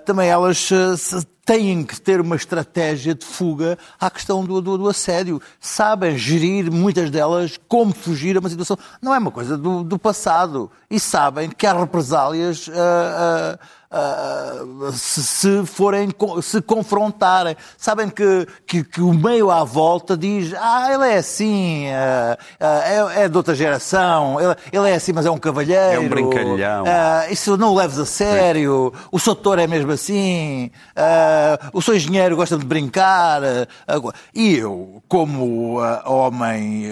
também 0.06 0.30
elas 0.30 0.70
uh, 0.72 1.26
têm 1.46 1.84
que 1.84 2.00
ter 2.00 2.22
uma 2.22 2.36
estratégia 2.36 3.16
de 3.16 3.26
fuga 3.26 3.78
à 4.00 4.10
questão 4.10 4.46
do, 4.46 4.62
do, 4.62 4.78
do, 4.78 4.88
assédio. 4.88 5.42
Sabem 5.60 6.18
gerir, 6.18 6.72
muitas 6.72 7.10
delas, 7.10 7.60
como 7.68 7.94
fugir 7.94 8.38
a 8.38 8.40
uma 8.40 8.50
situação. 8.50 8.78
Não 9.02 9.16
é 9.16 9.18
uma 9.18 9.32
coisa 9.32 9.58
do, 9.58 9.84
do 9.84 9.98
passado. 9.98 10.70
E 10.90 11.00
sabem 11.00 11.50
que 11.50 11.66
há 11.66 11.74
represálias. 11.74 12.68
Uh, 12.68 12.72
uh, 12.72 13.60
se, 14.94 15.24
se, 15.24 15.66
forem, 15.66 16.10
se 16.44 16.62
confrontarem. 16.62 17.56
Sabem 17.78 18.08
que, 18.10 18.48
que, 18.68 18.84
que, 18.84 19.02
o 19.02 19.14
meio 19.14 19.50
à 19.50 19.64
volta 19.64 20.16
diz, 20.16 20.54
ah, 20.54 20.94
ele 20.94 21.08
é 21.08 21.18
assim, 21.18 21.88
uh, 21.88 22.38
é, 22.60 23.24
é 23.24 23.30
de 23.30 23.36
outra 23.36 23.56
geração, 23.56 24.40
ele, 24.40 24.56
ele, 24.72 24.90
é 24.90 24.94
assim, 24.94 25.12
mas 25.12 25.26
é 25.26 25.32
um 25.32 25.40
cavalheiro. 25.40 25.96
É 25.96 26.00
um 26.00 26.08
brincalhão. 26.08 26.86
isso 27.32 27.58
não 27.58 27.74
o 27.74 27.76
leves 27.76 27.98
a 27.98 28.06
sério, 28.06 28.94
o 29.12 29.20
Soutor 29.20 29.58
é 29.58 29.66
mesmo 29.66 29.92
assim, 29.92 30.70
o 31.74 31.82
seu 31.82 31.96
engenheiro 31.96 32.36
gosta 32.36 32.58
de 32.58 32.66
brincar. 32.66 33.42
e 34.36 34.58
eu, 34.58 35.02
como 35.08 35.80
homem 36.06 36.92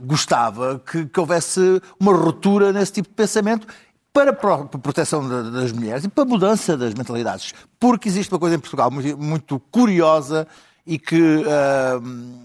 gostava 0.00 0.78
que, 0.78 1.06
que, 1.06 1.20
houvesse 1.20 1.82
uma 1.98 2.12
ruptura 2.12 2.72
nesse 2.72 2.92
tipo 2.92 3.08
de 3.08 3.14
pensamento 3.14 3.66
para 4.12 4.30
a 4.30 4.78
proteção 4.78 5.28
das 5.52 5.72
mulheres 5.72 6.04
e 6.04 6.08
para 6.08 6.24
a 6.24 6.26
mudança 6.26 6.76
das 6.76 6.94
mentalidades. 6.94 7.54
Porque 7.78 8.08
existe 8.08 8.32
uma 8.32 8.40
coisa 8.40 8.56
em 8.56 8.58
Portugal 8.58 8.90
muito, 8.90 9.60
curiosa 9.70 10.46
e 10.86 10.98
que 10.98 11.36
uh, 11.36 12.38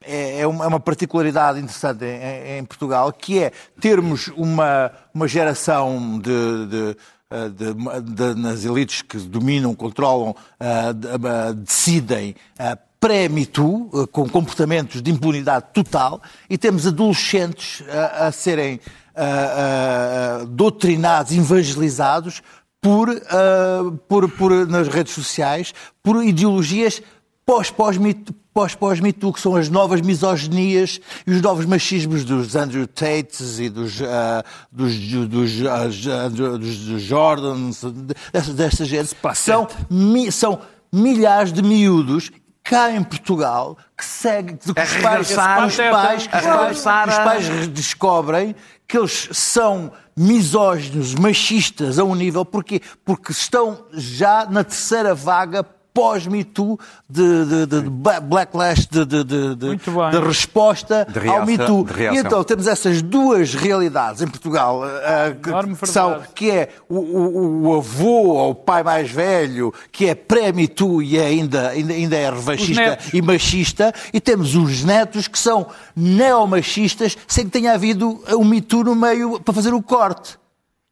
é, 0.00 0.46
uma 0.46 0.80
particularidade 0.80 1.58
interessante 1.58 2.04
em, 2.04 2.58
em, 2.58 2.64
Portugal, 2.64 3.12
que 3.12 3.38
é 3.38 3.52
termos 3.80 4.28
uma, 4.36 4.90
uma 5.12 5.28
geração 5.28 6.18
de, 6.18 6.66
de 6.66 6.96
ah, 7.30 7.48
de, 7.48 7.74
de, 8.10 8.40
nas 8.40 8.64
elites 8.64 9.02
que 9.02 9.18
dominam, 9.18 9.74
controlam, 9.74 10.30
uh, 10.30 10.94
de, 10.94 11.06
uh, 11.08 11.54
decidem 11.54 12.34
uh, 12.58 12.78
pré-MeToo, 12.98 14.08
com 14.10 14.26
comportamentos 14.26 15.02
de 15.02 15.10
impunidade 15.10 15.66
total, 15.74 16.22
e 16.48 16.56
temos 16.56 16.86
adolescentes 16.86 17.84
a 18.18 18.32
serem 18.32 18.80
uh, 19.18 20.42
uh, 20.42 20.46
doutrinados, 20.46 21.32
evangelizados 21.32 22.42
por, 22.80 23.08
por, 24.06 24.30
por, 24.30 24.66
nas 24.68 24.86
redes 24.86 25.12
sociais, 25.12 25.74
por 26.00 26.24
ideologias 26.24 27.02
pós-pós-MeToo, 27.44 28.36
pós, 28.52 28.74
pós 28.74 29.00
-MeToo, 29.00 29.32
que 29.32 29.40
são 29.40 29.56
as 29.56 29.70
novas 29.70 30.00
misoginias 30.00 31.00
e 31.26 31.30
os 31.30 31.40
novos 31.40 31.64
machismos 31.64 32.24
dos 32.24 32.54
Andrew 32.54 32.86
Tates 32.86 33.58
e 33.58 33.68
dos, 33.70 34.00
uh, 34.00 34.44
dos, 34.70 34.98
dos, 34.98 35.52
uh, 35.60 36.28
dos, 36.30 36.78
dos 36.78 37.02
Jordans, 37.02 37.82
desta, 38.32 38.52
desta 38.52 38.84
gente. 38.84 39.16
São, 39.34 39.66
mi, 39.88 40.30
são 40.30 40.60
milhares 40.92 41.52
de 41.52 41.62
miúdos 41.62 42.30
cá 42.64 42.92
em 42.92 43.02
Portugal 43.02 43.78
que 43.96 44.04
segue 44.04 44.58
que 44.58 44.70
os 44.70 44.74
pais, 44.74 45.30
os 45.30 45.36
pais, 45.36 45.72
os 45.72 45.76
pais, 45.76 46.76
os 46.76 47.18
pais 47.18 47.68
descobrem 47.68 48.54
que 48.88 48.96
eles 48.96 49.28
são 49.32 49.92
misóginos, 50.16 51.14
machistas 51.14 51.98
a 51.98 52.04
um 52.04 52.14
nível. 52.14 52.44
Porquê? 52.44 52.80
Porque 53.04 53.30
estão 53.30 53.86
já 53.92 54.46
na 54.46 54.64
terceira 54.64 55.14
vaga 55.14 55.62
pós-Me 55.98 56.44
Too 56.44 56.78
de, 57.08 57.44
de, 57.44 57.66
de, 57.66 57.80
de 57.82 57.90
ba- 57.90 58.20
backlash, 58.20 58.86
de, 58.86 59.04
de, 59.04 59.24
de, 59.24 59.54
de, 59.56 59.66
resposta 60.20 61.06
ao 61.08 61.20
reação- 61.20 61.46
Me 61.46 61.58
Too. 61.58 61.84
de 61.84 61.92
reação. 61.92 62.16
E 62.16 62.26
então 62.26 62.44
temos 62.44 62.66
essas 62.66 63.02
duas 63.02 63.54
realidades 63.54 64.22
em 64.22 64.28
Portugal, 64.28 64.82
eh, 64.86 65.36
que, 65.42 65.50
são, 65.92 66.10
que 66.34 66.50
é 66.50 66.68
o, 66.88 66.96
o- 66.98 67.62
o 67.68 67.76
avô 67.76 68.28
ou 68.34 68.50
o 68.50 68.54
pai 68.54 68.82
mais 68.82 69.10
velho, 69.10 69.72
que 69.90 70.06
é 70.06 70.14
pré-Me 70.14 70.68
Too 70.68 71.02
e 71.02 71.18
é 71.18 71.26
ainda, 71.26 71.68
ainda, 71.70 71.92
ainda 71.92 72.16
é 72.16 72.30
revanchista 72.30 72.98
e 73.12 73.20
machista, 73.22 73.92
e 74.12 74.20
temos 74.20 74.54
os 74.54 74.84
netos 74.84 75.26
que 75.28 75.38
são 75.38 75.66
neomachistas, 75.96 77.16
sem 77.26 77.44
que 77.46 77.50
tenha 77.50 77.72
havido 77.72 78.20
um 78.38 78.44
Me 78.44 78.60
Too 78.60 78.84
no 78.84 78.94
meio 78.94 79.40
para 79.40 79.54
fazer 79.54 79.72
o 79.74 79.82
corte. 79.82 80.38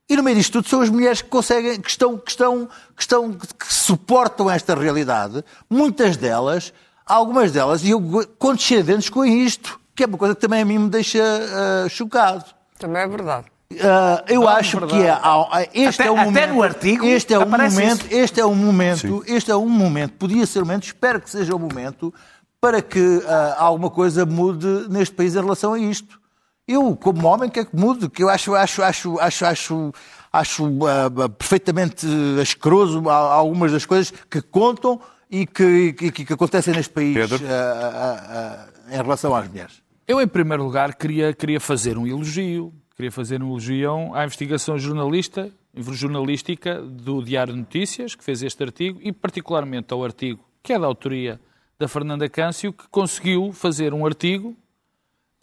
E 0.08 0.16
no 0.16 0.22
meio 0.22 0.36
disto 0.36 0.52
tudo 0.52 0.68
são 0.68 0.80
as 0.82 0.88
mulheres 0.88 1.20
que 1.20 1.28
conseguem, 1.28 1.80
que 1.80 1.90
estão, 1.90 2.16
que 2.16 2.30
estão, 2.30 2.66
que 2.94 3.02
estão, 3.02 3.32
que 3.32 3.72
suportam 3.74 4.48
esta 4.50 4.74
realidade. 4.74 5.44
Muitas 5.68 6.16
delas, 6.16 6.72
algumas 7.04 7.50
delas, 7.50 7.82
e 7.82 7.90
eu 7.90 8.00
condescendentes 8.38 9.08
com 9.10 9.24
isto, 9.24 9.80
que 9.96 10.04
é 10.04 10.06
uma 10.06 10.16
coisa 10.16 10.34
que 10.34 10.40
também 10.40 10.62
a 10.62 10.64
mim 10.64 10.78
me 10.78 10.88
deixa 10.88 11.20
ah, 11.22 11.88
chocado. 11.88 12.44
Também 12.78 13.02
é 13.02 13.08
verdade. 13.08 13.46
Ah, 13.82 14.22
eu 14.28 14.48
acho 14.48 14.80
que 14.86 14.94
é, 15.02 15.10
há- 15.10 15.66
este 15.74 16.02
Até- 16.02 16.08
é 16.08 16.12
um 16.12 16.18
até 16.20 16.24
momento, 16.30 16.52
no 16.54 16.62
artigo 16.62 17.04
este 17.04 17.34
é 17.34 17.38
um 17.40 17.48
momento, 17.48 18.06
isso. 18.06 18.14
este 18.14 18.40
é 18.40 18.46
um 18.46 18.54
momento, 18.54 19.24
este 19.26 19.50
é 19.50 19.56
um 19.56 19.68
momento, 19.68 20.12
podia 20.12 20.46
ser 20.46 20.60
um 20.62 20.66
momento, 20.66 20.84
espero 20.84 21.20
que 21.20 21.28
seja 21.28 21.52
um 21.56 21.58
momento 21.58 22.14
para 22.60 22.80
que 22.80 23.22
ah, 23.26 23.56
alguma 23.58 23.90
coisa 23.90 24.24
mude 24.24 24.86
neste 24.88 25.12
país 25.16 25.34
em 25.34 25.40
relação 25.40 25.72
a 25.72 25.78
isto. 25.80 26.20
Eu, 26.68 26.96
como 26.96 27.28
homem, 27.28 27.48
quero 27.48 27.68
que 27.68 27.76
mude, 27.76 28.10
que 28.10 28.24
eu 28.24 28.28
acho, 28.28 28.52
acho, 28.56 28.82
acho, 28.82 29.20
acho, 29.20 29.44
acho, 29.44 29.92
acho 30.32 30.64
ah, 30.84 31.28
perfeitamente 31.28 32.04
asqueroso 32.42 33.08
algumas 33.08 33.70
das 33.70 33.86
coisas 33.86 34.12
que 34.28 34.42
contam 34.42 35.00
e 35.30 35.46
que, 35.46 35.92
que, 35.92 36.10
que 36.10 36.32
acontecem 36.32 36.74
neste 36.74 36.92
país 36.92 37.16
ah, 37.44 38.66
ah, 38.88 38.92
em 38.92 38.96
relação 38.96 39.32
às 39.32 39.46
mulheres. 39.48 39.80
Eu, 40.08 40.20
em 40.20 40.26
primeiro 40.26 40.64
lugar, 40.64 40.96
queria, 40.96 41.32
queria 41.32 41.60
fazer 41.60 41.96
um 41.96 42.04
elogio. 42.04 42.74
Queria 42.96 43.12
fazer 43.12 43.40
um 43.40 43.50
elogio 43.50 44.12
à 44.14 44.24
investigação 44.24 44.76
jornalista, 44.76 45.52
jornalística 45.92 46.82
do 46.82 47.22
Diário 47.22 47.52
de 47.52 47.60
Notícias, 47.60 48.16
que 48.16 48.24
fez 48.24 48.42
este 48.42 48.64
artigo, 48.64 48.98
e 49.02 49.12
particularmente 49.12 49.94
ao 49.94 50.02
artigo 50.02 50.42
que 50.64 50.72
é 50.72 50.78
da 50.80 50.86
autoria 50.86 51.40
da 51.78 51.86
Fernanda 51.86 52.28
Câncio, 52.28 52.72
que 52.72 52.88
conseguiu 52.88 53.52
fazer 53.52 53.94
um 53.94 54.04
artigo 54.04 54.56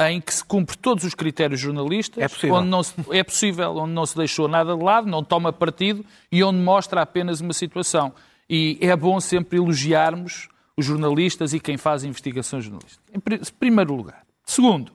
em 0.02 0.20
que 0.20 0.34
se 0.34 0.44
cumpre 0.44 0.76
todos 0.78 1.04
os 1.04 1.14
critérios 1.14 1.60
jornalistas, 1.60 2.24
É 2.24 2.28
possível. 2.28 2.56
onde 2.56 2.68
não 2.70 2.82
se, 2.84 2.94
é 3.12 3.24
possível, 3.24 3.76
onde 3.78 3.94
não 3.94 4.06
se 4.06 4.16
deixou 4.18 4.48
nada 4.48 4.76
de 4.76 4.84
lado, 4.84 5.08
não 5.08 5.24
toma 5.24 5.54
partido 5.54 6.04
e 6.32 6.44
onde 6.44 6.60
mostra 6.60 7.02
apenas 7.02 7.40
uma 7.42 7.54
situação. 7.54 8.12
E 8.50 8.78
é 8.82 8.96
bom 8.96 9.20
sempre 9.20 9.58
elogiarmos 9.58 10.50
os 10.76 10.86
jornalistas 10.86 11.54
e 11.54 11.60
quem 11.60 11.78
faz 11.78 12.04
investigações 12.04 12.64
jornalísticas. 12.66 13.06
Em 13.14 13.20
pri- 13.20 13.40
primeiro 13.60 13.96
lugar. 13.96 14.24
Segundo, 14.44 14.92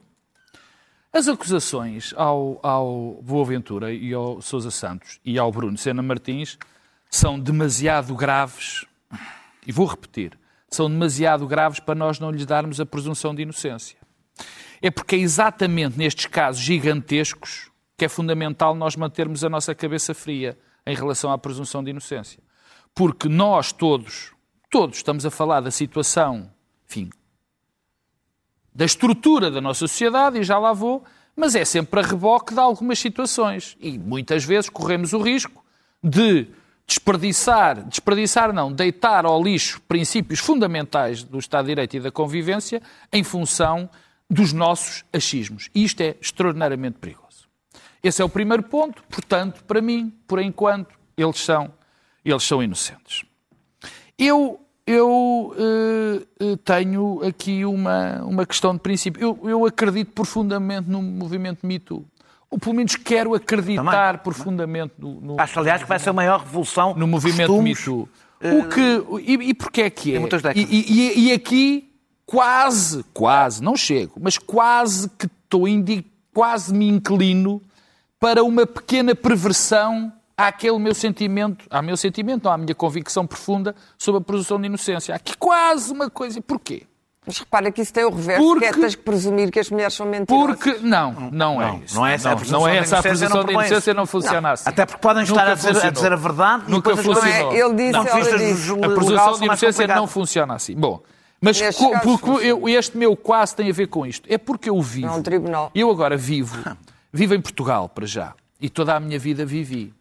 as 1.12 1.28
acusações 1.28 2.12
ao, 2.16 2.58
ao 2.62 3.20
Boaventura 3.22 3.92
e 3.92 4.12
ao 4.12 4.42
Sousa 4.42 4.70
Santos 4.70 5.20
e 5.24 5.38
ao 5.38 5.50
Bruno 5.52 5.78
Sena 5.78 6.02
Martins 6.02 6.58
são 7.08 7.38
demasiado 7.40 8.14
graves, 8.14 8.84
e 9.66 9.72
vou 9.72 9.86
repetir, 9.86 10.36
são 10.68 10.90
demasiado 10.90 11.46
graves 11.46 11.80
para 11.80 11.94
nós 11.94 12.20
não 12.20 12.30
lhes 12.30 12.44
darmos 12.44 12.78
a 12.80 12.84
presunção 12.84 13.34
de 13.34 13.42
inocência. 13.42 13.96
É 14.80 14.90
porque 14.90 15.16
é 15.16 15.18
exatamente 15.18 15.98
nestes 15.98 16.26
casos 16.26 16.62
gigantescos 16.62 17.70
que 17.96 18.04
é 18.04 18.08
fundamental 18.08 18.74
nós 18.74 18.94
mantermos 18.94 19.42
a 19.42 19.48
nossa 19.48 19.74
cabeça 19.74 20.14
fria 20.14 20.56
em 20.86 20.94
relação 20.94 21.32
à 21.32 21.36
presunção 21.36 21.82
de 21.82 21.90
inocência. 21.90 22.40
Porque 22.94 23.28
nós 23.28 23.72
todos, 23.72 24.32
todos 24.70 24.98
estamos 24.98 25.26
a 25.26 25.30
falar 25.30 25.60
da 25.60 25.70
situação, 25.70 26.50
enfim, 26.88 27.10
da 28.72 28.84
estrutura 28.84 29.50
da 29.50 29.60
nossa 29.60 29.80
sociedade, 29.80 30.38
e 30.38 30.44
já 30.44 30.58
lá 30.58 30.72
vou, 30.72 31.04
mas 31.34 31.56
é 31.56 31.64
sempre 31.64 31.98
a 31.98 32.02
reboque 32.02 32.54
de 32.54 32.60
algumas 32.60 33.00
situações. 33.00 33.76
E 33.80 33.98
muitas 33.98 34.44
vezes 34.44 34.70
corremos 34.70 35.12
o 35.12 35.18
risco 35.18 35.64
de 36.02 36.46
desperdiçar, 36.86 37.84
desperdiçar 37.84 38.52
não, 38.52 38.72
deitar 38.72 39.26
ao 39.26 39.42
lixo 39.42 39.80
princípios 39.82 40.38
fundamentais 40.38 41.22
do 41.22 41.38
Estado 41.38 41.66
de 41.66 41.72
Direito 41.72 41.96
e 41.96 42.00
da 42.00 42.10
convivência 42.10 42.80
em 43.12 43.24
função 43.24 43.90
dos 44.30 44.52
nossos 44.52 45.04
achismos. 45.12 45.68
E 45.74 45.84
isto 45.84 46.00
é 46.00 46.16
extraordinariamente 46.20 46.98
perigoso. 46.98 47.48
Esse 48.02 48.22
é 48.22 48.24
o 48.24 48.28
primeiro 48.28 48.62
ponto, 48.62 49.02
portanto, 49.08 49.64
para 49.64 49.80
mim, 49.80 50.12
por 50.26 50.38
enquanto, 50.40 50.94
eles 51.16 51.38
são, 51.40 51.72
eles 52.24 52.42
são 52.44 52.62
inocentes. 52.62 53.24
Eu, 54.18 54.60
eu 54.86 55.54
eh, 55.58 56.26
eh, 56.40 56.56
tenho 56.64 57.20
aqui 57.26 57.64
uma, 57.64 58.22
uma 58.24 58.46
questão 58.46 58.74
de 58.74 58.80
princípio. 58.80 59.20
Eu, 59.20 59.48
eu 59.48 59.66
acredito 59.66 60.12
profundamente 60.12 60.88
no 60.88 61.00
movimento 61.02 61.66
Me 61.66 61.78
Too. 61.78 62.04
Ou 62.50 62.58
pelo 62.58 62.74
menos 62.74 62.96
quero 62.96 63.34
acreditar 63.34 64.18
profundamente 64.22 64.94
no, 64.98 65.20
no, 65.20 65.40
Acho, 65.40 65.58
aliás, 65.60 65.82
que 65.82 65.88
vai 65.88 65.98
ser 65.98 66.10
a 66.10 66.12
maior 66.14 66.40
revolução 66.40 66.94
no 66.94 67.06
movimento 67.06 67.60
Me 67.62 67.74
costumes. 67.74 67.84
Too. 67.84 68.08
O 68.40 68.68
que, 68.68 69.22
e, 69.30 69.50
e 69.50 69.54
porquê 69.54 69.82
é 69.82 69.90
que 69.90 70.12
é? 70.12 70.16
Em 70.16 70.20
muitas 70.20 70.40
décadas. 70.40 70.68
e- 70.70 70.84
e- 71.16 71.28
e 71.28 71.32
aqui 71.32 71.87
quase, 72.28 73.02
quase, 73.14 73.62
não 73.62 73.74
chego, 73.74 74.12
mas 74.20 74.36
quase 74.36 75.08
que 75.18 75.24
estou 75.26 75.64
quase 76.34 76.74
me 76.74 76.86
inclino 76.86 77.62
para 78.20 78.44
uma 78.44 78.66
pequena 78.66 79.14
perversão 79.14 80.12
àquele 80.36 80.78
meu 80.78 80.94
sentimento, 80.94 81.64
ao 81.70 81.82
meu 81.82 81.96
sentimento, 81.96 82.44
não, 82.44 82.52
à 82.52 82.58
minha 82.58 82.74
convicção 82.74 83.26
profunda 83.26 83.74
sobre 83.96 84.20
a 84.20 84.24
presunção 84.24 84.60
de 84.60 84.66
inocência. 84.66 85.14
Há 85.14 85.16
aqui 85.16 85.34
quase 85.38 85.90
uma 85.90 86.10
coisa. 86.10 86.38
E 86.38 86.42
porquê? 86.42 86.82
Mas 87.26 87.38
repara 87.38 87.70
que 87.72 87.80
isso 87.80 87.92
tem 87.94 88.04
o 88.04 88.10
reverso, 88.10 88.42
Porque- 88.42 88.60
que 88.72 88.78
é 88.78 88.80
tens 88.82 88.94
que 88.94 89.02
presumir 89.02 89.50
que 89.50 89.58
as 89.58 89.70
mulheres 89.70 89.94
são 89.94 90.06
mentirosas. 90.06 90.46
Porque, 90.58 90.78
não, 90.86 91.30
não, 91.32 91.62
é 91.62 91.66
Não, 91.72 91.78
isso. 91.82 91.94
não 91.96 92.06
é 92.06 92.14
essa 92.14 92.28
a 92.28 92.30
não, 92.32 92.36
presunção 92.38 92.60
não 92.60 92.68
é 92.68 92.76
essa 92.76 92.96
a 92.96 92.98
inocência, 92.98 93.02
presunção 93.10 93.36
não 93.38 93.44
de 93.46 93.52
inocência, 93.52 93.94
não 93.94 94.06
funciona 94.06 94.52
assim. 94.52 94.68
Até 94.68 94.84
porque 94.86 95.00
podem 95.00 95.22
estar 95.22 95.48
a 95.48 95.54
dizer, 95.54 95.76
a 95.86 95.90
dizer 95.90 96.12
a 96.12 96.16
verdade 96.16 96.64
e 96.68 96.70
Nunca 96.70 96.94
depois 96.94 96.98
as 97.16 97.22
coisas- 97.22 97.24
funcionou. 97.42 97.54
Ele 97.54 97.74
disse, 97.74 97.92
Não, 97.92 98.06
ela 98.06 98.16
vistas 98.20 98.40
disse. 98.40 98.70
A 98.72 98.88
presunção 98.90 99.38
de 99.38 99.44
inocência 99.46 99.86
não 99.88 100.06
funciona 100.06 100.54
assim. 100.54 100.74
Bom, 100.76 101.02
mas 101.40 101.60
co- 101.76 101.90
casos 101.90 102.00
porque 102.20 102.30
eu- 102.46 102.68
este 102.68 102.96
meu 102.96 103.16
quase 103.16 103.54
tem 103.56 103.70
a 103.70 103.72
ver 103.72 103.86
com 103.88 104.04
isto. 104.06 104.26
É 104.32 104.36
porque 104.38 104.68
eu 104.70 104.80
vivo. 104.82 105.06
É 105.06 105.10
um 105.10 105.22
tribunal. 105.22 105.70
Eu 105.74 105.90
agora 105.90 106.16
vivo. 106.16 106.56
Vivo 107.12 107.34
em 107.34 107.40
Portugal, 107.40 107.88
para 107.88 108.06
já. 108.06 108.34
E 108.60 108.68
toda 108.68 108.94
a 108.94 109.00
minha 109.00 109.18
vida 109.18 109.46
vivi. 109.46 109.94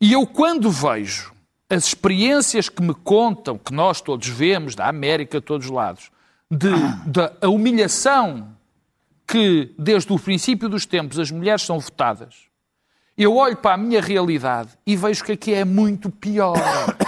E 0.00 0.12
eu, 0.12 0.26
quando 0.26 0.70
vejo 0.70 1.32
as 1.70 1.86
experiências 1.86 2.68
que 2.68 2.82
me 2.82 2.94
contam, 2.94 3.56
que 3.58 3.72
nós 3.72 4.00
todos 4.00 4.28
vemos, 4.28 4.74
da 4.74 4.86
América, 4.86 5.40
de 5.40 5.46
todos 5.46 5.66
os 5.66 5.72
lados, 5.72 6.10
de, 6.50 6.68
da 7.06 7.32
a 7.40 7.48
humilhação 7.48 8.48
que, 9.26 9.72
desde 9.78 10.12
o 10.12 10.18
princípio 10.18 10.68
dos 10.68 10.84
tempos, 10.84 11.18
as 11.18 11.30
mulheres 11.30 11.62
são 11.62 11.78
votadas, 11.80 12.34
eu 13.16 13.34
olho 13.36 13.56
para 13.56 13.74
a 13.74 13.78
minha 13.78 14.00
realidade 14.02 14.68
e 14.86 14.94
vejo 14.96 15.24
que 15.24 15.32
aqui 15.32 15.54
é 15.54 15.64
muito 15.64 16.10
pior. 16.10 16.54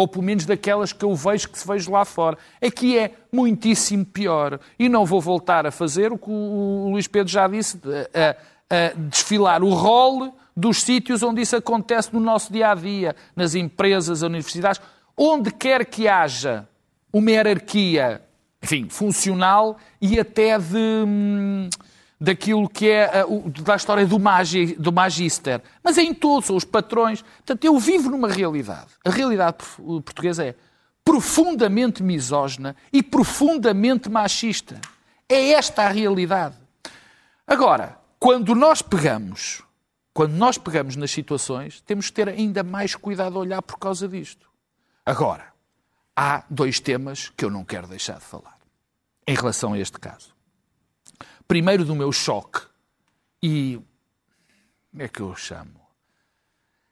Ou 0.00 0.08
pelo 0.08 0.24
menos 0.24 0.46
daquelas 0.46 0.94
que 0.94 1.04
eu 1.04 1.14
vejo 1.14 1.50
que 1.50 1.58
se 1.58 1.66
vejo 1.68 1.92
lá 1.92 2.06
fora. 2.06 2.38
Aqui 2.64 2.96
é 2.98 3.12
muitíssimo 3.30 4.02
pior. 4.04 4.58
E 4.78 4.88
não 4.88 5.04
vou 5.04 5.20
voltar 5.20 5.66
a 5.66 5.70
fazer 5.70 6.10
o 6.10 6.16
que 6.16 6.30
o 6.30 6.88
Luís 6.90 7.06
Pedro 7.06 7.30
já 7.30 7.46
disse, 7.46 7.78
a, 8.14 8.30
a- 8.74 8.92
desfilar 8.96 9.62
o 9.62 9.74
rol 9.74 10.34
dos 10.56 10.82
sítios 10.82 11.22
onde 11.22 11.42
isso 11.42 11.54
acontece 11.54 12.14
no 12.14 12.20
nosso 12.20 12.50
dia 12.50 12.70
a 12.70 12.74
dia, 12.74 13.14
nas 13.36 13.54
empresas, 13.54 14.22
universidades, 14.22 14.80
onde 15.14 15.50
quer 15.50 15.84
que 15.84 16.08
haja 16.08 16.66
uma 17.12 17.30
hierarquia, 17.30 18.22
enfim, 18.62 18.88
funcional 18.88 19.76
e 20.00 20.18
até 20.18 20.58
de. 20.58 21.68
Daquilo 22.20 22.68
que 22.68 22.90
é 22.90 23.24
uh, 23.24 23.50
da 23.62 23.76
história 23.76 24.06
do, 24.06 24.18
magi, 24.18 24.74
do 24.74 24.92
magister. 24.92 25.62
Mas 25.82 25.96
é 25.96 26.02
em 26.02 26.12
todos, 26.12 26.46
são 26.46 26.56
os 26.56 26.64
patrões. 26.64 27.22
Portanto, 27.22 27.64
eu 27.64 27.78
vivo 27.78 28.10
numa 28.10 28.28
realidade. 28.28 28.88
A 29.04 29.10
realidade 29.10 29.56
portuguesa 30.04 30.44
é 30.44 30.54
profundamente 31.02 32.02
misógina 32.02 32.76
e 32.92 33.02
profundamente 33.02 34.10
machista. 34.10 34.80
É 35.28 35.52
esta 35.52 35.84
a 35.84 35.88
realidade. 35.88 36.56
Agora, 37.46 37.98
quando 38.18 38.54
nós 38.54 38.82
pegamos, 38.82 39.62
quando 40.12 40.32
nós 40.32 40.58
pegamos 40.58 40.96
nas 40.96 41.10
situações, 41.10 41.80
temos 41.80 42.08
que 42.08 42.12
ter 42.12 42.28
ainda 42.28 42.62
mais 42.62 42.94
cuidado 42.94 43.36
a 43.38 43.40
olhar 43.40 43.62
por 43.62 43.78
causa 43.78 44.06
disto. 44.06 44.48
Agora, 45.06 45.46
há 46.14 46.44
dois 46.50 46.78
temas 46.78 47.30
que 47.30 47.44
eu 47.44 47.50
não 47.50 47.64
quero 47.64 47.86
deixar 47.86 48.18
de 48.18 48.24
falar 48.24 48.58
em 49.26 49.34
relação 49.34 49.72
a 49.72 49.78
este 49.78 49.98
caso. 49.98 50.34
Primeiro 51.50 51.84
do 51.84 51.96
meu 51.96 52.12
choque 52.12 52.60
e 53.42 53.76
como 54.92 55.02
é 55.02 55.08
que 55.08 55.18
eu 55.18 55.30
o 55.30 55.34
chamo? 55.34 55.80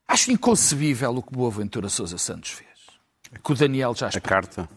Acho 0.08 0.32
inconcebível 0.32 1.14
o 1.16 1.22
que 1.22 1.32
Boaventura 1.32 1.88
Sousa 1.88 2.18
Santos 2.18 2.50
fez. 2.50 2.68
Que 3.44 3.52
o 3.52 3.54
Daniel 3.54 3.94
já 3.94 4.06
A 4.06 4.08
explicou. 4.08 4.28
carta. 4.30 4.68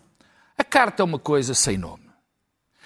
A 0.56 0.64
carta 0.64 1.02
é 1.02 1.04
uma 1.04 1.18
coisa 1.18 1.56
sem 1.56 1.80
nome. 1.80 2.04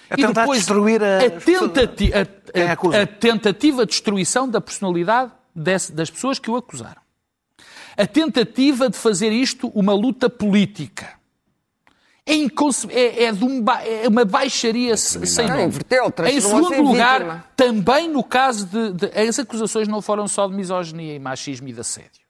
É 0.08 0.16
tentar 0.16 0.40
depois, 0.40 0.60
destruir 0.60 1.02
a, 1.04 1.18
a, 1.18 1.30
tentati 1.38 2.10
a, 2.14 2.20
a, 2.20 3.02
a 3.02 3.06
tentativa 3.06 3.84
de 3.84 3.90
destruição 3.92 4.48
da 4.48 4.58
personalidade 4.62 5.32
desse- 5.54 5.92
das 5.92 6.08
pessoas 6.08 6.38
que 6.38 6.50
o 6.50 6.56
acusaram. 6.56 7.02
A 7.94 8.06
tentativa 8.06 8.88
de 8.88 8.96
fazer 8.96 9.30
isto 9.32 9.68
uma 9.74 9.92
luta 9.92 10.30
política. 10.30 11.15
É, 12.28 12.32
é, 12.90 13.24
é 13.24 13.32
de 13.32 13.44
um 13.44 13.62
ba- 13.62 13.82
é 13.84 14.08
uma 14.08 14.24
baixaria 14.24 14.96
se- 14.96 15.24
sem 15.26 15.46
Não, 15.46 15.54
nome. 15.56 15.68
inverteu, 15.68 16.12
Em 16.26 16.40
segundo 16.40 16.82
lugar, 16.82 17.20
vítima. 17.20 17.44
também 17.54 18.08
no 18.10 18.24
caso 18.24 18.66
de, 18.66 18.92
de- 18.92 19.18
As 19.18 19.38
acusações 19.38 19.86
não 19.86 20.02
foram 20.02 20.26
só 20.26 20.48
de 20.48 20.54
misoginia 20.54 21.14
e 21.14 21.18
machismo 21.20 21.68
e 21.68 21.72
de 21.72 21.80
assédio. 21.80 22.26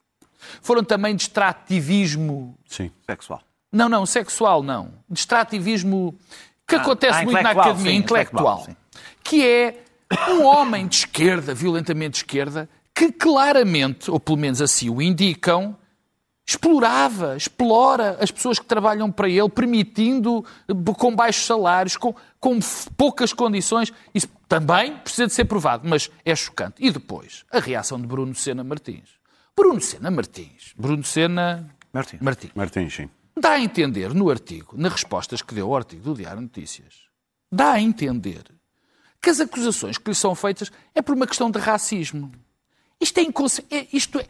Foram 0.60 0.84
também 0.84 1.16
de 1.16 1.22
extrativismo 1.22 2.56
Sim. 2.68 2.90
sexual. 3.06 3.40
não, 3.72 3.88
não, 3.88 4.04
sexual 4.06 4.62
não. 4.62 4.90
De 5.08 5.18
extrativismo 5.18 6.14
que 6.68 6.76
acontece 6.76 7.20
ah, 7.20 7.24
muito 7.24 7.42
na 7.42 7.50
academia 7.50 7.92
sim, 7.92 7.98
intelectual. 7.98 8.58
intelectual, 8.60 8.76
que 9.24 9.44
é 9.46 9.82
um 10.30 10.44
homem 10.44 10.86
de 10.86 10.96
esquerda, 10.96 11.54
violentamente 11.54 12.10
de 12.12 12.16
esquerda, 12.18 12.68
que 12.94 13.10
claramente, 13.12 14.10
ou 14.10 14.18
pelo 14.20 14.36
menos 14.38 14.60
assim 14.60 14.90
o 14.90 15.00
indicam, 15.00 15.76
explorava, 16.46 17.36
explora 17.36 18.16
as 18.20 18.30
pessoas 18.30 18.58
que 18.58 18.64
trabalham 18.64 19.10
para 19.10 19.28
ele, 19.28 19.48
permitindo 19.48 20.44
eh, 20.68 20.92
com 20.96 21.14
baixos 21.14 21.44
salários, 21.44 21.96
com, 21.96 22.14
com 22.38 22.58
poucas 22.96 23.32
condições. 23.32 23.92
Isso 24.14 24.28
também 24.48 24.96
precisa 24.98 25.26
de 25.26 25.32
ser 25.32 25.46
provado, 25.46 25.88
mas 25.88 26.08
é 26.24 26.36
chocante. 26.36 26.76
E 26.78 26.90
depois, 26.90 27.44
a 27.50 27.58
reação 27.58 28.00
de 28.00 28.06
Bruno 28.06 28.34
Sena 28.34 28.62
Martins. 28.62 29.08
Bruno 29.56 29.80
Sena 29.80 30.10
Martins. 30.10 30.72
Bruno 30.78 31.02
Sena 31.02 31.68
Martins. 31.92 32.20
Martins. 32.20 32.52
Martins, 32.54 32.94
sim. 32.94 33.10
Dá 33.38 33.50
a 33.52 33.60
entender 33.60 34.14
no 34.14 34.30
artigo, 34.30 34.76
nas 34.78 34.92
respostas 34.92 35.42
que 35.42 35.54
deu 35.54 35.66
ao 35.66 35.76
artigo 35.76 36.02
do 36.02 36.14
Diário 36.14 36.40
Notícias, 36.40 36.94
dá 37.50 37.72
a 37.72 37.80
entender 37.80 38.44
que 39.20 39.28
as 39.28 39.40
acusações 39.40 39.98
que 39.98 40.08
lhe 40.08 40.14
são 40.14 40.34
feitas 40.34 40.70
é 40.94 41.02
por 41.02 41.14
uma 41.14 41.26
questão 41.26 41.50
de 41.50 41.58
racismo. 41.58 42.30
Isto 43.00 43.18
é 43.18 43.22
inconsequente. 43.22 43.88
Isto 43.94 44.20
é. 44.20 44.26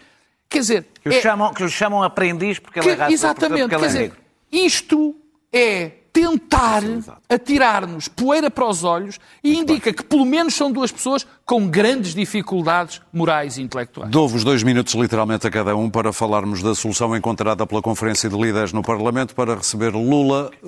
Quer 0.49 0.59
dizer. 0.61 0.87
Que, 1.03 1.09
os 1.09 1.15
é- 1.17 1.21
chamam, 1.21 1.53
que 1.55 1.69
chamam 1.69 2.03
aprendiz 2.03 2.59
porque 2.59 2.81
que- 2.81 2.87
ele 2.89 2.95
é 2.95 3.05
racista. 3.05 3.27
exatamente. 3.27 3.61
Porque 3.63 3.75
ele 3.75 3.81
Quer 3.81 3.85
é 3.85 3.89
dizer, 3.89 4.01
negro. 4.01 4.17
isto 4.53 5.15
é 5.53 5.91
tentar 6.13 6.83
atirar-nos 7.29 8.09
poeira 8.09 8.51
para 8.51 8.67
os 8.67 8.83
olhos 8.85 9.19
e 9.45 9.55
indica 9.59 9.93
que 9.93 10.03
pelo 10.03 10.25
menos 10.25 10.55
são 10.55 10.73
duas 10.73 10.91
pessoas 10.91 11.27
com 11.45 11.69
grandes 11.69 12.15
dificuldades 12.15 13.03
morais 13.13 13.59
e 13.59 13.63
intelectuais. 13.63 14.11
Dou-vos 14.11 14.43
dois 14.43 14.63
minutos, 14.63 14.95
literalmente, 14.95 15.47
a 15.47 15.51
cada 15.51 15.77
um 15.77 15.91
para 15.91 16.15
falarmos 16.15 16.63
da 16.63 16.75
solução 16.75 17.15
encontrada 17.15 17.67
pela 17.67 17.83
Conferência 17.83 18.31
de 18.31 18.37
Líderes 18.37 18.73
no 18.73 18.83
Parlamento 18.83 19.35
para 19.35 19.55
receber 19.57 19.91
Lula 19.93 20.51
eh, 20.65 20.67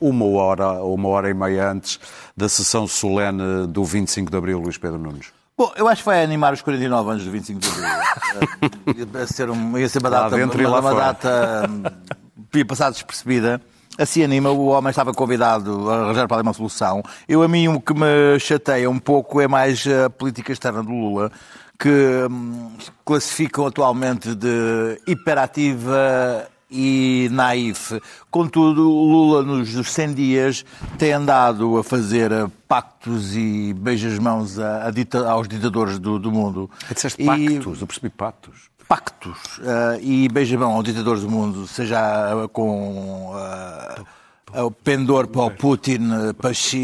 uma 0.00 0.24
hora 0.24 0.72
ou 0.80 0.94
uma 0.94 1.10
hora 1.10 1.28
e 1.28 1.34
meia 1.34 1.70
antes 1.70 2.00
da 2.34 2.48
sessão 2.48 2.86
solene 2.86 3.66
do 3.68 3.84
25 3.84 4.30
de 4.30 4.36
Abril, 4.38 4.58
Luís 4.60 4.78
Pedro 4.78 4.98
Nunes. 4.98 5.26
Bom, 5.58 5.72
eu 5.74 5.88
acho 5.88 6.02
que 6.02 6.06
vai 6.06 6.22
animar 6.22 6.52
os 6.52 6.62
49 6.62 7.10
anos 7.10 7.24
do 7.24 7.30
25 7.32 7.58
de 7.58 7.68
Abril. 7.68 7.84
Ia, 9.12 9.26
ser 9.26 9.50
um, 9.50 9.76
ia 9.76 9.88
ser 9.88 9.98
uma 9.98 10.08
data, 10.08 10.36
uma, 10.36 10.80
uma 10.80 10.94
data 10.94 11.68
ia 12.54 12.64
passar 12.64 12.90
despercebida. 12.90 13.60
Assim 13.98 14.22
anima, 14.22 14.50
o 14.50 14.66
homem 14.66 14.90
estava 14.90 15.12
convidado 15.12 15.90
a 15.90 16.04
arranjar 16.04 16.28
para 16.28 16.36
ali 16.36 16.46
uma 16.46 16.52
solução. 16.52 17.02
Eu, 17.28 17.42
a 17.42 17.48
mim, 17.48 17.66
o 17.66 17.80
que 17.80 17.92
me 17.92 18.38
chateia 18.38 18.88
um 18.88 19.00
pouco 19.00 19.40
é 19.40 19.48
mais 19.48 19.84
a 19.88 20.08
política 20.08 20.52
externa 20.52 20.80
do 20.80 20.90
Lula, 20.90 21.32
que 21.76 21.88
hum, 22.30 22.70
classificam 23.04 23.66
atualmente 23.66 24.36
de 24.36 25.00
hiperativa 25.08 26.48
e 26.70 27.28
naif. 27.32 28.00
Contudo, 28.30 28.82
Lula, 28.82 29.42
nos, 29.42 29.72
nos 29.74 29.90
100 29.92 30.14
dias, 30.14 30.64
tem 30.98 31.12
andado 31.12 31.78
a 31.78 31.84
fazer 31.84 32.30
eh, 32.32 32.46
pactos 32.66 33.34
e 33.36 33.72
beijas-mãos 33.74 34.56
dita- 34.92 35.28
aos 35.30 35.48
ditadores 35.48 35.98
do, 35.98 36.18
do 36.18 36.30
mundo. 36.30 36.70
Disseste 36.92 37.22
E- 37.22 37.26
pactos, 37.26 37.80
eu 37.80 37.86
percebi 37.86 38.10
pactos. 38.10 38.68
pactos 38.88 39.60
eh, 39.62 39.98
e 40.02 40.28
beijamão 40.28 40.72
aos 40.72 40.84
ditadores 40.84 41.22
do 41.22 41.30
mundo, 41.30 41.66
seja 41.66 41.98
eh, 42.44 42.48
com 42.52 43.32
eh, 44.54 44.62
o 44.62 44.70
pendor 44.70 45.26
para 45.28 45.42
o 45.42 45.50
Putin, 45.50 46.08
para 46.40 46.52
Xi 46.54 46.78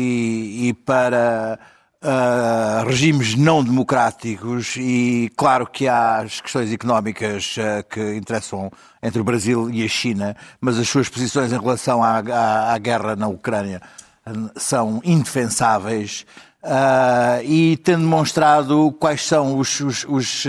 e 0.69 0.75
para 0.75 1.59
eh, 2.05 2.85
regimes 2.87 3.35
não 3.35 3.65
democráticos 3.65 4.77
e 4.77 5.31
claro 5.37 5.67
que 5.67 5.89
há 5.89 6.19
as 6.19 6.41
questões 6.41 6.71
económicas 6.71 7.57
eh, 7.59 7.83
que 7.83 8.15
interessam 8.17 8.71
entre 9.03 9.21
o 9.21 9.25
Brasil 9.25 9.71
e 9.71 9.83
a 9.85 9.89
China, 9.89 10.37
mas 10.61 10.79
as 10.79 10.87
suas 10.89 11.09
posições 11.09 11.51
em 11.53 11.59
relação 11.59 12.03
à, 12.03 12.19
à- 12.19 12.75
à 12.75 12.79
guerra 12.79 13.17
na 13.17 13.27
Ucrânia 13.27 13.81
eh, 14.27 14.33
são 14.57 15.01
indefensáveis 15.05 16.27
ah, 16.63 17.41
e 17.43 17.77
tendo 17.79 18.01
demonstrado 18.03 18.93
quais 19.01 19.25
são 19.27 19.59
os, 19.59 19.81
os- 19.81 20.05
os, 20.09 20.45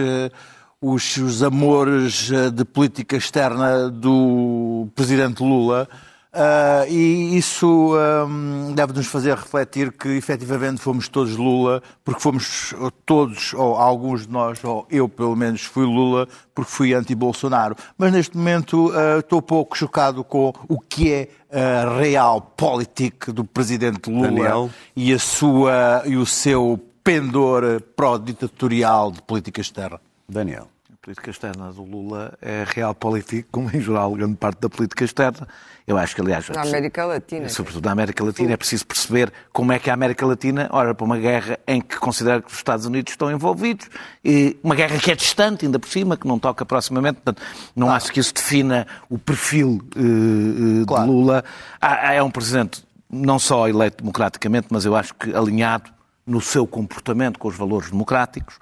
os, 0.82 1.18
os 1.18 1.42
amores 1.44 2.30
de 2.54 2.66
política 2.66 3.16
externa 3.18 3.90
do 3.90 4.88
presidente 4.94 5.42
Lula. 5.42 5.88
Ah, 6.36 6.86
e 6.90 7.38
isso 7.38 7.94
ahm, 7.96 8.74
deve-nos 8.74 9.08
fazer 9.08 9.36
refletir 9.36 9.94
que 9.94 10.10
efetivamente 10.10 10.82
fomos 10.82 11.08
todos 11.08 11.38
Lula, 11.38 11.82
porque 12.04 12.20
fomos 12.20 12.74
todos, 13.06 13.54
ou 13.54 13.76
alguns 13.76 14.28
de 14.28 14.34
nós, 14.34 14.62
ou 14.62 14.86
eu 14.90 15.08
pelo 15.08 15.34
menos 15.34 15.62
fui 15.64 15.86
Lula, 15.86 16.28
porque 16.54 16.70
fui 16.70 16.94
anti-Bolsonaro. 16.94 17.78
Mas 17.98 18.12
neste 18.12 18.36
momento 18.36 18.92
ah, 18.94 19.20
estou 19.20 19.42
pouco 19.42 19.78
chocado 19.78 20.26
com 20.26 20.54
o 20.68 20.78
que 20.78 21.14
é 21.14 21.30
a 21.50 21.98
real 22.00 22.42
política 22.42 23.32
do 23.32 23.46
presidente 23.46 24.10
Lula 24.10 24.28
Daniel? 24.28 24.70
e, 24.94 25.14
a 25.14 25.20
sua, 25.20 26.04
e 26.06 26.18
o 26.18 26.26
seu 26.26 26.78
pendor 27.02 27.82
pró-ditatorial 27.96 29.12
de 29.12 29.22
política 29.22 29.62
externa. 29.62 30.02
Daniel. 30.28 30.75
A 31.06 31.14
política 31.14 31.30
externa 31.30 31.72
do 31.72 31.84
Lula 31.84 32.34
é 32.42 32.66
realpolitik, 32.66 33.46
como 33.52 33.70
em 33.72 33.80
geral 33.80 34.12
grande 34.16 34.38
parte 34.38 34.60
da 34.60 34.68
política 34.68 35.04
externa. 35.06 35.48
Eu 35.86 36.00
acho 36.00 36.16
que, 36.16 36.22
aliás, 36.22 36.50
Na 36.50 36.64
América 36.64 37.06
Latina. 37.06 37.48
sobretudo 37.48 37.86
na 37.86 37.92
América 37.92 38.24
Latina, 38.24 38.54
é 38.54 38.58
preciso 38.58 38.88
perceber 38.88 39.32
como 39.54 39.72
é 39.72 39.78
que 39.78 39.88
a 39.92 39.94
América 39.94 40.26
Latina 40.26 40.68
olha 40.72 40.96
para 40.96 41.06
uma 41.06 41.20
guerra 41.20 41.60
em 41.68 41.80
que 41.80 41.98
considera 41.98 42.42
que 42.42 42.48
os 42.48 42.58
Estados 42.58 42.88
Unidos 42.88 43.14
estão 43.14 43.30
envolvidos, 43.32 43.88
e 44.24 44.58
uma 44.64 44.74
guerra 44.74 44.98
que 44.98 45.12
é 45.12 45.16
distante, 45.16 45.64
ainda 45.68 45.78
por 45.78 45.90
cima, 45.90 46.18
que 46.18 46.28
não 46.28 46.40
toca 46.40 46.66
proximamente, 46.66 47.22
portanto, 47.24 47.40
não 47.76 47.92
acho 47.92 48.12
que 48.12 48.20
isso 48.20 48.34
defina 48.34 48.88
o 49.08 49.20
perfil 49.20 49.88
eh, 49.96 50.82
eh, 50.82 50.86
Claro. 50.88 51.06
de 51.06 51.12
Lula. 51.12 51.44
É 51.80 52.24
um 52.24 52.32
presidente 52.32 52.84
não 53.08 53.38
só 53.38 53.70
eleito 53.70 53.98
democraticamente, 53.98 54.70
mas 54.72 54.86
eu 54.86 54.96
acho 54.96 55.14
que 55.14 55.36
alinhado 55.36 55.92
no 56.26 56.42
seu 56.42 56.66
comportamento 56.66 57.38
com 57.38 57.48
os 57.48 57.56
valores 57.56 57.92
democráticos. 57.92 58.58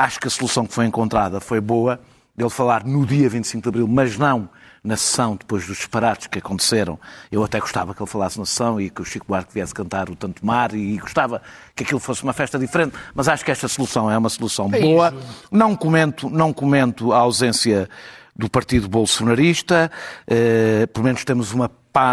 Acho 0.00 0.18
que 0.18 0.28
a 0.28 0.30
solução 0.30 0.64
que 0.64 0.72
foi 0.72 0.86
encontrada 0.86 1.40
foi 1.40 1.60
boa, 1.60 2.00
dele 2.34 2.48
falar 2.48 2.86
no 2.86 3.04
dia 3.04 3.28
25 3.28 3.62
de 3.62 3.68
Abril, 3.68 3.86
mas 3.86 4.16
não 4.16 4.48
na 4.82 4.96
sessão 4.96 5.36
depois 5.36 5.66
dos 5.66 5.76
disparates 5.76 6.26
que 6.26 6.38
aconteceram. 6.38 6.98
Eu 7.30 7.44
até 7.44 7.60
gostava 7.60 7.94
que 7.94 8.00
ele 8.00 8.08
falasse 8.08 8.38
na 8.38 8.46
sessão 8.46 8.80
e 8.80 8.88
que 8.88 9.02
o 9.02 9.04
Chico 9.04 9.26
Buarque 9.28 9.52
viesse 9.52 9.74
cantar 9.74 10.08
o 10.08 10.16
Tanto 10.16 10.44
Mar 10.44 10.74
e 10.74 10.96
gostava 10.96 11.42
que 11.76 11.82
aquilo 11.82 12.00
fosse 12.00 12.22
uma 12.22 12.32
festa 12.32 12.58
diferente, 12.58 12.96
mas 13.14 13.28
acho 13.28 13.44
que 13.44 13.50
esta 13.50 13.68
solução 13.68 14.10
é 14.10 14.16
uma 14.16 14.30
solução 14.30 14.70
boa. 14.70 15.14
Não 15.52 15.76
comento, 15.76 16.30
não 16.30 16.50
comento 16.50 17.12
a 17.12 17.18
ausência 17.18 17.86
do 18.34 18.48
Partido 18.48 18.88
Bolsonarista, 18.88 19.92
eh, 20.26 20.86
pelo 20.94 21.04
menos 21.04 21.26
temos 21.26 21.52
uma, 21.52 21.70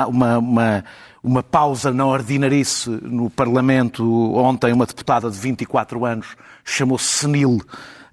uma, 0.09 0.37
uma, 0.37 0.83
uma 1.27 1.43
pausa 1.43 1.91
na 1.91 2.05
ordinarice 2.05 2.89
no 2.89 3.29
Parlamento. 3.29 4.33
Ontem 4.33 4.71
uma 4.71 4.85
deputada 4.85 5.29
de 5.29 5.37
24 5.37 6.05
anos 6.05 6.27
chamou-se 6.63 7.05
senil 7.05 7.61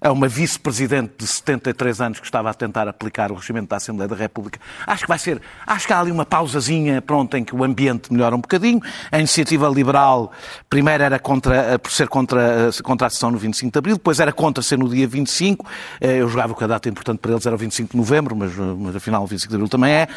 a 0.05 0.11
uma 0.11 0.27
vice-presidente 0.27 1.13
de 1.17 1.25
73 1.25 1.99
anos 1.99 2.19
que 2.19 2.25
estava 2.27 2.47
a 2.51 2.53
tentar 2.53 2.87
aplicar 2.87 3.31
o 3.31 3.35
regimento 3.35 3.69
da 3.69 3.77
Assembleia 3.77 4.07
da 4.07 4.15
República. 4.15 4.59
Acho 4.85 5.01
que 5.01 5.07
vai 5.07 5.17
ser, 5.17 5.41
acho 5.65 5.87
que 5.87 5.93
há 5.93 5.99
ali 5.99 6.11
uma 6.11 6.25
pausazinha, 6.27 7.01
pronto, 7.01 7.35
em 7.35 7.43
que 7.43 7.55
o 7.55 7.63
ambiente 7.63 8.13
melhora 8.13 8.35
um 8.35 8.39
bocadinho. 8.39 8.79
A 9.11 9.17
iniciativa 9.17 9.67
liberal, 9.67 10.31
primeiro 10.69 11.03
era 11.03 11.17
contra, 11.17 11.55
eh, 11.73 11.77
por 11.79 11.91
ser 11.91 12.07
contra, 12.07 12.69
eh, 12.69 12.81
contra 12.83 13.07
a 13.07 13.09
sessão 13.09 13.31
no 13.31 13.39
25 13.39 13.71
de 13.73 13.79
Abril, 13.79 13.95
depois 13.95 14.19
era 14.19 14.31
contra 14.31 14.61
ser 14.61 14.77
no 14.77 14.87
dia 14.87 15.07
25. 15.07 15.65
Eh, 15.99 16.17
Eu 16.19 16.29
jogava 16.29 16.53
que 16.53 16.63
a 16.63 16.67
data 16.67 16.87
importante 16.87 17.17
para 17.17 17.31
eles 17.31 17.45
era 17.47 17.55
o 17.55 17.57
25 17.57 17.91
de 17.93 17.97
Novembro, 17.97 18.35
mas, 18.35 18.53
mas 18.55 18.95
afinal 18.95 19.23
o 19.23 19.25
25 19.27 19.49
de 19.49 19.55
Abril 19.55 19.69
também 19.69 19.91
é. 19.91 20.07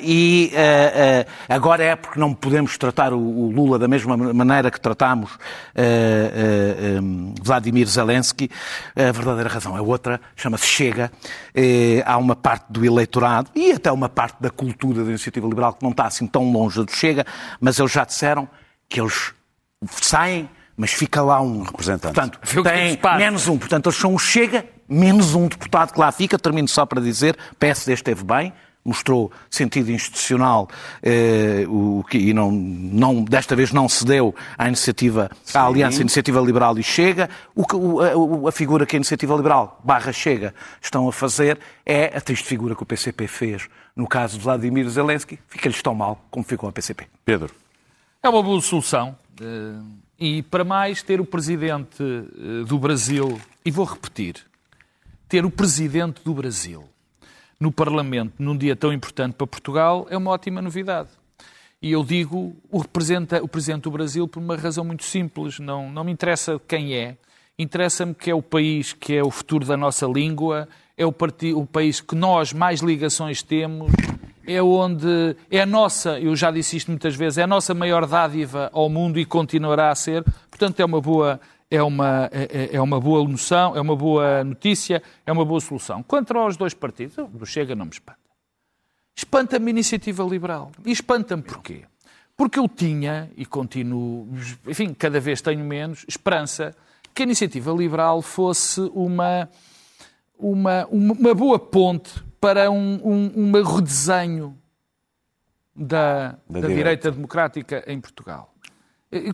E 0.00 0.52
agora 1.50 1.84
é 1.84 1.96
porque 1.96 2.18
não 2.18 2.32
podemos 2.32 2.78
tratar 2.78 3.12
o- 3.12 3.50
Lula 3.52 3.78
da 3.78 3.86
mesma 3.86 4.16
maneira 4.16 4.70
que 4.70 4.80
tratámos 4.80 5.30
Vladimir 7.42 7.86
Zelensky. 7.86 8.50
A 9.08 9.12
verdadeira 9.12 9.48
razão 9.48 9.76
é 9.76 9.80
outra, 9.80 10.20
chama-se 10.36 10.66
Chega. 10.66 11.10
Eh, 11.54 12.02
Há 12.06 12.16
uma 12.18 12.36
parte 12.36 12.66
do 12.70 12.84
eleitorado 12.84 13.50
e 13.54 13.72
até 13.72 13.90
uma 13.90 14.08
parte 14.08 14.36
da 14.40 14.50
cultura 14.50 15.02
da 15.04 15.10
iniciativa 15.10 15.46
liberal 15.46 15.74
que 15.74 15.82
não 15.82 15.90
está 15.90 16.06
assim 16.06 16.26
tão 16.26 16.50
longe 16.52 16.82
do 16.82 16.90
Chega, 16.92 17.24
mas 17.60 17.78
eles 17.78 17.92
já 17.92 18.04
disseram 18.04 18.48
que 18.88 19.00
eles 19.00 19.32
saem, 19.90 20.48
mas 20.76 20.92
fica 20.92 21.22
lá 21.22 21.40
um 21.40 21.62
Representante. 21.62 22.14
Portanto, 22.14 22.38
tem 22.72 22.96
menos 23.18 23.48
um. 23.48 23.58
Portanto, 23.58 23.88
eles 23.88 23.98
são 23.98 24.14
o 24.14 24.18
Chega, 24.18 24.64
menos 24.88 25.34
um 25.34 25.48
deputado 25.48 25.92
que 25.92 26.00
lá 26.00 26.10
fica. 26.12 26.38
Termino 26.38 26.68
só 26.68 26.84
para 26.86 27.00
dizer, 27.00 27.36
PSD 27.58 27.92
esteve 27.94 28.24
bem, 28.24 28.52
mostrou 28.84 29.30
sentido 29.50 29.90
institucional 29.90 30.68
eh, 31.02 31.64
o, 31.68 32.04
e 32.12 32.32
não, 32.34 32.50
não, 32.50 33.22
desta 33.22 33.54
vez 33.54 33.72
não 33.72 33.88
cedeu 33.88 34.34
à 34.58 34.66
iniciativa, 34.66 35.30
Sim. 35.44 35.58
à 35.58 35.66
Aliança 35.66 36.00
Iniciativa 36.00 36.40
Liberal 36.40 36.78
e 36.78 36.82
Chega. 36.82 37.30
O, 37.54 37.64
o, 37.76 38.46
a, 38.46 38.48
a, 38.48 38.52
figura 38.52 38.84
que 38.84 38.96
a 38.96 38.98
Iniciativa 38.98 39.34
Liberal 39.34 39.80
barra 39.84 40.12
Chega 40.12 40.54
estão 40.80 41.08
a 41.08 41.12
fazer 41.12 41.58
é 41.86 42.16
a 42.16 42.20
triste 42.20 42.46
figura 42.46 42.74
que 42.74 42.82
o 42.82 42.86
PCP 42.86 43.26
fez 43.26 43.68
no 43.94 44.06
caso 44.06 44.36
de 44.36 44.44
Vladimir 44.44 44.88
Zelensky. 44.88 45.38
Fica-lhes 45.48 45.80
tão 45.82 45.94
mal 45.94 46.24
como 46.30 46.44
ficou 46.44 46.68
a 46.68 46.72
PCP. 46.72 47.06
Pedro. 47.24 47.50
É 48.22 48.28
uma 48.28 48.42
boa 48.42 48.60
solução. 48.60 49.16
Eh, 49.40 49.80
e 50.18 50.42
para 50.42 50.64
mais, 50.64 51.02
ter 51.02 51.20
o 51.20 51.24
presidente 51.24 52.02
eh, 52.02 52.64
do 52.64 52.78
Brasil, 52.78 53.40
e 53.64 53.70
vou 53.70 53.84
repetir, 53.84 54.36
ter 55.28 55.44
o 55.44 55.50
presidente 55.50 56.22
do 56.24 56.34
Brasil 56.34 56.91
no 57.62 57.70
Parlamento 57.70 58.34
num 58.40 58.56
dia 58.56 58.74
tão 58.74 58.92
importante 58.92 59.34
para 59.34 59.46
Portugal 59.46 60.08
é 60.10 60.16
uma 60.16 60.32
ótima 60.32 60.60
novidade. 60.60 61.10
E 61.80 61.92
eu 61.92 62.02
digo 62.02 62.56
o, 62.68 62.78
representa, 62.78 63.40
o 63.40 63.46
Presidente 63.46 63.82
do 63.82 63.90
Brasil 63.92 64.26
por 64.26 64.40
uma 64.40 64.56
razão 64.56 64.84
muito 64.84 65.04
simples. 65.04 65.60
Não, 65.60 65.88
não 65.88 66.02
me 66.02 66.10
interessa 66.10 66.60
quem 66.66 66.96
é. 66.96 67.16
Interessa-me 67.56 68.14
que 68.14 68.28
é 68.28 68.34
o 68.34 68.42
país 68.42 68.92
que 68.92 69.14
é 69.14 69.22
o 69.22 69.30
futuro 69.30 69.64
da 69.64 69.76
nossa 69.76 70.06
língua, 70.06 70.68
é 70.96 71.06
o, 71.06 71.14
o 71.54 71.66
país 71.66 72.00
que 72.00 72.16
nós 72.16 72.52
mais 72.52 72.80
ligações 72.80 73.44
temos, 73.44 73.92
é 74.44 74.60
onde 74.60 75.36
é 75.48 75.60
a 75.60 75.66
nossa, 75.66 76.18
eu 76.18 76.34
já 76.34 76.50
disse 76.50 76.76
isto 76.76 76.90
muitas 76.90 77.14
vezes, 77.14 77.38
é 77.38 77.42
a 77.44 77.46
nossa 77.46 77.72
maior 77.72 78.06
dádiva 78.06 78.70
ao 78.72 78.88
mundo 78.88 79.20
e 79.20 79.24
continuará 79.24 79.90
a 79.92 79.94
ser. 79.94 80.24
Portanto, 80.50 80.80
é 80.80 80.84
uma 80.84 81.00
boa, 81.00 81.40
é 81.72 81.82
uma, 81.82 82.28
é, 82.30 82.74
é, 82.74 82.76
é 82.76 82.80
uma 82.82 83.00
boa 83.00 83.26
noção, 83.26 83.74
é 83.74 83.80
uma 83.80 83.96
boa 83.96 84.44
notícia, 84.44 85.02
é 85.24 85.32
uma 85.32 85.42
boa 85.42 85.58
solução. 85.58 86.02
Quanto 86.02 86.36
aos 86.36 86.54
dois 86.54 86.74
partidos, 86.74 87.16
do 87.30 87.46
Chega 87.46 87.74
não 87.74 87.86
me 87.86 87.92
espanta. 87.92 88.18
Espanta-me 89.16 89.68
a 89.68 89.70
iniciativa 89.70 90.22
liberal. 90.22 90.70
E 90.84 90.92
espanta-me 90.92 91.42
porquê? 91.42 91.84
Porque 92.36 92.58
eu 92.58 92.68
tinha, 92.68 93.30
e 93.38 93.46
continuo, 93.46 94.28
enfim, 94.66 94.92
cada 94.92 95.18
vez 95.18 95.40
tenho 95.40 95.64
menos, 95.64 96.04
esperança 96.06 96.76
que 97.14 97.22
a 97.22 97.24
iniciativa 97.24 97.72
liberal 97.72 98.20
fosse 98.20 98.80
uma, 98.92 99.48
uma, 100.38 100.86
uma 100.86 101.34
boa 101.34 101.58
ponte 101.58 102.22
para 102.38 102.70
um, 102.70 103.00
um, 103.02 103.32
um 103.34 103.62
redesenho 103.62 104.58
da, 105.74 106.36
da, 106.46 106.60
da 106.60 106.68
direita 106.68 107.10
democrática 107.10 107.82
em 107.86 107.98
Portugal. 107.98 108.51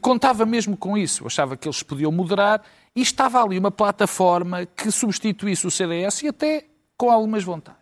Contava 0.01 0.45
mesmo 0.45 0.77
com 0.77 0.99
isso. 0.99 1.27
Achava 1.27 1.57
que 1.57 1.69
eles 1.69 1.83
podiam 1.83 2.11
moderar 2.11 2.63
e 2.97 3.01
estava 3.01 3.43
ali 3.43 3.59
uma 3.59 3.71
plataforma 3.71 4.67
que 4.67 4.91
substituísse 4.91 5.67
o 5.67 5.71
CDS 5.71 6.23
e 6.23 6.29
até 6.29 6.65
com 6.97 7.11
algumas 7.11 7.45
vantagens. 7.45 7.79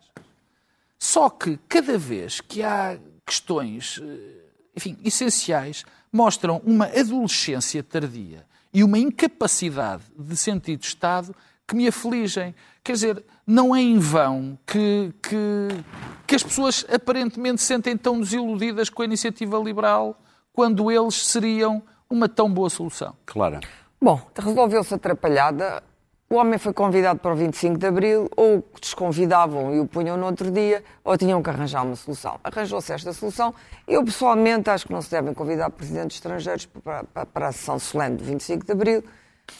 Só 0.99 1.29
que 1.29 1.59
cada 1.67 1.97
vez 1.97 2.39
que 2.39 2.61
há 2.61 2.97
questões, 3.25 3.99
eh, 4.01 4.45
enfim, 4.75 4.97
essenciais, 5.03 5.85
mostram 6.13 6.61
uma 6.63 6.85
adolescência 6.85 7.83
tardia 7.83 8.45
e 8.71 8.83
uma 8.83 8.99
incapacidade 8.99 10.03
de 10.17 10.37
sentido 10.37 10.81
de 10.81 10.87
Estado 10.87 11.35
que 11.67 11.75
me 11.75 11.87
afligem. 11.87 12.53
Quer 12.83 12.93
dizer, 12.93 13.23
não 13.45 13.75
é 13.75 13.81
em 13.81 13.97
vão 13.97 14.57
que, 14.65 15.13
que, 15.21 15.83
que 16.27 16.35
as 16.35 16.43
pessoas 16.43 16.85
aparentemente 16.93 17.61
se 17.61 17.67
sentem 17.67 17.97
tão 17.97 18.19
desiludidas 18.19 18.89
com 18.89 19.01
a 19.01 19.05
iniciativa 19.05 19.57
liberal 19.57 20.19
quando 20.57 20.91
eles 20.91 21.27
seriam 21.27 21.83
uma 22.09 22.27
tão 22.27 22.51
boa 22.51 22.67
solução? 22.67 23.13
Claro. 23.27 23.59
Bom, 24.01 24.19
resolveu-se 24.35 24.91
atrapalhada. 24.91 25.83
O 26.27 26.33
homem 26.33 26.57
foi 26.57 26.73
convidado 26.73 27.19
para 27.19 27.31
o 27.31 27.35
25 27.35 27.77
de 27.77 27.85
Abril, 27.85 28.27
ou 28.35 28.67
desconvidavam 28.81 29.75
e 29.75 29.79
o 29.79 29.85
punham 29.85 30.17
no 30.17 30.25
outro 30.25 30.49
dia, 30.49 30.83
ou 31.03 31.15
tinham 31.15 31.43
que 31.43 31.49
arranjar 31.51 31.85
uma 31.85 31.95
solução. 31.95 32.39
Arranjou-se 32.43 32.91
esta 32.91 33.13
solução. 33.13 33.53
Eu, 33.87 34.03
pessoalmente, 34.03 34.71
acho 34.71 34.87
que 34.87 34.93
não 34.93 35.01
se 35.03 35.11
devem 35.11 35.31
convidar 35.31 35.69
presidentes 35.69 36.17
estrangeiros 36.17 36.65
para, 36.65 37.03
para, 37.03 37.25
para 37.27 37.47
a 37.49 37.51
sessão 37.51 37.77
solene 37.77 38.17
do 38.17 38.23
25 38.23 38.65
de 38.65 38.71
Abril, 38.71 39.03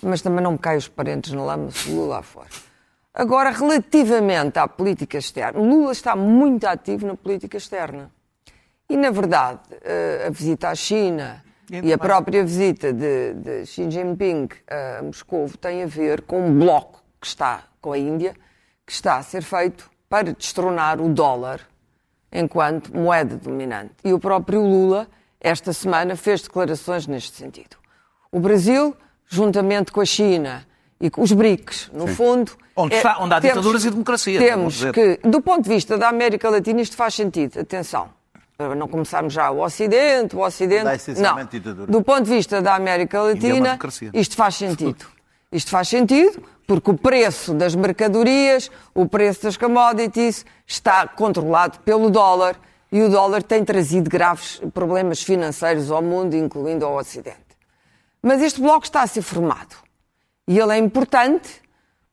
mas 0.01 0.23
também 0.23 0.43
não 0.43 0.53
me 0.53 0.57
caem 0.57 0.79
os 0.79 0.87
parentes 0.87 1.31
na 1.31 1.43
lama 1.43 1.69
se 1.69 1.91
Lula 1.91 2.23
for. 2.23 2.47
Agora, 3.13 3.51
relativamente 3.51 4.57
à 4.57 4.67
política 4.67 5.19
externa, 5.19 5.59
Lula 5.59 5.91
está 5.91 6.15
muito 6.15 6.65
ativo 6.65 7.05
na 7.05 7.15
política 7.15 7.55
externa. 7.55 8.16
E, 8.89 8.95
na 8.95 9.11
verdade, 9.11 9.59
eh, 9.83 10.25
a 10.27 10.29
visita 10.29 10.69
à 10.69 10.75
China 10.75 11.43
e, 11.69 11.91
a 11.91 11.97
própria 11.97 12.41
visita 12.45 12.93
de, 12.93 13.33
de, 13.33 13.65
Xi 13.65 13.91
Jinping 13.91 14.47
a 14.65 15.03
Moscou 15.03 15.49
tem 15.59 15.83
a 15.83 15.85
ver 15.85 16.21
com 16.21 16.47
um 16.47 16.57
bloco 16.57 17.03
que 17.19 17.27
está 17.27 17.63
com 17.81 17.91
a 17.91 17.97
Índia, 17.97 18.33
que 18.85 18.93
está 18.93 19.17
a 19.17 19.23
ser 19.23 19.43
feito 19.43 19.89
para 20.07 20.31
destronar 20.31 21.01
o 21.01 21.09
dólar 21.09 21.59
enquanto 22.31 22.95
moeda 22.95 23.35
dominante. 23.35 23.91
E 24.05 24.13
o 24.13 24.19
próprio 24.19 24.61
Lula, 24.61 25.09
esta 25.41 25.73
semana, 25.73 26.15
fez 26.15 26.43
declarações 26.43 27.05
neste 27.07 27.35
sentido. 27.35 27.75
O 28.31 28.39
Brasil, 28.39 28.95
juntamente 29.27 29.91
com 29.91 29.99
a 29.99 30.05
China 30.05 30.65
e 31.01 31.09
com 31.09 31.21
os 31.21 31.33
BRICS, 31.33 31.91
no 31.91 32.07
Sim. 32.07 32.15
fundo. 32.15 32.51
Onde, 32.73 32.93
é, 32.93 32.97
está, 32.97 33.17
onde 33.19 33.33
há 33.33 33.41
temos, 33.41 33.57
ditaduras 33.57 33.83
e 33.83 33.89
democracia. 33.89 34.39
Temos 34.39 34.85
que, 34.91 35.19
do 35.23 35.41
ponto 35.41 35.63
de 35.63 35.69
vista 35.69 35.97
da 35.97 36.07
América 36.07 36.49
Latina, 36.49 36.79
isto 36.79 36.95
faz 36.95 37.15
sentido. 37.15 37.59
Atenção 37.59 38.16
não 38.75 38.87
começarmos 38.87 39.33
já 39.33 39.51
o 39.51 39.63
Ocidente, 39.63 40.35
o 40.35 40.39
Ocidente. 40.39 40.83
Não, 41.19 41.85
do 41.85 42.01
ponto 42.01 42.23
de 42.23 42.31
vista 42.31 42.61
da 42.61 42.75
América 42.75 43.21
Latina, 43.21 43.77
isto 44.13 44.35
faz 44.35 44.55
sentido. 44.55 45.05
Isto 45.51 45.71
faz 45.71 45.87
sentido 45.87 46.43
porque 46.65 46.91
o 46.91 46.97
preço 46.97 47.53
das 47.53 47.75
mercadorias, 47.75 48.69
o 48.93 49.07
preço 49.07 49.43
das 49.43 49.55
commodities 49.55 50.45
está 50.65 51.07
controlado 51.07 51.79
pelo 51.79 52.09
dólar 52.09 52.59
e 52.91 53.01
o 53.01 53.09
dólar 53.09 53.43
tem 53.43 53.63
trazido 53.63 54.09
graves 54.09 54.59
problemas 54.73 55.21
financeiros 55.21 55.91
ao 55.91 56.01
mundo, 56.01 56.35
incluindo 56.35 56.85
ao 56.85 56.97
Ocidente. 56.97 57.37
Mas 58.21 58.41
este 58.41 58.59
bloco 58.59 58.85
está 58.85 59.03
a 59.03 59.07
ser 59.07 59.21
formado 59.21 59.75
e 60.47 60.59
ele 60.59 60.73
é 60.73 60.77
importante 60.77 61.61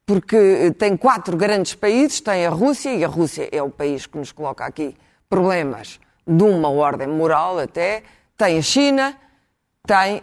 porque 0.06 0.72
tem 0.78 0.96
quatro 0.96 1.36
grandes 1.36 1.74
países, 1.74 2.20
tem 2.20 2.46
a 2.46 2.50
Rússia 2.50 2.94
e 2.94 3.02
a 3.02 3.08
Rússia 3.08 3.48
é 3.50 3.62
o 3.62 3.70
país 3.70 4.06
que 4.06 4.18
nos 4.18 4.30
coloca 4.30 4.64
aqui 4.64 4.94
problemas 5.28 5.98
de 6.26 6.42
uma 6.42 6.68
ordem 6.68 7.08
moral 7.08 7.58
até, 7.58 8.02
tem 8.36 8.58
a 8.58 8.62
China, 8.62 9.16
tem 9.86 10.16
uh, 10.16 10.20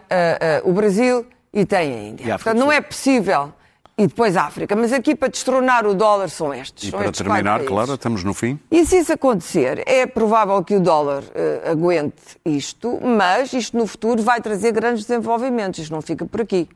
uh, 0.65 0.69
o 0.69 0.73
Brasil 0.73 1.25
e 1.53 1.65
tem 1.65 1.93
a 1.93 2.03
Índia. 2.09 2.35
A 2.35 2.37
Portanto, 2.37 2.57
não 2.57 2.71
é 2.71 2.81
possível. 2.81 3.53
E 3.97 4.07
depois 4.07 4.35
a 4.35 4.45
África. 4.45 4.75
Mas 4.75 4.91
aqui 4.91 5.13
para 5.13 5.27
destronar 5.27 5.85
o 5.85 5.93
dólar 5.93 6.29
são 6.29 6.51
estes. 6.51 6.85
E 6.85 6.89
são 6.89 6.99
para 6.99 7.09
estes 7.09 7.23
terminar, 7.23 7.63
claro, 7.65 7.93
estamos 7.93 8.23
no 8.23 8.33
fim. 8.33 8.59
E 8.71 8.83
se 8.85 8.97
isso 8.97 9.13
acontecer, 9.13 9.83
é 9.85 10.07
provável 10.07 10.63
que 10.63 10.75
o 10.75 10.79
dólar 10.79 11.21
uh, 11.23 11.69
aguente 11.69 12.39
isto, 12.43 12.99
mas 13.01 13.53
isto 13.53 13.77
no 13.77 13.85
futuro 13.85 14.23
vai 14.23 14.41
trazer 14.41 14.71
grandes 14.71 15.05
desenvolvimentos. 15.05 15.79
Isto 15.79 15.93
não 15.93 16.01
fica 16.01 16.25
por 16.25 16.41
aqui. 16.41 16.67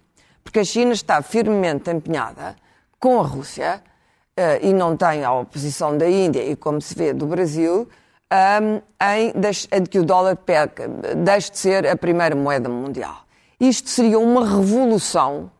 Porque 0.44 0.60
a 0.60 0.64
China 0.64 0.94
está 0.94 1.22
firmemente 1.24 1.90
empenhada 1.90 2.56
com 3.00 3.20
a 3.20 3.24
Rússia 3.24 3.82
e 4.62 4.74
não 4.74 4.96
tem 4.96 5.24
a 5.24 5.34
oposição 5.34 5.98
da 5.98 6.08
Índia 6.08 6.44
e, 6.44 6.56
como 6.56 6.80
se 6.80 6.94
vê, 6.94 7.14
do 7.14 7.26
Brasil 7.26 7.90
um, 8.32 8.82
em, 9.06 9.34
de 9.82 9.90
que 9.90 10.00
o 10.00 10.04
dólar 10.04 10.36
perca, 10.36 10.88
deixe 10.88 11.52
de 11.52 11.60
ser 11.60 11.88
a 11.88 11.96
primeira 11.96 12.36
moeda 12.36 12.70
mundial. 12.70 13.24
Isto 13.60 13.90
seria 13.90 14.20
uma 14.20 14.46
revolução 14.48 15.52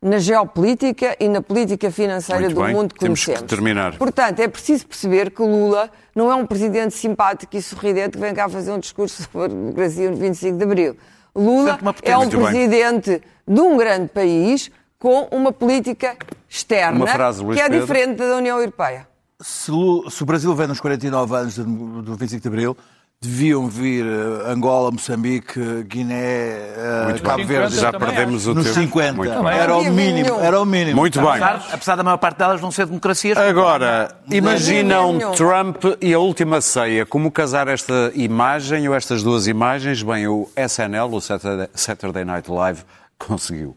na 0.00 0.18
geopolítica 0.18 1.16
e 1.20 1.28
na 1.28 1.40
política 1.40 1.90
financeira 1.90 2.42
Muito 2.42 2.54
do 2.56 2.64
bem. 2.64 2.74
mundo 2.74 2.94
que 2.94 3.00
Temos 3.00 3.24
conhecemos. 3.24 3.48
Que 3.48 3.56
terminar. 3.56 3.96
Portanto, 3.96 4.40
é 4.40 4.48
preciso 4.48 4.86
perceber 4.86 5.30
que 5.30 5.40
Lula 5.42 5.90
não 6.14 6.30
é 6.30 6.34
um 6.34 6.44
presidente 6.44 6.94
simpático 6.94 7.56
e 7.56 7.62
sorridente 7.62 8.10
que 8.10 8.18
vem 8.18 8.34
cá 8.34 8.48
fazer 8.48 8.72
um 8.72 8.80
discurso 8.80 9.22
sobre 9.30 9.44
a 9.44 9.48
democracia 9.48 10.10
no 10.10 10.16
25 10.16 10.58
de 10.58 10.64
Abril. 10.64 10.96
Lula 11.34 11.78
é 12.02 12.16
um 12.16 12.28
presidente 12.28 13.10
bem. 13.10 13.22
de 13.46 13.60
um 13.60 13.76
grande 13.76 14.08
país 14.08 14.70
com 14.98 15.28
uma 15.30 15.52
política 15.52 16.16
externa 16.48 17.06
frase, 17.06 17.44
que 17.44 17.60
é 17.60 17.64
Pedro. 17.64 17.80
diferente 17.80 18.16
da 18.18 18.36
União 18.36 18.58
Europeia 18.58 19.11
se, 19.42 19.72
se 20.10 20.22
o 20.22 20.26
Brasil 20.26 20.54
vem 20.54 20.66
nos 20.66 20.80
49 20.80 21.34
anos 21.36 21.56
do, 21.56 22.02
do 22.02 22.16
25 22.16 22.42
de 22.42 22.48
Abril, 22.48 22.76
deviam 23.22 23.68
vir 23.68 24.04
uh, 24.04 24.48
Angola, 24.50 24.90
Moçambique, 24.90 25.84
Guiné, 25.84 26.56
uh, 27.16 27.22
Cabo 27.22 27.46
Verde. 27.46 27.76
Já 27.76 27.92
perdemos 27.92 28.48
o 28.48 28.54
nos 28.54 28.64
tempo. 28.64 28.80
50. 28.80 29.50
Era 29.50 29.76
o 29.76 29.84
mínimo, 29.84 30.40
era 30.40 30.60
o 30.60 30.64
mínimo. 30.64 30.96
Muito 30.96 31.20
bem. 31.20 31.28
Apesar, 31.28 31.62
apesar, 31.72 31.96
da 31.96 32.02
maior 32.02 32.16
parte 32.16 32.38
delas 32.38 32.60
não 32.60 32.72
ser 32.72 32.86
democracias. 32.86 33.38
Agora, 33.38 34.16
imaginam 34.28 35.18
Trump 35.36 35.84
e 36.00 36.12
a 36.12 36.18
última 36.18 36.60
ceia. 36.60 37.06
Como 37.06 37.30
casar 37.30 37.68
esta 37.68 38.10
imagem 38.14 38.88
ou 38.88 38.94
estas 38.94 39.22
duas 39.22 39.46
imagens? 39.46 40.02
Bem, 40.02 40.26
o 40.26 40.50
SNL, 40.56 41.14
o 41.14 41.20
Saturday 41.20 42.24
Night 42.24 42.50
Live, 42.50 42.82
conseguiu. 43.18 43.76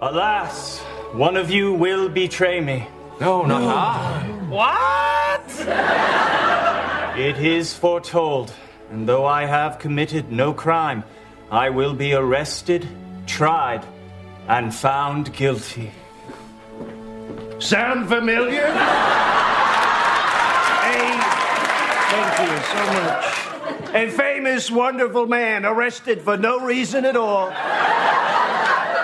Alas, 0.00 0.82
one 1.18 1.38
of 1.38 1.50
you 1.50 1.74
will 1.74 2.10
betray 2.10 2.60
me. 2.60 2.93
No, 3.20 3.44
not 3.44 3.62
no. 3.62 3.68
I. 3.68 4.22
What? 4.48 5.50
it 7.18 7.38
is 7.38 7.72
foretold, 7.72 8.52
and 8.90 9.08
though 9.08 9.24
I 9.24 9.46
have 9.46 9.78
committed 9.78 10.32
no 10.32 10.52
crime, 10.52 11.04
I 11.50 11.70
will 11.70 11.94
be 11.94 12.12
arrested, 12.14 12.88
tried, 13.26 13.86
and 14.48 14.74
found 14.74 15.32
guilty. 15.32 15.92
Sound 17.60 18.08
familiar? 18.08 18.66
A 18.66 18.74
Thank 22.14 22.50
you 22.50 22.56
so 22.70 22.82
much. 22.92 23.24
A 23.94 24.10
famous, 24.10 24.70
wonderful 24.70 25.26
man 25.26 25.64
arrested 25.64 26.22
for 26.22 26.36
no 26.36 26.60
reason 26.60 27.04
at 27.04 27.16
all. 27.16 27.48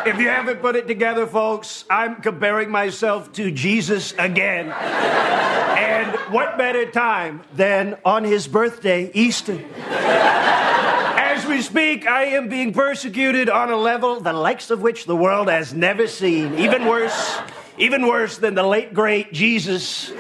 If 0.07 0.19
you 0.19 0.29
haven't 0.29 0.61
put 0.61 0.77
it 0.77 0.87
together, 0.87 1.27
folks, 1.27 1.85
I'm 1.91 2.17
comparing 2.23 2.71
myself 2.71 3.33
to 3.33 3.51
Jesus 3.51 4.13
again. 4.19 4.71
And 4.71 6.17
what 6.33 6.57
better 6.57 6.91
time 6.91 7.43
than 7.55 7.99
on 8.05 8.25
his 8.25 8.49
birthday, 8.49 9.11
Easter? 9.13 9.63
As 9.87 11.45
we 11.47 11.61
speak, 11.61 12.07
I 12.07 12.25
am 12.25 12.49
being 12.49 12.73
persecuted 12.73 13.51
on 13.51 13.71
a 13.71 13.77
level 13.77 14.21
the 14.21 14.33
likes 14.33 14.71
of 14.71 14.81
which 14.81 15.05
the 15.05 15.17
world 15.17 15.49
has 15.49 15.75
never 15.75 16.07
seen. 16.07 16.59
Even 16.59 16.87
worse, 16.87 17.39
even 17.77 18.07
worse 18.07 18.39
than 18.39 18.55
the 18.55 18.63
late 18.63 18.95
great 18.95 19.33
Jesus. 19.33 20.11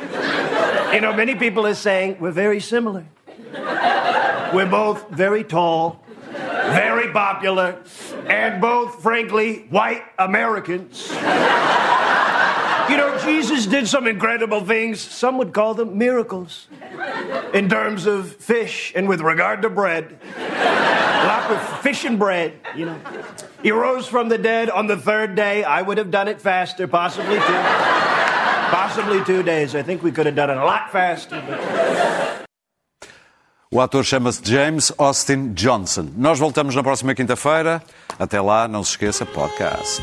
You 0.92 1.00
know, 1.00 1.14
many 1.14 1.36
people 1.36 1.66
are 1.66 1.74
saying 1.74 2.18
we're 2.20 2.32
very 2.32 2.60
similar. 2.60 3.06
We're 4.52 4.70
both 4.70 5.08
very 5.10 5.44
tall, 5.44 6.04
popular, 7.10 7.82
and 8.26 8.60
both, 8.60 9.02
frankly, 9.02 9.66
white 9.70 10.02
Americans. 10.18 11.08
You 12.90 12.96
know, 12.96 13.18
Jesus 13.24 13.66
did 13.66 13.86
some 13.86 14.06
incredible 14.08 14.64
things. 14.64 15.00
Some 15.00 15.38
would 15.38 15.52
call 15.52 15.74
them 15.74 15.96
miracles 15.96 16.66
in 17.54 17.68
terms 17.68 18.06
of 18.06 18.34
fish 18.36 18.92
and 18.96 19.08
with 19.08 19.20
regard 19.20 19.62
to 19.62 19.70
bread. 19.70 20.18
A 20.36 21.26
lot 21.26 21.50
with 21.50 21.60
fish 21.82 22.04
and 22.04 22.18
bread, 22.18 22.58
you 22.74 22.86
know. 22.86 22.98
He 23.62 23.70
rose 23.70 24.08
from 24.08 24.28
the 24.28 24.38
dead 24.38 24.70
on 24.70 24.86
the 24.86 24.96
third 24.96 25.36
day. 25.36 25.62
I 25.62 25.82
would 25.82 25.98
have 25.98 26.10
done 26.10 26.26
it 26.28 26.40
faster, 26.40 26.88
possibly 26.88 27.36
two. 27.36 27.60
possibly 28.70 29.22
two 29.24 29.42
days. 29.42 29.74
I 29.74 29.82
think 29.82 30.02
we 30.02 30.10
could 30.12 30.26
have 30.26 30.34
done 30.34 30.50
it 30.50 30.56
a 30.56 30.64
lot 30.64 30.90
faster. 30.90 31.42
But... 31.46 32.19
O 33.72 33.80
ator 33.80 34.04
chama-se 34.04 34.40
James 34.44 34.92
Austin 34.98 35.52
Johnson. 35.52 36.08
Nós 36.16 36.40
voltamos 36.40 36.74
na 36.74 36.82
próxima 36.82 37.14
quinta-feira. 37.14 37.80
Até 38.18 38.40
lá, 38.40 38.66
não 38.66 38.82
se 38.82 38.90
esqueça, 38.90 39.24
podcast. 39.24 40.02